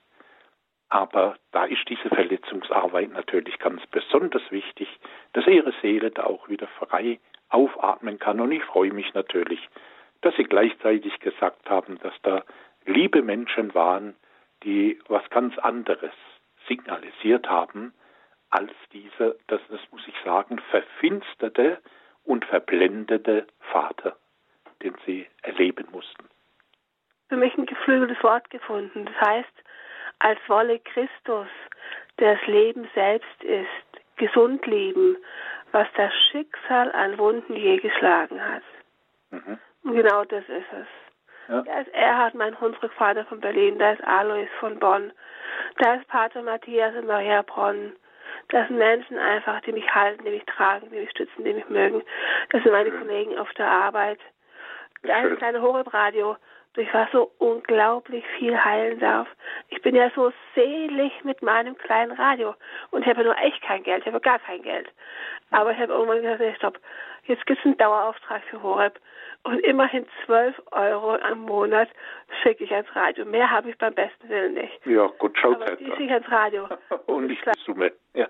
Aber 0.90 1.38
da 1.54 1.66
ist 1.66 1.90
diese 1.90 2.10
Verletzungsarbeit 2.10 3.10
natürlich 3.10 3.58
ganz 3.58 3.82
besonders 3.88 4.44
wichtig, 4.52 4.88
dass 5.34 5.48
ihre 5.48 5.74
Seele 5.82 6.12
da 6.12 6.26
auch 6.26 6.48
wieder 6.50 6.68
frei 6.68 7.20
aufatmen 7.50 8.20
kann. 8.20 8.40
Und 8.40 8.52
ich 8.52 8.64
freue 8.66 8.94
mich 8.94 9.12
natürlich, 9.16 9.68
dass 10.22 10.36
Sie 10.36 10.44
gleichzeitig 10.44 11.20
gesagt 11.20 11.68
haben, 11.68 11.98
dass 12.04 12.14
da 12.22 12.44
liebe 12.86 13.24
Menschen 13.24 13.74
waren, 13.74 14.16
die 14.64 15.00
was 15.08 15.28
ganz 15.30 15.58
anderes 15.60 16.14
signalisiert 16.68 17.50
haben 17.50 17.94
als 18.50 18.72
dieser, 18.92 19.36
das, 19.48 19.62
das 19.70 19.80
muss 19.92 20.06
ich 20.08 20.16
sagen, 20.24 20.60
verfinsterte 20.70 21.82
und 22.24 22.46
verblendete 22.46 23.48
Vater, 23.72 24.18
den 24.84 24.96
sie 25.06 25.28
erleben 25.42 25.88
mussten. 25.92 26.26
Für 27.30 27.38
mich 27.38 27.58
ein 27.58 27.66
geflügeltes 27.66 28.22
Wort 28.24 28.50
gefunden. 28.50 29.06
Das 29.06 29.30
heißt, 29.30 29.64
als 30.20 30.40
wolle 30.48 30.80
Christus, 30.80 31.48
der 32.20 32.36
das 32.36 32.48
Leben 32.48 32.88
selbst 32.94 33.44
ist, 33.44 33.68
gesund 34.18 34.66
leben, 34.68 35.18
was 35.72 35.88
das 35.96 36.12
Schicksal 36.30 36.92
an 36.92 37.18
Wunden 37.18 37.56
je 37.56 37.78
geschlagen 37.78 38.44
hat. 38.44 38.64
Mhm. 39.32 39.58
Und 39.84 39.96
genau 39.96 40.26
das 40.26 40.44
ist 40.44 40.74
es. 40.74 40.88
Ja. 41.52 41.62
Da 41.62 41.82
ist 41.82 41.94
Erhard, 41.94 42.34
mein 42.34 42.60
Hunsrückvater 42.60 43.26
von 43.26 43.42
Berlin, 43.42 43.78
da 43.78 43.92
ist 43.92 44.04
Alois 44.06 44.48
von 44.60 44.80
Bonn, 44.80 45.12
da 45.80 45.96
ist 45.96 46.08
Pater 46.08 46.42
Matthias 46.42 46.96
in 46.96 47.06
Mariabronn, 47.06 47.94
das 48.50 48.68
sind 48.68 48.78
Menschen 48.78 49.18
einfach, 49.18 49.62
die 49.62 49.74
mich 49.74 49.94
halten, 49.94 50.24
die 50.24 50.32
mich 50.32 50.46
tragen, 50.46 50.90
die 50.92 51.00
mich 51.00 51.12
stützen, 51.12 51.44
die 51.44 51.54
mich 51.54 51.68
mögen. 51.70 52.02
Das 52.50 52.64
sind 52.64 52.72
meine 52.72 52.92
Kollegen 52.92 53.38
auf 53.38 53.52
der 53.54 53.68
Arbeit. 53.68 54.20
Da 55.04 55.20
ist 55.22 55.32
ein 55.32 55.38
kleines 55.38 55.62
Horeb-Radio, 55.62 56.38
durch 56.74 56.94
was 56.94 57.12
so 57.12 57.32
unglaublich 57.40 58.26
viel 58.38 58.58
heilen 58.64 59.00
darf. 59.00 59.28
Ich 59.70 59.82
bin 59.82 59.96
ja 59.96 60.10
so 60.16 60.32
selig 60.56 61.12
mit 61.24 61.42
meinem 61.42 61.78
kleinen 61.78 62.14
Radio. 62.14 62.56
Und 62.92 63.02
ich 63.02 63.08
habe 63.08 63.22
ja 63.22 63.28
nur 63.28 63.38
echt 63.38 63.62
kein 63.62 63.84
Geld, 63.84 64.02
ich 64.02 64.08
habe 64.08 64.22
gar 64.22 64.40
kein 64.40 64.62
Geld. 64.62 64.90
Aber 65.52 65.72
ich 65.72 65.80
habe 65.80 65.94
irgendwann 65.94 66.22
gesagt, 66.22 66.40
nee, 66.40 66.56
stopp, 66.56 66.80
jetzt 67.26 67.46
gibt 67.46 67.60
es 67.60 67.66
einen 67.66 67.78
Dauerauftrag 67.78 68.42
für 68.50 68.62
Horeb. 68.62 69.00
Und 69.44 69.60
immerhin 69.62 70.06
12 70.26 70.56
Euro 70.72 71.16
am 71.16 71.42
Monat 71.42 71.90
schicke 72.42 72.64
ich 72.64 72.72
ans 72.72 72.88
Radio. 72.96 73.26
Mehr 73.26 73.50
habe 73.50 73.70
ich 73.70 73.78
beim 73.78 73.94
besten 73.94 74.30
Willen 74.30 74.54
nicht. 74.54 74.86
Ja, 74.86 75.08
gut, 75.18 75.36
schaut 75.38 75.56
Aber 75.56 75.76
die 75.76 75.86
schicke 75.86 76.04
ich 76.04 76.12
ans 76.12 76.32
Radio. 76.32 76.68
Und 77.08 77.30
ich 77.32 77.40
Summe, 77.66 77.92
ja. 78.14 78.28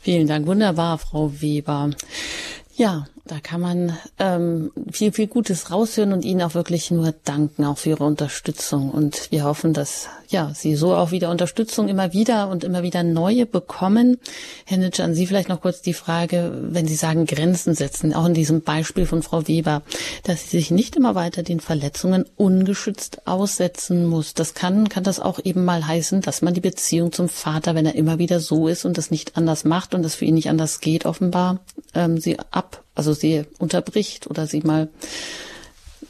Vielen 0.00 0.28
Dank, 0.28 0.46
wunderbar, 0.46 0.98
Frau 0.98 1.30
Weber. 1.30 1.90
Ja, 2.80 3.04
da 3.26 3.40
kann 3.40 3.60
man 3.60 3.96
ähm, 4.18 4.72
viel, 4.90 5.12
viel 5.12 5.26
Gutes 5.26 5.70
raushören 5.70 6.14
und 6.14 6.24
Ihnen 6.24 6.40
auch 6.40 6.54
wirklich 6.54 6.90
nur 6.90 7.12
danken, 7.24 7.66
auch 7.66 7.76
für 7.76 7.90
Ihre 7.90 8.04
Unterstützung. 8.04 8.90
Und 8.90 9.30
wir 9.30 9.44
hoffen, 9.44 9.74
dass 9.74 10.08
ja 10.30 10.52
Sie 10.54 10.74
so 10.74 10.94
auch 10.94 11.10
wieder 11.10 11.30
Unterstützung 11.30 11.88
immer 11.88 12.14
wieder 12.14 12.48
und 12.48 12.64
immer 12.64 12.82
wieder 12.82 13.02
neue 13.02 13.44
bekommen. 13.44 14.16
Herr 14.64 14.78
Nitsch, 14.78 15.00
an 15.00 15.14
Sie 15.14 15.26
vielleicht 15.26 15.50
noch 15.50 15.60
kurz 15.60 15.82
die 15.82 15.92
Frage, 15.92 16.52
wenn 16.70 16.88
Sie 16.88 16.94
sagen 16.94 17.26
Grenzen 17.26 17.74
setzen, 17.74 18.14
auch 18.14 18.24
in 18.24 18.32
diesem 18.32 18.62
Beispiel 18.62 19.04
von 19.04 19.22
Frau 19.22 19.46
Weber, 19.46 19.82
dass 20.24 20.44
sie 20.44 20.56
sich 20.56 20.70
nicht 20.70 20.96
immer 20.96 21.14
weiter 21.14 21.42
den 21.42 21.60
Verletzungen 21.60 22.24
ungeschützt 22.36 23.26
aussetzen 23.26 24.06
muss. 24.06 24.32
Das 24.32 24.54
kann, 24.54 24.88
kann 24.88 25.04
das 25.04 25.20
auch 25.20 25.38
eben 25.44 25.66
mal 25.66 25.86
heißen, 25.86 26.22
dass 26.22 26.40
man 26.40 26.54
die 26.54 26.62
Beziehung 26.62 27.12
zum 27.12 27.28
Vater, 27.28 27.74
wenn 27.74 27.84
er 27.84 27.94
immer 27.94 28.18
wieder 28.18 28.40
so 28.40 28.68
ist 28.68 28.86
und 28.86 28.96
das 28.96 29.10
nicht 29.10 29.36
anders 29.36 29.64
macht 29.64 29.94
und 29.94 30.02
das 30.02 30.14
für 30.14 30.24
ihn 30.24 30.34
nicht 30.34 30.48
anders 30.48 30.80
geht, 30.80 31.04
offenbar 31.04 31.60
ähm, 31.94 32.18
sie 32.18 32.38
ab 32.50 32.69
also 32.94 33.12
sie 33.12 33.44
unterbricht 33.58 34.28
oder 34.28 34.46
sie 34.46 34.60
mal 34.60 34.88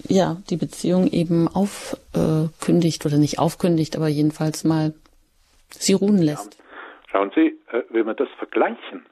ja 0.09 0.37
die 0.51 0.57
Beziehung 0.57 1.07
eben 1.09 1.49
aufkündigt 1.49 3.07
oder 3.07 3.19
nicht 3.19 3.39
aufkündigt, 3.39 3.97
aber 3.97 4.09
jedenfalls 4.09 4.65
mal 4.65 4.95
sie 5.71 5.95
ruhen 5.95 6.19
lässt. 6.19 6.61
Schauen 7.11 7.33
Sie, 7.35 7.59
äh, 7.73 7.83
wenn 7.91 8.07
wir 8.07 8.15
das 8.15 8.29
vergleichen, 8.39 9.07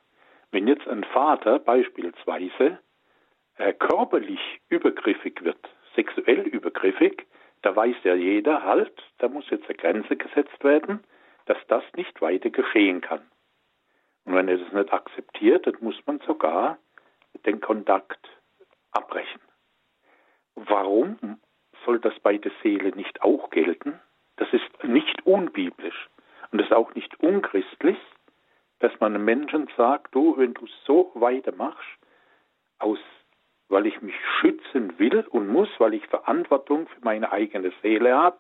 wenn 0.51 0.68
jetzt 0.68 0.86
ein 0.86 1.05
Vater 1.05 1.59
beispielsweise 1.59 2.78
äh, 3.57 3.72
körperlich 3.72 4.40
übergriffig 4.68 5.42
wird, 5.42 5.59
sexuell 5.94 6.40
übergriffig, 6.40 7.26
da 7.62 7.74
weiß 7.74 7.96
ja 8.05 8.14
jeder 8.14 8.62
halt, 8.62 8.92
da 9.18 9.28
muss 9.28 9.51
jetzt 9.51 9.66
eine 9.66 9.76
Grenze 9.76 10.16
gesetzt 10.16 10.62
werden, 10.62 11.01
dass 11.46 11.59
das 11.66 11.82
nicht 11.96 12.20
weiter 12.20 12.51
geschehen 12.51 13.01
kann. 13.01 13.22
Und 14.24 14.34
wenn 14.34 14.49
er 14.49 14.59
das 14.59 14.72
nicht 14.72 14.92
akzeptiert, 14.92 15.66
dann 15.66 15.76
muss 15.80 15.96
man 16.07 16.20
sogar 16.26 16.78
den 17.47 17.61
Kontakt 17.61 18.29
abbrechen. 18.93 19.41
Warum 20.55 21.39
soll 21.85 22.01
das 22.01 22.18
bei 22.20 22.39
der 22.39 22.53
Seele 22.62 22.91
nicht 22.91 23.22
auch 23.22 23.51
gelten? 23.51 24.01
Das 24.37 24.53
ist 24.53 24.85
nicht 24.85 25.26
unbiblisch 25.26 26.09
und 26.51 26.59
das 26.59 26.68
ist 26.68 26.74
auch 26.74 26.95
nicht 26.95 27.20
unchristlich, 27.20 27.99
dass 28.81 28.93
man 29.01 29.14
einem 29.14 29.24
Menschen 29.24 29.68
sagt, 29.76 30.14
du, 30.14 30.37
wenn 30.37 30.55
du 30.55 30.66
so 30.87 31.11
weitermachst, 31.14 31.99
aus, 32.79 32.99
weil 33.68 33.87
ich 33.87 34.01
mich 34.01 34.14
schützen 34.41 34.99
will 34.99 35.26
und 35.31 35.49
muss, 35.49 35.68
weil 35.79 35.95
ich 35.95 36.07
Verantwortung 36.07 36.87
für 36.89 37.01
meine 37.03 37.33
eigene 37.33 37.72
Seele 37.83 38.16
habe, 38.16 38.39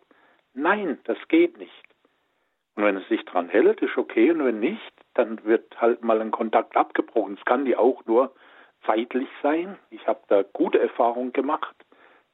nein, 0.54 0.98
das 1.04 1.18
geht 1.28 1.58
nicht. 1.58 1.72
Und 2.76 2.84
wenn 2.84 2.96
es 2.96 3.08
sich 3.08 3.24
dran 3.24 3.48
hält, 3.48 3.82
ist 3.82 3.96
okay, 3.96 4.30
und 4.30 4.44
wenn 4.44 4.60
nicht, 4.60 4.92
dann 5.14 5.44
wird 5.44 5.80
halt 5.80 6.04
mal 6.04 6.20
ein 6.20 6.30
Kontakt 6.30 6.76
abgebrochen. 6.76 7.34
Es 7.34 7.44
kann 7.44 7.64
die 7.64 7.76
auch 7.76 8.06
nur 8.06 8.32
zeitlich 8.84 9.28
sein. 9.42 9.78
Ich 9.90 10.06
habe 10.06 10.20
da 10.28 10.42
gute 10.42 10.80
Erfahrungen 10.80 11.32
gemacht 11.32 11.74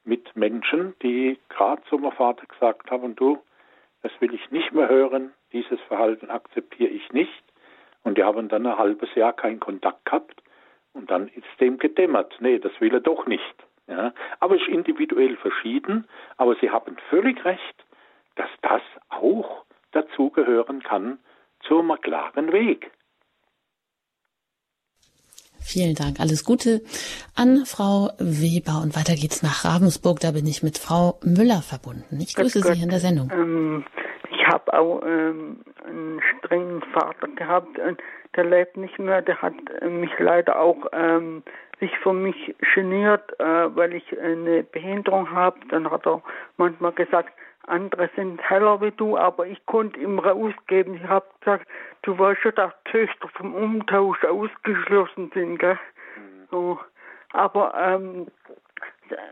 mit 0.03 0.35
Menschen, 0.35 0.93
die 1.01 1.39
gerade 1.49 1.81
zum 1.89 2.09
Vater 2.11 2.45
gesagt 2.45 2.91
haben, 2.91 3.15
du, 3.15 3.39
das 4.03 4.11
will 4.19 4.33
ich 4.33 4.51
nicht 4.51 4.71
mehr 4.71 4.87
hören, 4.87 5.33
dieses 5.51 5.79
Verhalten 5.81 6.29
akzeptiere 6.29 6.89
ich 6.89 7.11
nicht. 7.11 7.43
Und 8.03 8.17
die 8.17 8.23
haben 8.23 8.49
dann 8.49 8.67
ein 8.67 8.77
halbes 8.77 9.13
Jahr 9.15 9.33
keinen 9.33 9.59
Kontakt 9.59 10.05
gehabt 10.05 10.43
und 10.93 11.09
dann 11.09 11.27
ist 11.29 11.47
dem 11.59 11.79
gedämmert. 11.79 12.35
Nee, 12.39 12.59
das 12.59 12.71
will 12.79 12.93
er 12.93 12.99
doch 12.99 13.25
nicht. 13.25 13.55
Ja, 13.87 14.13
aber 14.39 14.55
es 14.55 14.61
ist 14.61 14.69
individuell 14.69 15.35
verschieden, 15.37 16.07
aber 16.37 16.55
Sie 16.55 16.71
haben 16.71 16.97
völlig 17.09 17.43
recht, 17.45 17.85
dass 18.35 18.49
das 18.61 18.81
auch 19.09 19.63
dazugehören 19.91 20.81
kann 20.81 21.19
zum 21.61 21.95
klaren 22.01 22.51
Weg. 22.51 22.91
Vielen 25.65 25.95
Dank. 25.95 26.19
Alles 26.19 26.45
Gute 26.45 26.81
an 27.35 27.65
Frau 27.65 28.11
Weber. 28.19 28.81
Und 28.83 28.95
weiter 28.95 29.15
geht's 29.15 29.41
nach 29.41 29.65
Ravensburg. 29.65 30.19
Da 30.19 30.31
bin 30.31 30.45
ich 30.45 30.61
mit 30.61 30.77
Frau 30.77 31.17
Müller 31.23 31.63
verbunden. 31.63 32.19
Ich 32.21 32.35
grüße 32.35 32.61
Gott, 32.61 32.75
Sie 32.75 32.83
in 32.83 32.89
der 32.89 32.99
Sendung. 32.99 33.31
Ähm, 33.33 33.83
ich 34.29 34.45
habe 34.45 34.71
auch 34.73 35.01
ähm, 35.03 35.61
einen 35.83 36.21
strengen 36.37 36.83
Vater 36.93 37.27
gehabt. 37.35 37.79
Der 38.35 38.43
lebt 38.43 38.77
nicht 38.77 38.99
mehr. 38.99 39.23
Der 39.23 39.41
hat 39.41 39.55
äh, 39.81 39.89
mich 39.89 40.11
leider 40.19 40.59
auch 40.59 40.85
ähm, 40.93 41.41
sich 41.79 41.91
für 42.03 42.13
mich 42.13 42.55
geniert, 42.75 43.27
äh, 43.39 43.43
weil 43.75 43.95
ich 43.95 44.05
eine 44.19 44.61
Behinderung 44.63 45.31
habe. 45.31 45.57
Dann 45.69 45.89
hat 45.89 46.05
er 46.05 46.21
manchmal 46.57 46.91
gesagt, 46.91 47.33
andere 47.67 48.09
sind 48.15 48.41
heller 48.49 48.81
wie 48.81 48.91
du, 48.91 49.17
aber 49.17 49.47
ich 49.47 49.65
konnte 49.65 49.99
ihm 49.99 50.19
rausgeben. 50.19 50.95
Ich 50.95 51.03
habe 51.03 51.25
gesagt, 51.39 51.67
du 52.03 52.17
weißt 52.17 52.41
schon, 52.41 52.55
dass 52.55 52.73
Töchter 52.85 53.27
vom 53.29 53.53
Umtausch 53.53 54.23
ausgeschlossen 54.23 55.31
sind, 55.33 55.57
gell? 55.57 55.79
Mhm. 56.15 56.47
So. 56.51 56.79
Aber 57.33 57.73
ähm, 57.77 58.27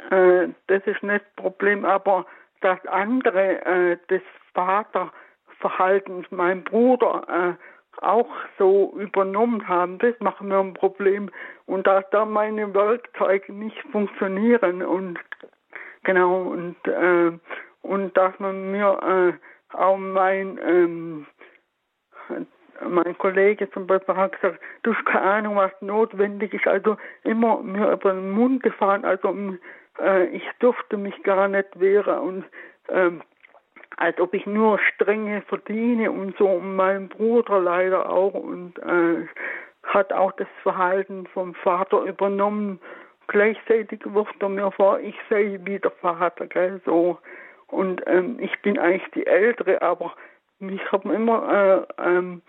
äh, 0.10 0.50
das 0.68 0.84
ist 0.86 1.04
nicht 1.04 1.26
das 1.26 1.36
Problem, 1.36 1.86
aber 1.86 2.26
das 2.62 2.84
andere, 2.88 3.66
äh, 3.66 3.98
das 4.08 4.22
Vaterverhalten, 4.54 6.26
mein 6.32 6.64
Bruder 6.64 7.24
äh, 7.30 8.04
auch 8.04 8.30
so 8.58 8.94
übernommen 8.98 9.68
haben, 9.68 10.00
das 10.00 10.16
macht 10.20 10.42
mir 10.42 10.60
ein 10.60 10.74
Problem. 10.74 11.30
Und 11.66 11.88
dass 11.88 12.04
da 12.12 12.26
meine 12.26 12.74
Werkzeuge 12.74 13.54
nicht 13.54 13.80
funktionieren 13.92 14.82
und 14.82 15.20
genau 16.04 16.42
und 16.44 16.76
äh, 16.88 17.32
und 17.84 18.18
dass 18.18 18.38
man 18.40 18.72
mir 18.72 19.38
äh, 19.72 19.76
auch 19.76 19.98
mein 19.98 20.60
ähm, 20.64 21.28
mein 22.82 23.18
Kollege 23.18 23.70
zum 23.72 23.88
Beispiel 23.88 24.16
hat 24.16 24.34
gesagt, 24.34 24.60
du 24.84 24.94
hast 24.94 25.06
keine 25.06 25.22
Ahnung, 25.22 25.56
was 25.56 25.72
notwendig 25.82 26.54
ist. 26.54 26.68
Also 26.68 26.98
immer 27.24 27.62
mir 27.62 27.92
über 27.92 28.14
den 28.14 28.32
Mund 28.32 28.64
gefahren. 28.64 29.06
Also 29.06 29.36
äh, 30.00 30.26
ich 30.28 30.44
durfte 30.60 30.98
mich 30.98 31.22
gar 31.24 31.48
nicht 31.48 31.80
wehren 31.80 32.20
und 32.20 32.46
ähm, 32.90 33.22
als 33.98 34.20
ob 34.20 34.34
ich 34.34 34.46
nur 34.46 34.80
strenge 34.80 35.42
verdiene 35.44 36.12
und 36.12 36.36
so. 36.38 36.48
Und 36.48 36.76
mein 36.76 37.10
Bruder 37.10 37.60
leider 37.60 38.10
auch 38.10 38.34
und 38.34 38.80
äh, 38.80 39.28
hat 39.84 40.12
auch 40.12 40.32
das 40.34 40.48
Verhalten 40.64 41.28
vom 41.28 41.54
Vater 41.56 42.02
übernommen. 42.04 42.80
Gleichzeitig 43.28 44.02
wirft 44.06 44.42
er 44.42 44.50
mir 44.50 44.72
vor, 44.72 45.00
ich 45.00 45.16
sei 45.30 45.60
wie 45.64 45.80
der 45.80 45.92
Vater, 45.92 46.48
gell, 46.48 46.82
so. 46.86 47.20
Und 47.74 48.04
ähm, 48.08 48.38
ich 48.40 48.62
bin 48.62 48.78
eigentlich 48.78 49.10
die 49.12 49.26
Ältere, 49.26 49.82
aber 49.82 50.14
mich 50.60 50.92
haben 50.92 51.12
immer 51.12 51.86
äh, 51.98 52.02
ähm, 52.02 52.42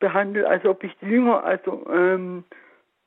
behandelt, 0.00 0.46
als 0.46 0.64
ob 0.64 0.82
ich 0.82 0.94
jünger, 1.00 1.44
also 1.44 1.86
ähm, 1.90 2.44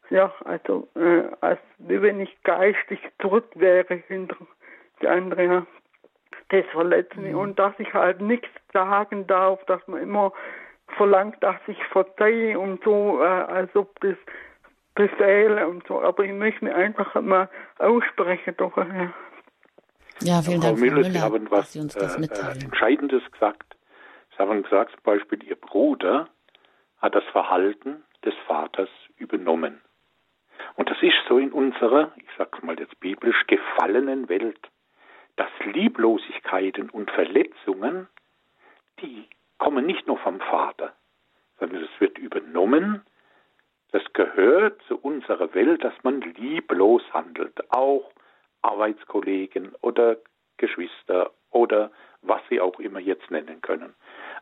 ja, 0.10 0.32
also 0.46 0.88
äh, 0.96 1.24
als 1.42 1.60
wenn 1.80 2.20
ich 2.20 2.44
geistig 2.44 3.00
zurück 3.20 3.50
wäre 3.56 3.96
hinter 4.08 4.38
die 5.02 5.08
andere. 5.08 5.44
Ja. 5.44 5.66
Das 6.50 6.66
verletzt 6.72 7.18
mich 7.18 7.34
mhm. 7.34 7.40
und 7.40 7.60
dass 7.60 7.74
ich 7.80 7.92
halt 7.94 8.22
nichts 8.22 8.50
sagen 8.72 9.26
darf, 9.26 9.64
dass 9.66 9.86
man 9.88 10.02
immer 10.02 10.32
verlangt, 10.96 11.42
dass 11.42 11.58
ich 11.68 11.84
verzeihe 11.86 12.60
und 12.60 12.84
so, 12.84 13.20
äh, 13.20 13.26
als 13.26 13.76
ob 13.76 14.00
das 14.02 14.16
Befehle 14.94 15.68
und 15.68 15.86
so. 15.88 16.02
Aber 16.02 16.24
ich 16.24 16.32
möchte 16.32 16.64
mir 16.64 16.76
einfach 16.76 17.20
mal 17.22 17.50
aussprechen, 17.80 18.56
doch. 18.58 18.78
Ja. 18.78 19.12
Ja, 20.22 20.42
vielen 20.42 20.62
Frau 20.62 20.70
Dank, 20.70 20.80
Müller, 20.80 21.04
Frau 21.04 21.10
Sie 21.12 21.22
haben 21.22 21.52
was 21.52 21.74
Sie 21.74 21.80
uns 21.80 21.94
das 21.94 22.18
äh, 22.18 22.22
äh, 22.22 22.64
Entscheidendes 22.64 23.24
gesagt. 23.32 23.76
Sie 24.32 24.38
haben 24.38 24.64
gesagt, 24.64 24.92
zum 24.92 25.04
Beispiel, 25.04 25.44
Ihr 25.44 25.56
Bruder 25.56 26.30
hat 27.00 27.16
das 27.16 27.24
Verhalten 27.32 28.04
des 28.24 28.34
Vaters 28.48 28.90
übernommen. 29.18 29.82
Und 30.76 30.90
das 30.90 30.98
ist 31.02 31.16
so 31.28 31.38
in 31.38 31.52
unserer, 31.52 32.12
ich 32.18 32.28
sag's 32.38 32.62
mal 32.64 32.80
jetzt 32.80 33.00
biblisch, 33.00 33.46
gefallenen 33.48 34.30
Welt, 34.30 34.60
dass 35.36 35.50
Lieblosigkeiten 35.66 36.90
und 36.90 37.12
Verletzungen, 37.12 38.08
die 39.02 39.28
kommen 39.58 39.86
nicht 39.86 40.08
nur 40.08 40.18
vom 40.18 40.40
Vater, 40.40 40.94
sondern 41.60 41.84
es 41.84 42.02
wird 42.02 42.18
übernommen. 42.18 43.02
Das 43.92 44.04
gehört 44.14 44.82
zu 44.88 44.98
unserer 44.98 45.54
Welt, 45.54 45.84
dass 45.84 45.94
man 46.04 46.22
lieblos 46.22 47.04
handelt. 47.14 47.54
Auch 47.72 48.12
Arbeitskollegen 48.66 49.74
oder 49.82 50.18
Geschwister 50.58 51.32
oder 51.52 51.92
was 52.22 52.42
sie 52.50 52.60
auch 52.60 52.80
immer 52.80 53.00
jetzt 53.00 53.30
nennen 53.30 53.62
können. 53.62 53.94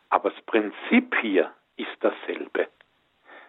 Aber 0.08 0.30
das 0.30 0.40
Prinzip 0.42 1.14
hier 1.20 1.52
ist 1.76 1.96
dasselbe. 2.00 2.68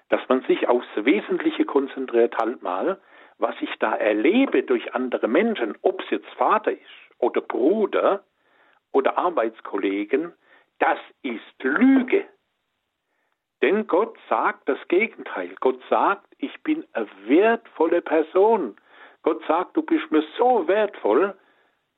Dass 0.09 0.21
man 0.29 0.41
sich 0.43 0.67
aufs 0.67 0.87
Wesentliche 0.95 1.65
konzentriert, 1.65 2.37
halt 2.37 2.61
mal, 2.61 2.99
was 3.37 3.55
ich 3.61 3.73
da 3.79 3.95
erlebe 3.95 4.63
durch 4.63 4.93
andere 4.93 5.27
Menschen, 5.27 5.77
ob 5.81 6.01
es 6.01 6.09
jetzt 6.09 6.29
Vater 6.37 6.71
ist 6.71 6.81
oder 7.17 7.41
Bruder 7.41 8.23
oder 8.91 9.17
Arbeitskollegen, 9.17 10.33
das 10.79 10.99
ist 11.21 11.63
Lüge. 11.63 12.25
Denn 13.61 13.87
Gott 13.87 14.17
sagt 14.29 14.69
das 14.69 14.77
Gegenteil. 14.87 15.55
Gott 15.59 15.81
sagt, 15.89 16.27
ich 16.37 16.61
bin 16.63 16.85
eine 16.93 17.07
wertvolle 17.25 18.01
Person. 18.01 18.75
Gott 19.25 19.41
sagt, 19.47 19.75
du 19.75 19.81
bist 19.81 20.11
mir 20.11 20.23
so 20.37 20.67
wertvoll, 20.67 21.33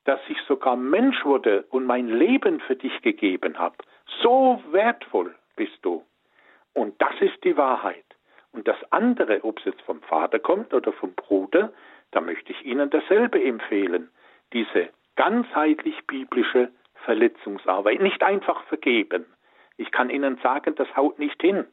dass 0.06 0.22
ich 0.30 0.38
sogar 0.48 0.78
Mensch 0.78 1.26
wurde 1.26 1.66
und 1.72 1.86
mein 1.86 2.08
Leben 2.08 2.62
für 2.62 2.78
dich 2.78 3.02
gegeben 3.02 3.60
habe. 3.60 3.76
So 4.24 4.64
wertvoll 4.72 5.36
bist 5.58 5.78
du. 5.82 6.06
Und 6.74 7.02
das 7.02 7.14
ist 7.20 7.44
die 7.44 7.58
Wahrheit. 7.58 8.06
Und 8.54 8.66
das 8.66 8.78
andere, 8.92 9.44
ob 9.44 9.60
es 9.60 9.66
jetzt 9.66 9.82
vom 9.82 10.02
Vater 10.04 10.40
kommt 10.40 10.74
oder 10.74 10.94
vom 10.94 11.14
Bruder, 11.16 11.74
da 12.12 12.22
möchte 12.22 12.54
ich 12.54 12.64
Ihnen 12.64 12.90
dasselbe 12.90 13.44
empfehlen. 13.44 14.10
Diese 14.54 14.88
ganzheitlich 15.18 16.08
biblische 16.08 16.72
Verletzungsarbeit. 17.04 18.00
Nicht 18.00 18.24
einfach 18.24 18.64
vergeben. 18.68 19.26
Ich 19.76 19.92
kann 19.92 20.10
Ihnen 20.10 20.38
sagen, 20.42 20.76
das 20.76 20.96
haut 20.96 21.20
nicht 21.20 21.42
hin. 21.42 21.66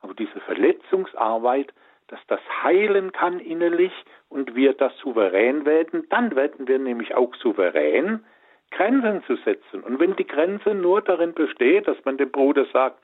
Aber 0.00 0.14
diese 0.14 0.40
Verletzungsarbeit, 0.40 1.72
dass 2.12 2.20
das 2.26 2.40
heilen 2.62 3.10
kann 3.12 3.40
innerlich 3.40 3.92
und 4.28 4.54
wir 4.54 4.74
das 4.74 4.94
souverän 4.98 5.64
werden, 5.64 6.06
dann 6.10 6.36
werden 6.36 6.68
wir 6.68 6.78
nämlich 6.78 7.14
auch 7.14 7.34
souverän, 7.36 8.22
Grenzen 8.70 9.24
zu 9.24 9.36
setzen. 9.36 9.82
Und 9.82 9.98
wenn 9.98 10.14
die 10.16 10.26
Grenze 10.26 10.74
nur 10.74 11.00
darin 11.00 11.32
besteht, 11.32 11.88
dass 11.88 11.96
man 12.04 12.18
dem 12.18 12.30
Bruder 12.30 12.66
sagt, 12.70 12.98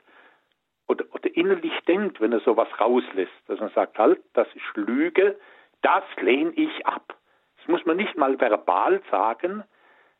oder, 0.87 1.05
oder 1.11 1.35
innerlich 1.35 1.73
denkt, 1.87 2.21
wenn 2.21 2.33
er 2.33 2.39
sowas 2.41 2.67
rauslässt, 2.79 3.33
dass 3.47 3.59
man 3.59 3.71
sagt, 3.71 3.97
halt, 3.97 4.19
das 4.33 4.47
ist 4.53 4.77
Lüge, 4.77 5.39
das 5.81 6.03
lehne 6.21 6.51
ich 6.51 6.85
ab. 6.85 7.15
Das 7.57 7.67
muss 7.67 7.83
man 7.87 7.97
nicht 7.97 8.15
mal 8.15 8.39
verbal 8.39 9.01
sagen. 9.09 9.63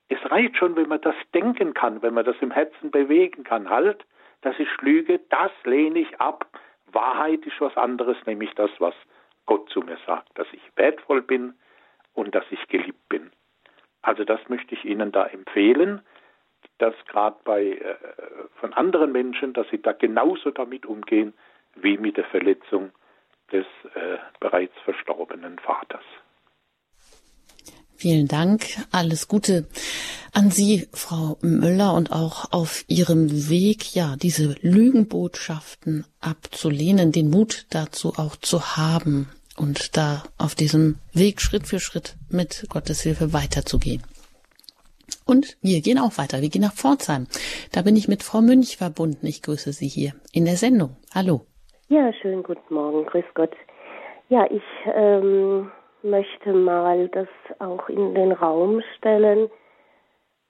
Es 0.07 0.19
reicht 0.31 0.57
schon, 0.57 0.75
wenn 0.75 0.89
man 0.89 1.01
das 1.01 1.15
denken 1.35 1.75
kann, 1.75 2.01
wenn 2.01 2.15
man 2.15 2.25
das 2.25 2.37
im 2.41 2.49
Herzen 2.49 2.89
bewegen 2.89 3.43
kann. 3.43 3.69
Halt, 3.69 4.03
das 4.41 4.57
ist 4.57 4.81
Lüge, 4.81 5.19
das 5.29 5.51
lehne 5.63 5.99
ich 5.99 6.19
ab. 6.19 6.47
Wahrheit 6.93 7.45
ist 7.45 7.59
was 7.59 7.75
anderes, 7.77 8.17
nämlich 8.25 8.53
das, 8.55 8.71
was 8.79 8.93
Gott 9.45 9.69
zu 9.69 9.81
mir 9.81 9.97
sagt, 10.05 10.29
dass 10.37 10.47
ich 10.51 10.61
wertvoll 10.75 11.21
bin 11.21 11.53
und 12.13 12.35
dass 12.35 12.45
ich 12.51 12.67
geliebt 12.67 13.09
bin. 13.09 13.31
Also 14.01 14.23
das 14.23 14.39
möchte 14.49 14.75
ich 14.75 14.85
Ihnen 14.85 15.11
da 15.11 15.25
empfehlen, 15.25 16.01
dass 16.77 16.93
gerade 17.07 17.37
bei 17.43 17.63
äh, 17.63 17.95
von 18.59 18.73
anderen 18.73 19.11
Menschen, 19.11 19.53
dass 19.53 19.67
sie 19.69 19.81
da 19.81 19.91
genauso 19.91 20.51
damit 20.51 20.85
umgehen 20.85 21.33
wie 21.75 21.97
mit 21.97 22.17
der 22.17 22.25
Verletzung 22.25 22.91
des 23.51 23.65
äh, 23.95 24.17
bereits 24.39 24.77
verstorbenen 24.85 25.59
Vaters. 25.59 26.03
Vielen 27.99 28.29
Dank. 28.29 28.61
Alles 28.93 29.27
Gute 29.27 29.67
an 30.33 30.51
Sie, 30.51 30.87
Frau 30.93 31.37
Müller, 31.41 31.93
und 31.93 32.13
auch 32.13 32.53
auf 32.53 32.85
Ihrem 32.87 33.49
Weg, 33.49 33.93
ja, 33.93 34.15
diese 34.15 34.55
Lügenbotschaften 34.61 36.05
abzulehnen, 36.21 37.11
den 37.11 37.29
Mut 37.29 37.65
dazu 37.71 38.13
auch 38.15 38.37
zu 38.37 38.77
haben 38.77 39.27
und 39.57 39.97
da 39.97 40.23
auf 40.37 40.55
diesem 40.55 40.95
Weg 41.11 41.41
Schritt 41.41 41.67
für 41.67 41.81
Schritt 41.81 42.15
mit 42.29 42.67
Gottes 42.69 43.01
Hilfe 43.01 43.33
weiterzugehen. 43.33 44.01
Und 45.25 45.57
wir 45.61 45.81
gehen 45.81 45.99
auch 45.99 46.17
weiter. 46.17 46.41
Wir 46.41 46.47
gehen 46.47 46.61
nach 46.61 46.75
Pforzheim. 46.75 47.27
Da 47.73 47.81
bin 47.81 47.97
ich 47.97 48.07
mit 48.07 48.23
Frau 48.23 48.39
Münch 48.39 48.77
verbunden. 48.77 49.25
Ich 49.25 49.41
grüße 49.41 49.73
Sie 49.73 49.89
hier 49.89 50.13
in 50.31 50.45
der 50.45 50.55
Sendung. 50.55 50.95
Hallo. 51.13 51.41
Ja, 51.89 52.13
schönen 52.13 52.43
guten 52.43 52.73
Morgen. 52.73 53.05
Grüß 53.07 53.25
Gott. 53.33 53.51
Ja, 54.29 54.45
ich 54.49 54.63
ähm, 54.95 55.69
möchte 56.03 56.53
mal 56.53 57.07
das 57.09 57.27
auch 57.59 57.89
in 57.89 58.15
den 58.15 58.31
Raum 58.31 58.81
stellen. 58.97 59.49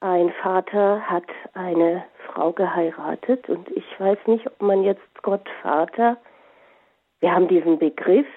Ein 0.01 0.31
Vater 0.41 1.01
hat 1.01 1.27
eine 1.53 2.05
Frau 2.27 2.53
geheiratet 2.53 3.49
und 3.49 3.69
ich 3.71 3.85
weiß 3.99 4.17
nicht, 4.27 4.47
ob 4.47 4.61
man 4.61 4.83
jetzt 4.83 5.23
Gott 5.23 5.47
Vater, 5.61 6.17
wir 7.19 7.33
haben 7.33 7.47
diesen 7.49 7.79
Begriff, 7.79 8.27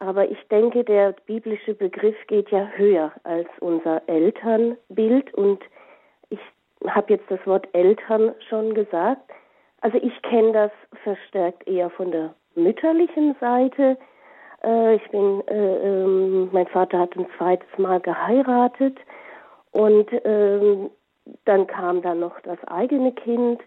aber 0.00 0.30
ich 0.30 0.38
denke, 0.48 0.84
der 0.84 1.12
biblische 1.26 1.74
Begriff 1.74 2.16
geht 2.26 2.50
ja 2.50 2.66
höher 2.74 3.12
als 3.24 3.48
unser 3.60 4.02
Elternbild 4.06 5.32
und 5.34 5.62
ich 6.30 6.40
habe 6.86 7.14
jetzt 7.14 7.30
das 7.30 7.46
Wort 7.46 7.68
Eltern 7.72 8.34
schon 8.48 8.74
gesagt. 8.74 9.30
Also 9.82 9.98
ich 10.02 10.20
kenne 10.22 10.52
das 10.52 10.70
verstärkt 11.02 11.66
eher 11.66 11.90
von 11.90 12.10
der 12.10 12.34
mütterlichen 12.54 13.34
Seite. 13.40 13.96
Äh, 14.64 14.96
ich 14.96 15.10
bin, 15.10 15.42
äh, 15.48 15.76
ähm, 15.76 16.50
mein 16.52 16.66
Vater 16.68 16.98
hat 16.98 17.16
ein 17.16 17.26
zweites 17.38 17.78
Mal 17.78 18.00
geheiratet 18.00 18.98
und 19.72 20.08
ähm, 20.24 20.90
dann 21.44 21.66
kam 21.66 22.02
dann 22.02 22.20
noch 22.20 22.38
das 22.40 22.58
eigene 22.64 23.12
Kind. 23.12 23.60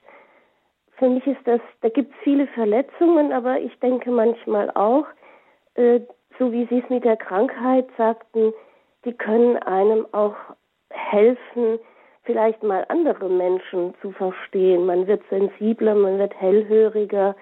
Für 0.97 1.09
mich 1.09 1.25
ist 1.25 1.45
das, 1.45 1.61
da 1.81 1.89
gibt 1.89 2.11
es 2.13 2.19
viele 2.23 2.47
Verletzungen, 2.47 3.31
aber 3.31 3.59
ich 3.59 3.77
denke 3.79 4.11
manchmal 4.11 4.69
auch, 4.71 5.05
äh, 5.75 6.01
so 6.39 6.51
wie 6.51 6.65
Sie 6.67 6.79
es 6.79 6.89
mit 6.89 7.03
der 7.03 7.17
Krankheit 7.17 7.87
sagten, 7.97 8.53
die 9.05 9.13
können 9.13 9.57
einem 9.57 10.07
auch 10.11 10.35
helfen, 10.89 11.79
vielleicht 12.23 12.63
mal 12.63 12.85
andere 12.89 13.29
Menschen 13.29 13.93
zu 14.01 14.11
verstehen. 14.11 14.85
Man 14.85 15.07
wird 15.07 15.21
sensibler, 15.29 15.93
man 15.95 16.19
wird 16.19 16.33
hellhöriger. 16.39 17.35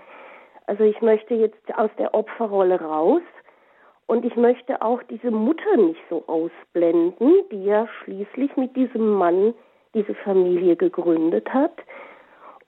Also 0.66 0.84
ich 0.84 1.02
möchte 1.02 1.36
jetzt 1.36 1.78
aus 1.78 1.89
der 1.97 2.14
Opferrolle 2.14 2.82
raus 2.82 3.22
und 4.12 4.26
ich 4.26 4.36
möchte 4.36 4.82
auch 4.82 5.01
diese 5.03 5.32
Mutter 5.32 5.78
nicht 5.78 6.01
so 6.09 6.22
ausblenden, 6.28 7.32
die 7.49 7.64
ja 7.64 7.88
schließlich 8.03 8.57
mit 8.57 8.76
diesem 8.76 9.14
Mann 9.14 9.53
diese 9.93 10.14
Familie 10.16 10.76
gegründet 10.76 11.47
hat. 11.53 11.72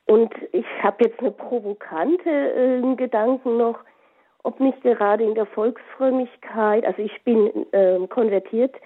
Und 0.06 0.34
ich 0.54 0.66
habe 0.82 1.04
jetzt 1.04 1.20
eine 1.20 1.32
provokante 1.32 2.30
äh, 2.30 2.96
Gedanken 2.96 3.58
noch, 3.58 3.78
ob 4.44 4.62
nicht 4.62 4.82
gerade 4.84 5.26
in 5.26 5.36
der 5.36 5.46
Volksfrömmigkeit, 5.48 6.86
also 6.86 7.02
ich 7.02 7.22
bin 7.26 7.52
äh, 7.74 8.00
konvertiert, 8.08 8.78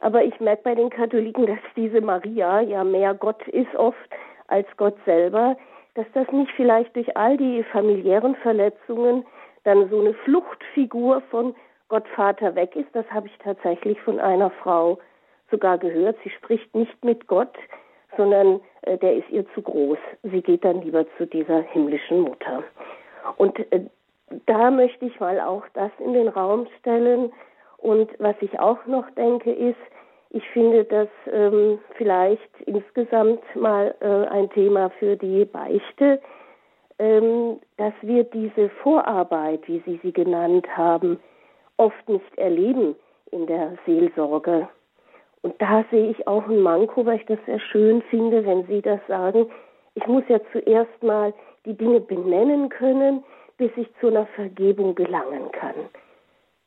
aber 0.00 0.22
ich 0.22 0.38
merke 0.38 0.62
bei 0.62 0.76
den 0.76 0.90
Katholiken, 0.90 1.46
dass 1.48 1.58
diese 1.74 2.00
Maria 2.00 2.60
ja 2.60 2.84
mehr 2.84 3.14
Gott 3.14 3.42
ist 3.48 3.74
oft 3.74 4.10
als 4.46 4.68
Gott 4.76 4.96
selber, 5.04 5.56
dass 5.94 6.06
das 6.14 6.30
nicht 6.30 6.52
vielleicht 6.52 6.94
durch 6.94 7.16
all 7.16 7.36
die 7.36 7.64
familiären 7.72 8.36
Verletzungen 8.36 9.26
dann 9.64 9.90
so 9.90 9.98
eine 9.98 10.14
Fluchtfigur 10.14 11.20
von 11.32 11.56
Gott 11.94 12.08
Vater 12.08 12.56
weg 12.56 12.74
ist. 12.74 12.88
Das 12.92 13.08
habe 13.12 13.28
ich 13.28 13.38
tatsächlich 13.38 14.00
von 14.00 14.18
einer 14.18 14.50
Frau 14.50 14.98
sogar 15.48 15.78
gehört. 15.78 16.16
Sie 16.24 16.30
spricht 16.30 16.74
nicht 16.74 17.04
mit 17.04 17.28
Gott, 17.28 17.54
sondern 18.16 18.60
äh, 18.82 18.98
der 18.98 19.14
ist 19.14 19.30
ihr 19.30 19.46
zu 19.54 19.62
groß. 19.62 19.98
Sie 20.24 20.42
geht 20.42 20.64
dann 20.64 20.82
lieber 20.82 21.06
zu 21.16 21.24
dieser 21.24 21.60
himmlischen 21.60 22.22
Mutter. 22.22 22.64
Und 23.36 23.56
äh, 23.70 23.82
da 24.46 24.72
möchte 24.72 25.04
ich 25.04 25.20
mal 25.20 25.38
auch 25.38 25.62
das 25.74 25.92
in 26.00 26.14
den 26.14 26.26
Raum 26.26 26.66
stellen. 26.80 27.32
Und 27.78 28.10
was 28.18 28.34
ich 28.40 28.58
auch 28.58 28.84
noch 28.86 29.08
denke, 29.10 29.52
ist, 29.52 29.78
ich 30.30 30.48
finde 30.48 30.82
das 30.82 31.08
ähm, 31.30 31.78
vielleicht 31.96 32.60
insgesamt 32.66 33.40
mal 33.54 33.94
äh, 34.00 34.34
ein 34.34 34.50
Thema 34.50 34.90
für 34.98 35.14
die 35.14 35.44
Beichte, 35.44 36.20
ähm, 36.98 37.60
dass 37.76 37.94
wir 38.02 38.24
diese 38.24 38.68
Vorarbeit, 38.82 39.60
wie 39.68 39.80
Sie 39.86 40.00
sie 40.02 40.12
genannt 40.12 40.66
haben, 40.76 41.20
oft 41.76 42.08
nicht 42.08 42.38
erleben 42.38 42.96
in 43.30 43.46
der 43.46 43.76
Seelsorge. 43.86 44.68
Und 45.42 45.60
da 45.60 45.84
sehe 45.90 46.10
ich 46.10 46.26
auch 46.26 46.46
ein 46.46 46.60
Manko, 46.60 47.04
weil 47.04 47.16
ich 47.16 47.26
das 47.26 47.38
sehr 47.46 47.60
schön 47.60 48.02
finde, 48.02 48.46
wenn 48.46 48.66
Sie 48.66 48.80
das 48.80 49.00
sagen. 49.06 49.50
Ich 49.94 50.06
muss 50.06 50.24
ja 50.28 50.40
zuerst 50.52 51.02
mal 51.02 51.34
die 51.64 51.74
Dinge 51.74 52.00
benennen 52.00 52.68
können, 52.68 53.24
bis 53.58 53.70
ich 53.76 53.88
zu 54.00 54.08
einer 54.08 54.26
Vergebung 54.26 54.94
gelangen 54.94 55.50
kann. 55.52 55.74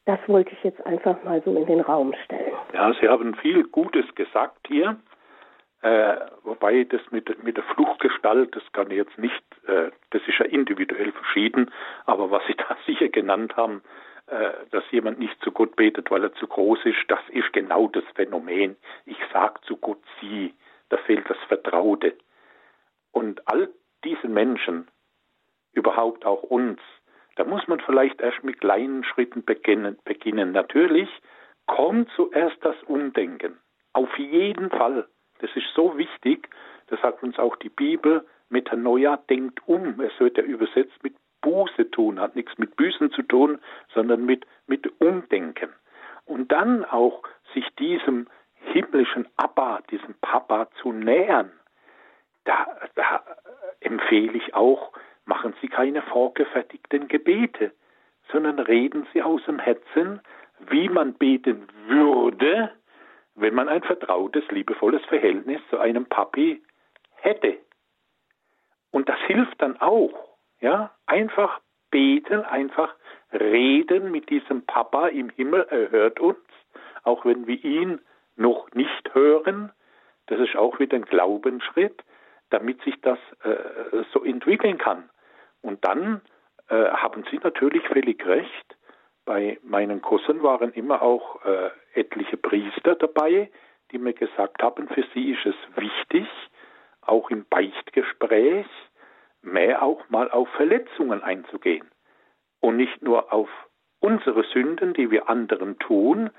Das 0.06 0.20
wollte 0.28 0.52
ich 0.54 0.64
jetzt 0.64 0.86
einfach 0.86 1.22
mal 1.24 1.42
so 1.44 1.54
in 1.56 1.66
den 1.66 1.82
Raum 1.82 2.14
stellen. 2.24 2.54
Ja, 2.74 2.94
Sie 3.02 3.10
haben 3.10 3.36
viel 3.36 3.64
Gutes 3.64 4.06
gesagt 4.16 4.68
hier. 4.68 4.98
Äh, 5.82 6.16
wobei 6.44 6.86
das 6.86 7.02
mit, 7.12 7.44
mit 7.44 7.58
der 7.58 7.64
Fluchgestalt, 7.64 8.56
das 8.56 8.64
kann 8.74 8.90
ich 8.90 8.98
jetzt 8.98 9.18
nicht, 9.20 9.44
äh, 9.68 9.92
das 10.10 10.22
ist 10.28 10.40
ja 10.40 10.46
individuell 10.46 11.12
verschieden, 11.12 11.72
aber 12.06 12.32
was 12.32 12.42
Sie 12.48 12.56
da 12.56 12.76
sicher 12.86 13.10
genannt 13.10 13.56
haben, 13.58 13.84
dass 14.72 14.84
jemand 14.92 15.20
nicht 15.20 15.42
zu 15.42 15.52
Gott 15.52 15.76
betet, 15.78 16.12
weil 16.12 16.24
er 16.24 16.34
zu 16.34 16.48
groß 16.48 16.80
ist, 16.86 16.98
das 17.08 17.20
ist 17.30 17.52
genau 17.54 17.88
das 17.88 18.04
Phänomen. 18.16 18.76
Ich 19.06 19.18
sag 19.32 19.64
zu 19.64 19.78
Gott 19.78 20.02
sie, 20.20 20.54
da 20.90 20.98
fehlt 20.98 21.30
das 21.30 21.38
Vertraute. 21.48 22.14
Und 23.12 23.48
all 23.48 23.70
diesen 24.04 24.34
Menschen, 24.34 24.88
überhaupt 25.72 26.26
auch 26.26 26.44
uns, 26.44 26.80
da 27.38 27.46
muss 27.46 27.68
man 27.68 27.80
vielleicht 27.80 28.20
erst 28.20 28.44
mit 28.44 28.60
kleinen 28.60 29.04
Schritten 29.04 29.46
beginnen. 29.46 29.98
beginnen. 30.04 30.52
Natürlich 30.52 31.10
kommt 31.68 32.10
zuerst 32.16 32.58
das 32.62 32.76
Umdenken. 32.84 33.58
Auf 33.94 34.18
jeden 34.18 34.70
Fall. 34.70 35.08
Das 35.40 35.56
ist 35.56 35.68
so 35.76 35.98
wichtig. 35.98 36.50
Das 36.88 37.00
sagt 37.02 37.24
uns 37.24 37.38
auch 37.38 37.56
die 37.58 37.70
Bibel. 37.70 38.26
Metanoia 38.50 39.18
denkt 39.30 39.62
um. 39.68 40.02
Es 40.02 40.20
wird 40.20 40.38
ja 40.38 40.44
übersetzt 40.44 41.04
mit 41.04 41.16
Buße 41.48 41.90
tun, 41.92 42.20
hat 42.20 42.36
nichts 42.36 42.58
mit 42.58 42.76
Büßen 42.76 43.10
zu 43.12 43.22
tun, 43.22 43.60
sondern 43.94 44.26
mit, 44.26 44.46
mit 44.68 45.00
Umdenken. 45.00 45.70
Und 46.26 46.52
dann 46.52 46.84
auch 46.84 47.24
sich 47.54 47.66
diesem 47.76 48.28
himmlischen 48.74 49.30
Abba, 49.38 49.80
diesem 49.90 50.14
Papa 50.20 50.68
zu 50.82 50.92
nähern. 50.92 51.50
Da, 52.44 52.68
da 52.96 53.24
empfehle 53.80 54.34
ich 54.34 54.56
auch, 54.56 54.92
machen 55.24 55.56
Sie 55.62 55.70
keine 55.70 56.02
vorgefertigten 56.02 57.08
Gebete, 57.08 57.72
sondern 58.30 58.60
reden 58.60 59.08
Sie 59.14 59.22
aus 59.22 59.42
dem 59.46 59.60
Herzen, 59.60 60.20
wie 60.70 60.90
man 60.90 61.14
beten 61.14 61.66
würde, 61.88 62.74
wenn 63.36 63.56
man 63.56 63.70
ein 63.70 63.84
vertrautes, 63.84 64.44
liebevolles 64.52 65.06
Verhältnis 65.06 65.62
zu 65.70 65.80
einem 65.80 66.08
Papi 66.08 66.62
hätte. 67.16 67.58
Und 68.92 69.08
das 69.08 69.20
hilft 69.28 69.62
dann 69.62 69.80
auch, 69.80 70.27
ja, 70.60 70.92
einfach 71.06 71.60
beten, 71.92 72.44
einfach 72.44 72.94
reden 73.32 74.12
mit 74.12 74.30
diesem 74.30 74.66
Papa 74.66 75.08
im 75.08 75.30
Himmel, 75.30 75.68
er 75.70 75.92
hört 75.92 76.20
uns, 76.20 76.40
auch 77.04 77.26
wenn 77.26 77.48
wir 77.48 77.64
ihn 77.64 78.00
noch 78.36 78.70
nicht 78.74 79.14
hören. 79.14 79.72
Das 80.28 80.40
ist 80.40 80.56
auch 80.56 80.80
wieder 80.80 80.98
ein 80.98 81.06
Glaubensschritt, 81.06 82.04
damit 82.50 82.82
sich 82.82 82.96
das 83.02 83.20
äh, 83.44 84.04
so 84.14 84.24
entwickeln 84.24 84.78
kann. 84.78 85.10
Und 85.62 85.84
dann 85.86 86.22
äh, 86.70 86.76
haben 86.76 87.24
Sie 87.32 87.40
natürlich 87.44 87.84
völlig 87.88 88.26
recht. 88.26 88.78
Bei 89.26 89.60
meinen 89.64 90.02
Kursen 90.02 90.44
waren 90.44 90.72
immer 90.74 91.02
auch 91.02 91.44
äh, 91.46 91.70
etliche 91.94 92.38
Priester 92.38 92.96
dabei, 92.96 93.50
die 93.92 93.98
mir 93.98 94.14
gesagt 94.14 94.62
haben, 94.62 94.88
für 94.90 95.04
sie 95.14 95.32
ist 95.32 95.46
es 95.46 95.56
wichtig, 95.76 96.28
auch 97.02 97.30
im 97.30 97.46
Beichtgespräch 97.50 98.66
mehr 99.42 99.82
auch 99.84 100.10
mal 100.10 100.30
auf 100.30 100.50
Verletzungen 100.50 101.24
einzugehen. 101.24 101.90
Und 102.60 102.78
nicht 102.78 103.02
nur 103.02 103.32
auf 103.32 103.50
unsere 104.00 104.44
Sünden, 104.44 104.94
die 104.94 105.12
wir 105.12 105.30
anderen 105.30 105.78
tun, 105.80 106.30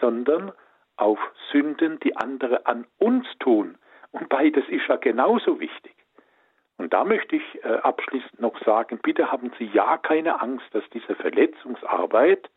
sondern 0.00 0.52
auf 0.96 1.18
Sünden, 1.50 1.98
die 2.00 2.16
andere 2.16 2.66
an 2.66 2.86
uns 2.98 3.26
tun. 3.40 3.78
Und 4.12 4.28
beides 4.28 4.68
ist 4.68 4.86
ja 4.88 4.96
genauso 4.96 5.58
wichtig. 5.60 5.94
Und 6.76 6.92
da 6.92 7.04
möchte 7.04 7.36
ich 7.36 7.64
äh, 7.64 7.68
abschließend 7.68 8.40
noch 8.40 8.58
sagen, 8.64 8.98
bitte 9.02 9.30
haben 9.30 9.52
Sie 9.58 9.66
ja 9.66 9.96
keine 9.96 10.40
Angst, 10.40 10.66
dass 10.72 10.84
diese 10.92 11.14
Verletzungsarbeit, 11.14 12.50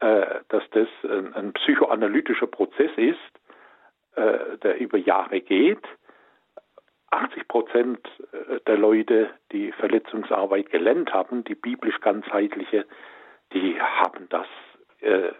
äh, 0.00 0.40
dass 0.48 0.64
das 0.70 0.88
ein, 1.04 1.52
psychoanalytischer 1.52 2.48
Prozess 2.48 2.90
ist, 2.96 3.18
äh, 4.16 4.58
der 4.62 4.78
über 4.78 4.98
Jahre 4.98 5.40
geht. 5.40 5.84
80 7.10 7.48
Prozent 7.48 8.00
äh, 8.32 8.60
der 8.66 8.76
Leute, 8.76 9.30
die 9.52 9.72
Verletzungsarbeit 9.72 10.70
gelernt 10.70 11.12
haben, 11.12 11.44
die 11.44 11.54
biblisch 11.54 12.00
ganzheitliche, 12.00 12.86
die 13.52 13.80
haben 13.80 14.28
das 14.28 14.46
äh, 15.00 15.30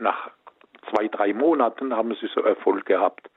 nach 0.00 0.30
zwei, 0.90 1.08
drei 1.08 1.32
Monaten 1.32 1.94
haben 1.94 2.14
sie 2.20 2.26
so 2.26 2.42
Erfolg 2.42 2.86
gehabt, 2.86 3.30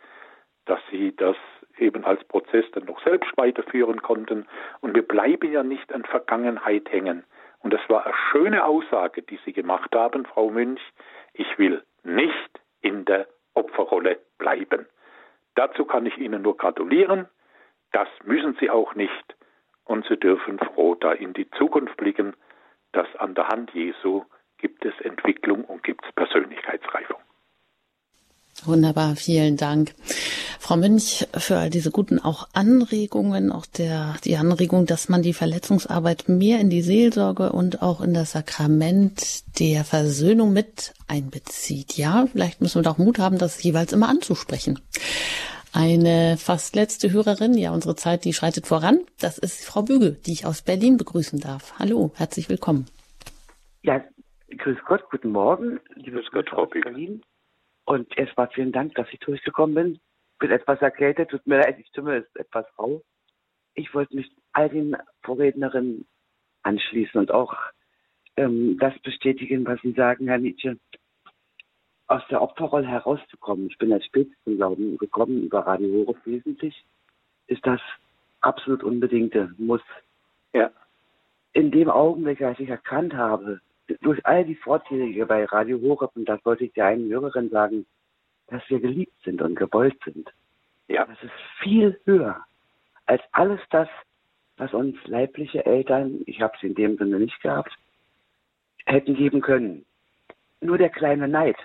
dass 0.66 0.80
sie 0.92 1.16
das 1.16 1.38
eben 1.78 2.04
als 2.04 2.24
Prozess 2.26 2.66
dann 2.74 2.86
noch 2.86 3.02
selbst 3.04 3.32
weiterführen 3.38 4.02
konnten. 4.02 4.48
Und 4.82 4.96
wir 4.96 5.08
bleiben 5.08 5.52
ja 5.52 5.64
nicht 5.64 5.94
an 5.94 6.04
Vergangenheit 6.04 6.92
hängen. 6.92 7.24
Und 7.60 7.74
das 7.74 7.82
war 7.90 8.06
eine 8.06 8.16
schöne 8.32 8.66
Aussage, 8.66 9.22
die 9.22 9.40
Sie 9.46 9.54
gemacht 9.54 9.96
haben, 9.96 10.26
Frau 10.26 10.50
Münch. 10.50 10.82
Ich 11.34 11.58
will 11.58 11.84
nicht 12.04 12.62
in 12.82 13.06
der 13.06 13.28
Opferrolle 13.54 14.20
bleiben. 14.38 14.88
Dazu 15.56 15.86
kann 15.86 16.06
ich 16.06 16.18
Ihnen 16.18 16.42
nur 16.42 16.58
gratulieren. 16.58 17.28
Das 17.92 18.08
müssen 18.24 18.56
Sie 18.60 18.70
auch 18.70 18.96
nicht. 18.96 19.36
Und 19.86 20.06
Sie 20.08 20.18
dürfen 20.18 20.60
froh 20.60 20.96
da 20.96 21.14
in 21.14 21.34
die 21.34 21.50
Zukunft 21.52 21.96
blicken, 21.98 22.36
dass 22.92 23.08
an 23.18 23.36
der 23.36 23.48
Hand 23.48 23.72
Jesu 23.74 24.24
gibt 24.58 24.86
es 24.86 24.94
Entwicklung 25.02 25.64
und 25.64 25.84
gibt 25.84 26.06
es 26.06 26.12
Persönlichkeitsreifung. 26.14 27.18
Wunderbar, 28.66 29.16
vielen 29.16 29.56
Dank. 29.56 29.94
Frau 30.60 30.76
Münch, 30.76 31.28
für 31.38 31.58
all 31.58 31.70
diese 31.70 31.92
guten 31.92 32.20
auch 32.20 32.50
Anregungen, 32.54 33.52
auch 33.52 33.66
der, 33.66 34.16
die 34.26 34.36
Anregung, 34.36 34.86
dass 34.86 35.08
man 35.08 35.22
die 35.22 35.34
Verletzungsarbeit 35.34 36.28
mehr 36.28 36.60
in 36.60 36.70
die 36.70 36.82
Seelsorge 36.82 37.52
und 37.52 37.82
auch 37.82 38.02
in 38.02 38.14
das 38.14 38.32
Sakrament 38.32 39.60
der 39.60 39.86
Versöhnung 39.86 40.52
mit 40.52 40.94
einbezieht. 41.08 41.98
Ja, 41.98 42.26
vielleicht 42.30 42.60
müssen 42.60 42.80
wir 42.80 42.84
doch 42.84 42.98
Mut 42.98 43.20
haben, 43.20 43.38
das 43.38 43.62
jeweils 43.64 43.94
immer 43.94 44.10
anzusprechen. 44.10 44.80
Eine 45.74 46.38
fast 46.38 46.76
letzte 46.76 47.12
Hörerin, 47.12 47.54
ja, 47.54 47.72
unsere 47.72 47.96
Zeit, 47.96 48.26
die 48.26 48.34
schreitet 48.34 48.68
voran. 48.68 49.00
Das 49.20 49.38
ist 49.38 49.66
Frau 49.66 49.82
Büge, 49.82 50.14
die 50.26 50.32
ich 50.32 50.46
aus 50.46 50.62
Berlin 50.62 50.98
begrüßen 50.98 51.40
darf. 51.40 51.78
Hallo, 51.78 52.12
herzlich 52.16 52.50
willkommen. 52.50 52.86
Ja, 53.84 54.04
grüß 54.50 54.78
Gott, 54.86 55.04
guten 55.12 55.32
Morgen, 55.32 55.80
liebe 55.96 56.24
Gott, 56.32 56.50
Frau. 56.50 56.66
Berlin. 56.66 57.22
Und 57.86 58.18
erstmal 58.18 58.50
vielen 58.54 58.72
Dank, 58.72 58.96
dass 58.96 59.08
ich 59.12 59.20
durchgekommen 59.20 59.76
bin. 59.76 60.00
Bin 60.40 60.52
etwas 60.52 60.82
erkältet, 60.82 61.30
tut 61.30 61.46
mir 61.48 61.58
leid, 61.58 61.78
die 61.78 61.86
Stimme 61.86 62.18
ist 62.18 62.36
etwas 62.36 62.66
rau. 62.78 63.02
Ich 63.74 63.94
wollte 63.94 64.16
mich 64.16 64.30
all 64.54 64.70
den 64.70 64.96
Vorrednerinnen 65.24 66.06
anschließen 66.64 67.20
und 67.20 67.32
auch 67.32 67.56
ähm, 68.36 68.78
das 68.80 68.98
bestätigen, 69.00 69.66
was 69.66 69.80
Sie 69.82 69.94
sagen, 69.94 70.28
Herr 70.28 70.38
Nietzsche. 70.38 70.78
Aus 72.08 72.22
der 72.30 72.42
Opferrolle 72.42 72.88
herauszukommen, 72.88 73.68
ich 73.68 73.78
bin 73.78 73.92
als 73.92 74.06
spät 74.06 74.30
zum 74.44 74.58
Glauben 74.58 74.98
gekommen, 74.98 75.44
über 75.44 75.60
Radio 75.60 75.90
Horeb 76.06 76.26
wesentlich, 76.26 76.86
ist 77.48 77.66
das 77.66 77.82
absolut 78.42 78.84
unbedingte 78.84 79.54
Muss. 79.58 79.82
Ja. 80.54 80.72
In 81.54 81.72
dem 81.72 81.90
Augenblick, 81.90 82.42
als 82.42 82.60
ich 82.60 82.70
erkannt 82.70 83.14
habe, 83.14 83.60
durch 84.02 84.26
all 84.26 84.46
die 84.46 84.56
Vorträge 84.56 85.26
bei 85.26 85.46
Radio 85.46 85.80
Horeb, 85.82 86.12
und 86.16 86.30
das 86.30 86.44
wollte 86.46 86.66
ich 86.66 86.74
der 86.74 86.86
einen 86.86 87.10
Hörerin 87.10 87.50
sagen, 87.50 87.86
dass 88.48 88.62
wir 88.70 88.80
geliebt 88.80 89.16
sind 89.24 89.42
und 89.42 89.56
gewollt 89.56 89.98
sind. 90.06 90.30
Ja. 90.88 91.06
Das 91.06 91.22
ist 91.22 91.32
viel 91.62 92.00
höher 92.06 92.46
als 93.08 93.22
alles 93.32 93.62
das, 93.72 93.88
was 94.58 94.74
uns 94.74 94.96
leibliche 95.06 95.66
Eltern, 95.66 96.22
ich 96.26 96.42
habe 96.42 96.54
es 96.58 96.64
in 96.64 96.76
dem 96.76 96.98
Sinne 96.98 97.20
nicht 97.20 97.42
gehabt, 97.42 97.72
hätten 98.86 99.16
geben 99.16 99.42
können. 99.42 99.86
Nur 100.62 100.78
der 100.78 100.90
kleine 100.90 101.28
Neid, 101.28 101.58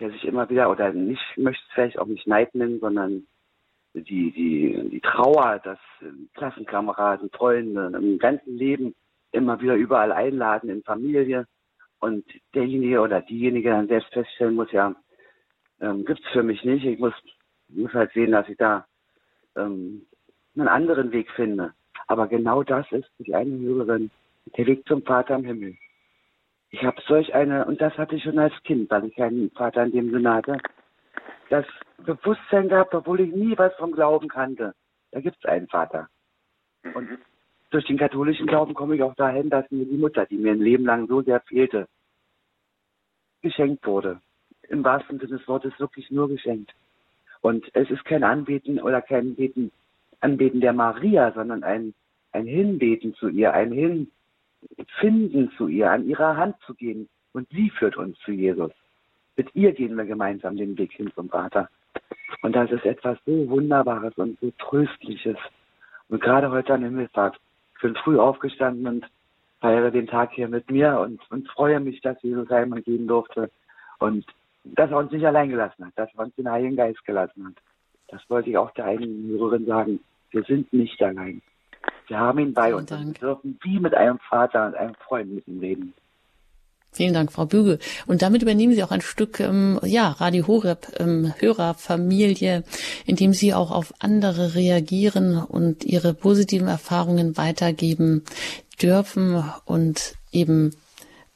der 0.00 0.10
sich 0.10 0.24
immer 0.24 0.48
wieder, 0.48 0.70
oder 0.70 0.92
nicht, 0.92 1.22
möchte 1.36 1.62
es 1.66 1.74
vielleicht 1.74 1.98
auch 1.98 2.06
nicht 2.06 2.26
Neid 2.26 2.54
nennen, 2.54 2.80
sondern 2.80 3.26
die, 3.94 4.30
die, 4.30 4.88
die 4.90 5.00
Trauer, 5.00 5.60
dass 5.64 5.78
Klassenkameraden, 6.34 7.30
Freunde 7.30 7.92
im 7.96 8.18
ganzen 8.18 8.56
Leben 8.56 8.94
immer 9.32 9.60
wieder 9.60 9.74
überall 9.74 10.12
einladen 10.12 10.70
in 10.70 10.82
Familie 10.82 11.46
und 12.00 12.24
derjenige 12.54 13.00
oder 13.00 13.20
diejenige 13.20 13.70
dann 13.70 13.88
selbst 13.88 14.12
feststellen 14.12 14.54
muss, 14.54 14.70
ja, 14.72 14.94
ähm, 15.80 16.04
es 16.08 16.18
für 16.32 16.42
mich 16.42 16.64
nicht. 16.64 16.84
Ich 16.84 16.98
muss, 16.98 17.14
muss 17.68 17.92
halt 17.92 18.12
sehen, 18.12 18.32
dass 18.32 18.48
ich 18.48 18.56
da 18.56 18.86
ähm, 19.56 20.06
einen 20.56 20.68
anderen 20.68 21.12
Weg 21.12 21.30
finde. 21.32 21.72
Aber 22.06 22.26
genau 22.26 22.62
das 22.62 22.90
ist 22.92 23.08
für 23.16 23.24
die 23.24 23.34
eine 23.34 23.58
Hörerin 23.58 24.10
der 24.56 24.66
Weg 24.66 24.86
zum 24.86 25.02
Vater 25.02 25.36
im 25.36 25.44
Himmel. 25.44 25.76
Ich 26.70 26.82
habe 26.82 27.00
solch 27.06 27.34
eine, 27.34 27.64
und 27.64 27.80
das 27.80 27.96
hatte 27.96 28.16
ich 28.16 28.22
schon 28.22 28.38
als 28.38 28.52
Kind, 28.64 28.90
weil 28.90 29.06
ich 29.06 29.16
keinen 29.16 29.50
Vater 29.52 29.84
in 29.84 29.92
dem 29.92 30.10
Sinne 30.10 30.34
hatte, 30.34 30.58
das 31.48 31.64
Bewusstsein 31.98 32.68
gehabt, 32.68 32.94
obwohl 32.94 33.20
ich 33.20 33.34
nie 33.34 33.56
was 33.56 33.74
vom 33.76 33.92
Glauben 33.92 34.28
kannte. 34.28 34.74
Da 35.10 35.20
gibt 35.20 35.38
es 35.38 35.44
einen 35.46 35.68
Vater. 35.68 36.08
Und 36.94 37.18
durch 37.70 37.86
den 37.86 37.96
katholischen 37.96 38.46
Glauben 38.46 38.74
komme 38.74 38.96
ich 38.96 39.02
auch 39.02 39.14
dahin, 39.14 39.48
dass 39.50 39.70
mir 39.70 39.86
die 39.86 39.96
Mutter, 39.96 40.26
die 40.26 40.36
mir 40.36 40.52
ein 40.52 40.60
Leben 40.60 40.84
lang 40.84 41.06
so 41.06 41.22
sehr 41.22 41.40
fehlte, 41.40 41.88
geschenkt 43.40 43.86
wurde. 43.86 44.20
Im 44.68 44.84
wahrsten 44.84 45.18
Sinne 45.18 45.38
des 45.38 45.48
Wortes 45.48 45.78
wirklich 45.78 46.10
nur 46.10 46.28
geschenkt. 46.28 46.74
Und 47.40 47.64
es 47.74 47.90
ist 47.90 48.04
kein 48.04 48.24
Anbeten 48.24 48.80
oder 48.80 49.00
kein 49.00 49.34
Beten, 49.36 49.70
Anbeten 50.20 50.60
der 50.60 50.72
Maria, 50.72 51.32
sondern 51.32 51.62
ein, 51.62 51.94
ein 52.32 52.46
Hinbeten 52.46 53.14
zu 53.14 53.28
ihr, 53.28 53.54
ein 53.54 53.72
Hinfinden 54.76 55.50
zu 55.56 55.68
ihr, 55.68 55.90
an 55.90 56.06
ihrer 56.06 56.36
Hand 56.36 56.56
zu 56.66 56.74
gehen. 56.74 57.08
Und 57.32 57.48
sie 57.50 57.70
führt 57.70 57.96
uns 57.96 58.18
zu 58.20 58.32
Jesus. 58.32 58.72
mit 59.36 59.54
ihr 59.54 59.72
gehen 59.72 59.94
wir 59.96 60.04
gemeinsam 60.04 60.56
den 60.56 60.76
Weg 60.76 60.92
hin 60.92 61.12
zum 61.14 61.28
Vater. 61.28 61.68
Und 62.42 62.56
das 62.56 62.70
ist 62.70 62.84
etwas 62.84 63.18
so 63.24 63.48
Wunderbares 63.48 64.14
und 64.16 64.38
so 64.40 64.50
Tröstliches. 64.58 65.36
Und 66.08 66.20
gerade 66.20 66.50
heute 66.50 66.74
an 66.74 66.82
Himmelfahrt. 66.82 67.38
Ich 67.76 67.82
bin 67.82 67.94
früh 67.94 68.18
aufgestanden 68.18 68.86
und 68.86 69.06
feiere 69.60 69.90
den 69.90 70.06
Tag 70.06 70.32
hier 70.32 70.48
mit 70.48 70.70
mir 70.70 70.98
und, 70.98 71.20
und 71.30 71.48
freue 71.48 71.78
mich, 71.80 72.00
dass 72.00 72.20
Jesus 72.22 72.50
einmal 72.50 72.82
gehen 72.82 73.06
durfte. 73.06 73.50
Und 73.98 74.26
dass 74.64 74.90
er 74.90 74.98
uns 74.98 75.12
nicht 75.12 75.24
allein 75.24 75.50
gelassen 75.50 75.86
hat, 75.86 75.92
dass 75.96 76.12
er 76.14 76.24
uns 76.24 76.34
den 76.34 76.50
Heiligen 76.50 76.76
Geist 76.76 77.04
gelassen 77.04 77.46
hat. 77.46 77.54
Das 78.08 78.28
wollte 78.28 78.50
ich 78.50 78.56
auch 78.56 78.70
der 78.72 78.86
einigen 78.86 79.28
Hörerin 79.28 79.66
sagen. 79.66 80.00
Wir 80.30 80.42
sind 80.44 80.72
nicht 80.72 81.00
allein. 81.02 81.42
Wir 82.08 82.18
haben 82.18 82.38
ihn 82.38 82.54
bei 82.54 82.66
Vielen 82.66 82.74
uns 82.78 82.90
Dank. 82.90 83.06
und 83.06 83.20
dürfen 83.22 83.58
wie 83.62 83.78
mit 83.78 83.94
einem 83.94 84.18
Vater 84.18 84.66
und 84.66 84.74
einem 84.74 84.94
Freund 84.94 85.32
mit 85.32 85.46
ihm 85.46 85.60
reden. 85.60 85.94
Vielen 86.90 87.12
Dank, 87.12 87.30
Frau 87.30 87.44
Bügel. 87.44 87.78
Und 88.06 88.22
damit 88.22 88.42
übernehmen 88.42 88.74
Sie 88.74 88.82
auch 88.82 88.90
ein 88.90 89.02
Stück, 89.02 89.40
ähm, 89.40 89.78
ja, 89.84 90.08
Radio 90.08 90.46
Horeb 90.46 90.88
ähm, 90.98 91.34
Hörerfamilie, 91.38 92.64
indem 93.04 93.34
Sie 93.34 93.52
auch 93.52 93.70
auf 93.70 93.92
andere 93.98 94.54
reagieren 94.54 95.36
und 95.36 95.84
Ihre 95.84 96.14
positiven 96.14 96.66
Erfahrungen 96.66 97.36
weitergeben 97.36 98.24
dürfen 98.80 99.44
und 99.66 100.14
eben 100.32 100.74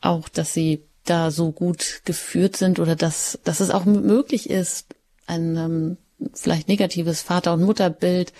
auch, 0.01 0.29
dass 0.31 0.55
Sie 0.55 0.83
da 1.05 1.31
so 1.31 1.53
gut 1.53 2.01
geführt 2.07 2.57
sind 2.57 2.81
oder 2.81 2.97
dass, 2.97 3.39
dass 3.45 3.61
es 3.61 3.70
auch 3.70 3.85
möglich 3.85 4.49
ist, 4.49 4.95
ein 5.27 5.57
ähm, 5.57 5.97
vielleicht 6.35 6.68
negatives 6.68 7.23
Vater- 7.23 7.55
und 7.55 7.62
Mutterbild 7.62 8.33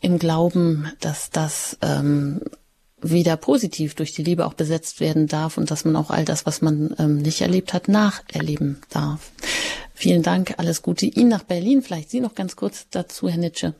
im 0.00 0.18
Glauben, 0.18 0.92
dass 1.00 1.30
das 1.30 1.78
ähm, 1.82 2.40
wieder 3.00 3.36
positiv 3.36 3.94
durch 3.94 4.12
die 4.12 4.22
Liebe 4.22 4.46
auch 4.46 4.54
besetzt 4.54 5.00
werden 5.00 5.26
darf 5.26 5.58
und 5.58 5.70
dass 5.70 5.84
man 5.84 5.96
auch 5.96 6.10
all 6.10 6.24
das, 6.24 6.46
was 6.46 6.62
man 6.62 6.94
ähm, 6.98 7.18
nicht 7.18 7.40
erlebt 7.40 7.74
hat, 7.74 7.88
nacherleben 7.88 8.80
darf. 8.92 9.32
Vielen 9.94 10.22
Dank, 10.22 10.58
alles 10.58 10.82
Gute 10.82 11.06
Ihnen 11.06 11.28
nach 11.28 11.44
Berlin. 11.44 11.82
Vielleicht 11.82 12.10
Sie 12.10 12.20
noch 12.20 12.34
ganz 12.34 12.56
kurz 12.56 12.88
dazu, 12.90 13.28
Herr 13.28 13.38
Nitsche. 13.38 13.74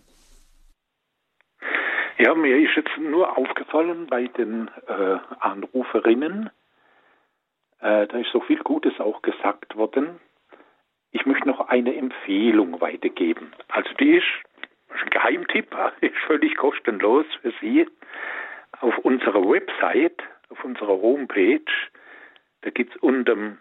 Ja, 2.18 2.34
mir 2.34 2.56
ist 2.56 2.76
jetzt 2.76 2.96
nur 3.00 3.36
aufgefallen 3.36 4.06
bei 4.08 4.26
den 4.26 4.70
äh, 4.86 5.18
Anruferinnen, 5.40 6.50
äh, 7.80 8.06
da 8.06 8.18
ist 8.18 8.30
so 8.32 8.40
viel 8.40 8.60
Gutes 8.60 9.00
auch 9.00 9.22
gesagt 9.22 9.76
worden. 9.76 10.20
Ich 11.12 11.26
möchte 11.26 11.46
noch 11.46 11.68
eine 11.68 11.94
Empfehlung 11.94 12.80
weitergeben. 12.80 13.52
Also 13.68 13.92
die 13.94 14.16
ist, 14.16 14.26
ein 14.90 15.10
Geheimtipp, 15.10 15.74
ist 16.00 16.16
völlig 16.26 16.56
kostenlos 16.56 17.26
für 17.40 17.52
Sie. 17.60 17.86
Auf 18.80 18.98
unserer 18.98 19.48
Website, 19.48 20.22
auf 20.48 20.64
unserer 20.64 21.00
Homepage, 21.00 21.60
da 22.62 22.70
gibt 22.70 22.94
es 22.94 23.02
unter 23.02 23.34
dem 23.34 23.58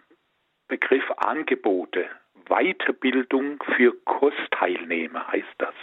Begriff 0.68 1.04
Angebote 1.18 2.08
Weiterbildung 2.48 3.62
für 3.76 3.92
Kursteilnehmer 4.04 5.26
heißt 5.28 5.54
das. 5.58 5.74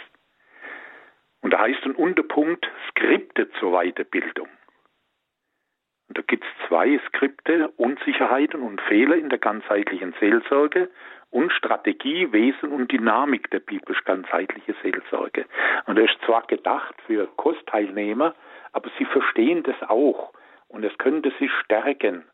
Und 1.40 1.52
da 1.52 1.60
heißt 1.60 1.84
ein 1.84 1.94
Unterpunkt 1.94 2.68
Skripte 2.90 3.50
zur 3.58 3.72
Weiterbildung. 3.72 4.48
Und 6.10 6.18
da 6.18 6.22
gibt 6.26 6.42
es 6.42 6.66
zwei 6.66 6.98
Skripte, 7.06 7.68
Unsicherheiten 7.76 8.62
und 8.62 8.80
Fehler 8.80 9.14
in 9.14 9.28
der 9.28 9.38
ganzheitlichen 9.38 10.12
Seelsorge 10.18 10.90
und 11.30 11.52
Strategie, 11.52 12.32
Wesen 12.32 12.72
und 12.72 12.90
Dynamik 12.90 13.48
der 13.52 13.60
biblisch 13.60 14.02
ganzheitliche 14.02 14.74
Seelsorge. 14.82 15.46
Und 15.86 15.96
das 15.96 16.10
ist 16.10 16.20
zwar 16.26 16.42
gedacht 16.48 16.96
für 17.06 17.28
Kursteilnehmer, 17.36 18.34
aber 18.72 18.90
sie 18.98 19.04
verstehen 19.04 19.62
das 19.62 19.76
auch 19.88 20.32
und 20.66 20.84
es 20.84 20.98
könnte 20.98 21.32
sie 21.38 21.48
stärken. 21.62 22.24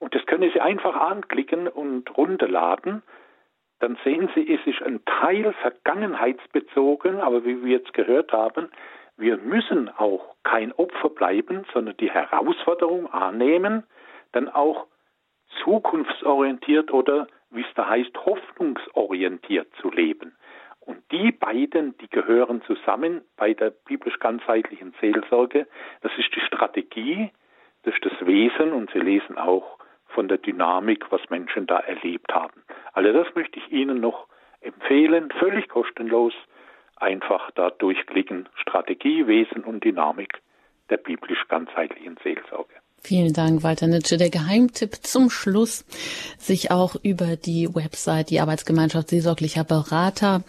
Und 0.00 0.14
das 0.14 0.26
können 0.26 0.50
Sie 0.52 0.60
einfach 0.60 0.94
anklicken 0.94 1.66
und 1.66 2.14
runterladen. 2.18 3.02
Dann 3.78 3.96
sehen 4.04 4.28
Sie, 4.34 4.52
es 4.52 4.60
ist 4.66 4.82
ein 4.82 5.02
Teil 5.06 5.54
vergangenheitsbezogen, 5.62 7.22
aber 7.22 7.46
wie 7.46 7.64
wir 7.64 7.78
jetzt 7.78 7.94
gehört 7.94 8.32
haben, 8.32 8.68
wir 9.16 9.36
müssen 9.38 9.88
auch 9.88 10.34
kein 10.42 10.72
Opfer 10.72 11.08
bleiben, 11.08 11.64
sondern 11.72 11.96
die 11.96 12.10
Herausforderung 12.10 13.12
annehmen, 13.12 13.84
dann 14.32 14.48
auch 14.48 14.86
zukunftsorientiert 15.62 16.92
oder, 16.92 17.28
wie 17.50 17.62
es 17.62 17.74
da 17.74 17.88
heißt, 17.88 18.14
hoffnungsorientiert 18.24 19.68
zu 19.80 19.90
leben. 19.90 20.36
Und 20.80 20.98
die 21.12 21.32
beiden, 21.32 21.96
die 21.98 22.08
gehören 22.08 22.60
zusammen 22.62 23.22
bei 23.36 23.54
der 23.54 23.70
biblisch 23.70 24.18
ganzheitlichen 24.18 24.94
Seelsorge. 25.00 25.66
Das 26.02 26.12
ist 26.18 26.34
die 26.34 26.40
Strategie, 26.40 27.30
das 27.84 27.94
ist 27.94 28.04
das 28.04 28.26
Wesen 28.26 28.72
und 28.72 28.90
Sie 28.90 28.98
lesen 28.98 29.38
auch 29.38 29.78
von 30.08 30.28
der 30.28 30.38
Dynamik, 30.38 31.10
was 31.10 31.22
Menschen 31.30 31.66
da 31.66 31.78
erlebt 31.78 32.34
haben. 32.34 32.62
Also 32.92 33.12
das 33.12 33.34
möchte 33.34 33.58
ich 33.58 33.72
Ihnen 33.72 34.00
noch 34.00 34.26
empfehlen, 34.60 35.30
völlig 35.38 35.68
kostenlos 35.68 36.34
einfach 37.04 37.50
da 37.52 37.70
durchklicken. 37.70 38.48
Strategie, 38.56 39.26
Wesen 39.26 39.62
und 39.62 39.84
Dynamik 39.84 40.40
der 40.90 40.96
biblisch 40.96 41.46
ganzheitlichen 41.48 42.16
Seelsorge. 42.22 42.74
Vielen 43.06 43.34
Dank, 43.34 43.62
Walter 43.62 43.86
Nitsche. 43.86 44.16
Der 44.16 44.30
Geheimtipp 44.30 45.00
zum 45.02 45.28
Schluss, 45.28 45.84
sich 46.38 46.70
auch 46.70 46.96
über 47.02 47.36
die 47.36 47.68
Website, 47.74 48.30
die 48.30 48.40
Arbeitsgemeinschaft 48.40 49.10
Seelsorglicher 49.10 49.62
Berater 49.62 50.42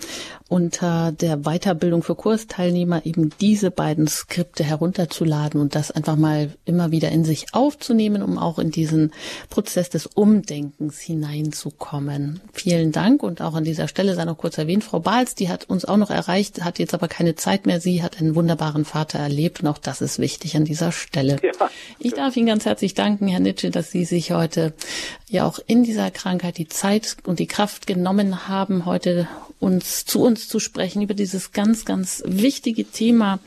unter 0.48 1.12
der 1.12 1.38
Weiterbildung 1.38 2.04
für 2.04 2.16
Kursteilnehmer 2.16 3.06
eben 3.06 3.32
diese 3.42 3.72
beiden 3.72 4.08
Skripte 4.08 4.64
herunterzuladen 4.64 5.60
und 5.60 5.76
das 5.76 5.92
einfach 5.92 6.16
mal 6.16 6.54
immer 6.66 6.92
wieder 6.92 7.10
in 7.12 7.26
sich 7.26 7.48
aufzunehmen, 7.54 8.22
um 8.22 8.38
auch 8.38 8.60
in 8.60 8.72
diesen 8.72 9.12
Prozess 9.50 9.90
des 9.90 10.06
Umdenkens 10.06 11.00
hineinzukommen. 11.00 12.42
Vielen 12.54 12.92
Dank 12.92 13.24
und 13.24 13.42
auch 13.42 13.56
an 13.56 13.64
dieser 13.64 13.88
Stelle 13.88 14.16
sei 14.16 14.24
noch 14.24 14.38
kurz 14.38 14.58
erwähnt, 14.58 14.84
Frau 14.84 15.00
Bahls, 15.00 15.36
die 15.36 15.50
hat 15.50 15.66
uns 15.68 15.84
auch 15.84 15.98
noch 15.98 16.12
erreicht, 16.12 16.64
hat 16.64 16.80
jetzt 16.80 16.94
aber 16.94 17.08
keine 17.08 17.36
Zeit 17.36 17.66
mehr. 17.66 17.82
Sie 17.82 18.04
hat 18.04 18.20
einen 18.20 18.36
wunderbaren 18.36 18.86
Vater 18.86 19.20
erlebt 19.20 19.62
und 19.62 19.68
auch 19.68 19.80
das 19.80 20.02
ist 20.02 20.20
wichtig 20.20 20.56
an 20.56 20.64
dieser 20.64 20.92
Stelle. 20.92 21.38
Ja. 21.42 21.52
Ich 21.98 22.14
darf 22.14 22.38
Ihnen 22.38 22.45
Ihnen 22.46 22.52
ganz 22.52 22.66
herzlich 22.68 22.94
danken, 22.94 23.28
Herr 23.28 23.40
Nitsche, 23.40 23.72
dass 23.72 23.90
Sie 23.90 24.06
sich 24.06 24.32
heute 24.32 24.74
ja 25.28 25.48
auch 25.48 25.58
in 25.66 25.84
dieser 25.84 26.12
Krankheit 26.12 26.60
die 26.60 26.68
Zeit 26.68 27.18
und 27.26 27.40
die 27.40 27.48
Kraft 27.48 27.88
genommen 27.88 28.48
haben, 28.48 28.86
heute 28.86 29.28
uns 29.60 30.06
zu 30.06 30.22
uns 30.22 30.48
zu 30.48 30.60
sprechen 30.60 31.02
über 31.02 31.16
dieses 31.16 31.54
ganz, 31.54 31.86
ganz 31.86 32.22
wichtige 32.28 32.86
Thema. 32.86 33.40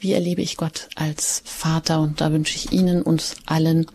Wie 0.00 0.14
erlebe 0.14 0.42
ich 0.42 0.56
Gott 0.56 0.88
als 0.96 1.44
Vater? 1.46 2.00
Und 2.00 2.20
da 2.20 2.32
wünsche 2.32 2.56
ich 2.56 2.72
Ihnen, 2.72 3.02
uns 3.02 3.36
allen, 3.46 3.86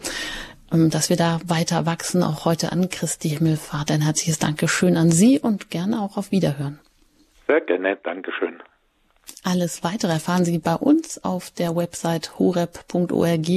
ähm, 0.72 0.90
dass 0.90 1.10
wir 1.10 1.18
da 1.18 1.42
weiter 1.46 1.86
wachsen, 1.86 2.24
auch 2.24 2.46
heute 2.46 2.72
an 2.72 2.90
Christi 2.90 3.32
Himmelfahrt. 3.32 3.92
Ein 3.92 4.04
herzliches 4.04 4.40
Dankeschön 4.40 4.96
an 4.96 5.12
Sie 5.12 5.38
und 5.38 5.70
gerne 5.70 6.02
auch 6.02 6.16
auf 6.16 6.32
Wiederhören. 6.32 6.80
Sehr 7.46 7.60
gerne, 7.60 7.98
Dankeschön. 8.02 8.62
Alles 9.46 9.84
weitere 9.84 10.12
erfahren 10.12 10.44
Sie 10.44 10.58
bei 10.58 10.74
uns 10.74 11.24
auf 11.24 11.52
der 11.52 11.76
Website 11.76 12.40
horeb.org. 12.40 13.48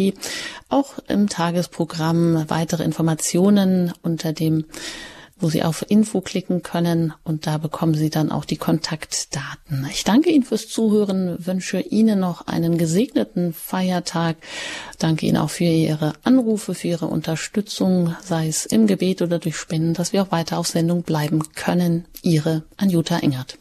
Auch 0.69 0.99
im 1.09 1.31
Tagesprogramm 1.31 2.45
weitere 2.49 2.85
Informationen 2.85 3.95
unter 4.03 4.35
dem 4.35 4.67
wo 5.41 5.49
Sie 5.49 5.63
auf 5.63 5.89
Info 5.89 6.21
klicken 6.21 6.65
können 6.65 7.15
und 7.23 7.47
da 7.47 7.59
bekommen 7.59 7.95
Sie 7.95 8.11
dann 8.11 8.33
auch 8.33 8.45
die 8.45 8.57
Kontaktdaten. 8.57 9.87
Ich 9.89 10.03
danke 10.03 10.31
Ihnen 10.31 10.43
fürs 10.43 10.69
Zuhören, 10.69 11.39
wünsche 11.39 11.79
Ihnen 11.79 12.19
noch 12.19 12.49
einen 12.49 12.77
gesegneten 12.77 13.53
Feiertag. 13.53 14.37
Danke 14.99 15.27
Ihnen 15.27 15.37
auch 15.37 15.51
für 15.51 15.63
Ihre 15.63 16.15
Anrufe, 16.25 16.75
für 16.75 16.89
Ihre 16.89 17.07
Unterstützung, 17.07 18.17
sei 18.21 18.49
es 18.49 18.67
im 18.67 18.89
Gebet 18.89 19.23
oder 19.23 19.39
durch 19.39 19.57
Spenden, 19.57 19.95
dass 19.95 20.13
wir 20.13 20.23
auch 20.23 20.33
weiter 20.33 20.59
auf 20.59 20.67
Sendung 20.67 21.05
bleiben 21.05 21.45
können. 21.55 22.05
Ihre 22.23 22.65
Anjuta 22.77 23.21
Engert. 23.21 23.59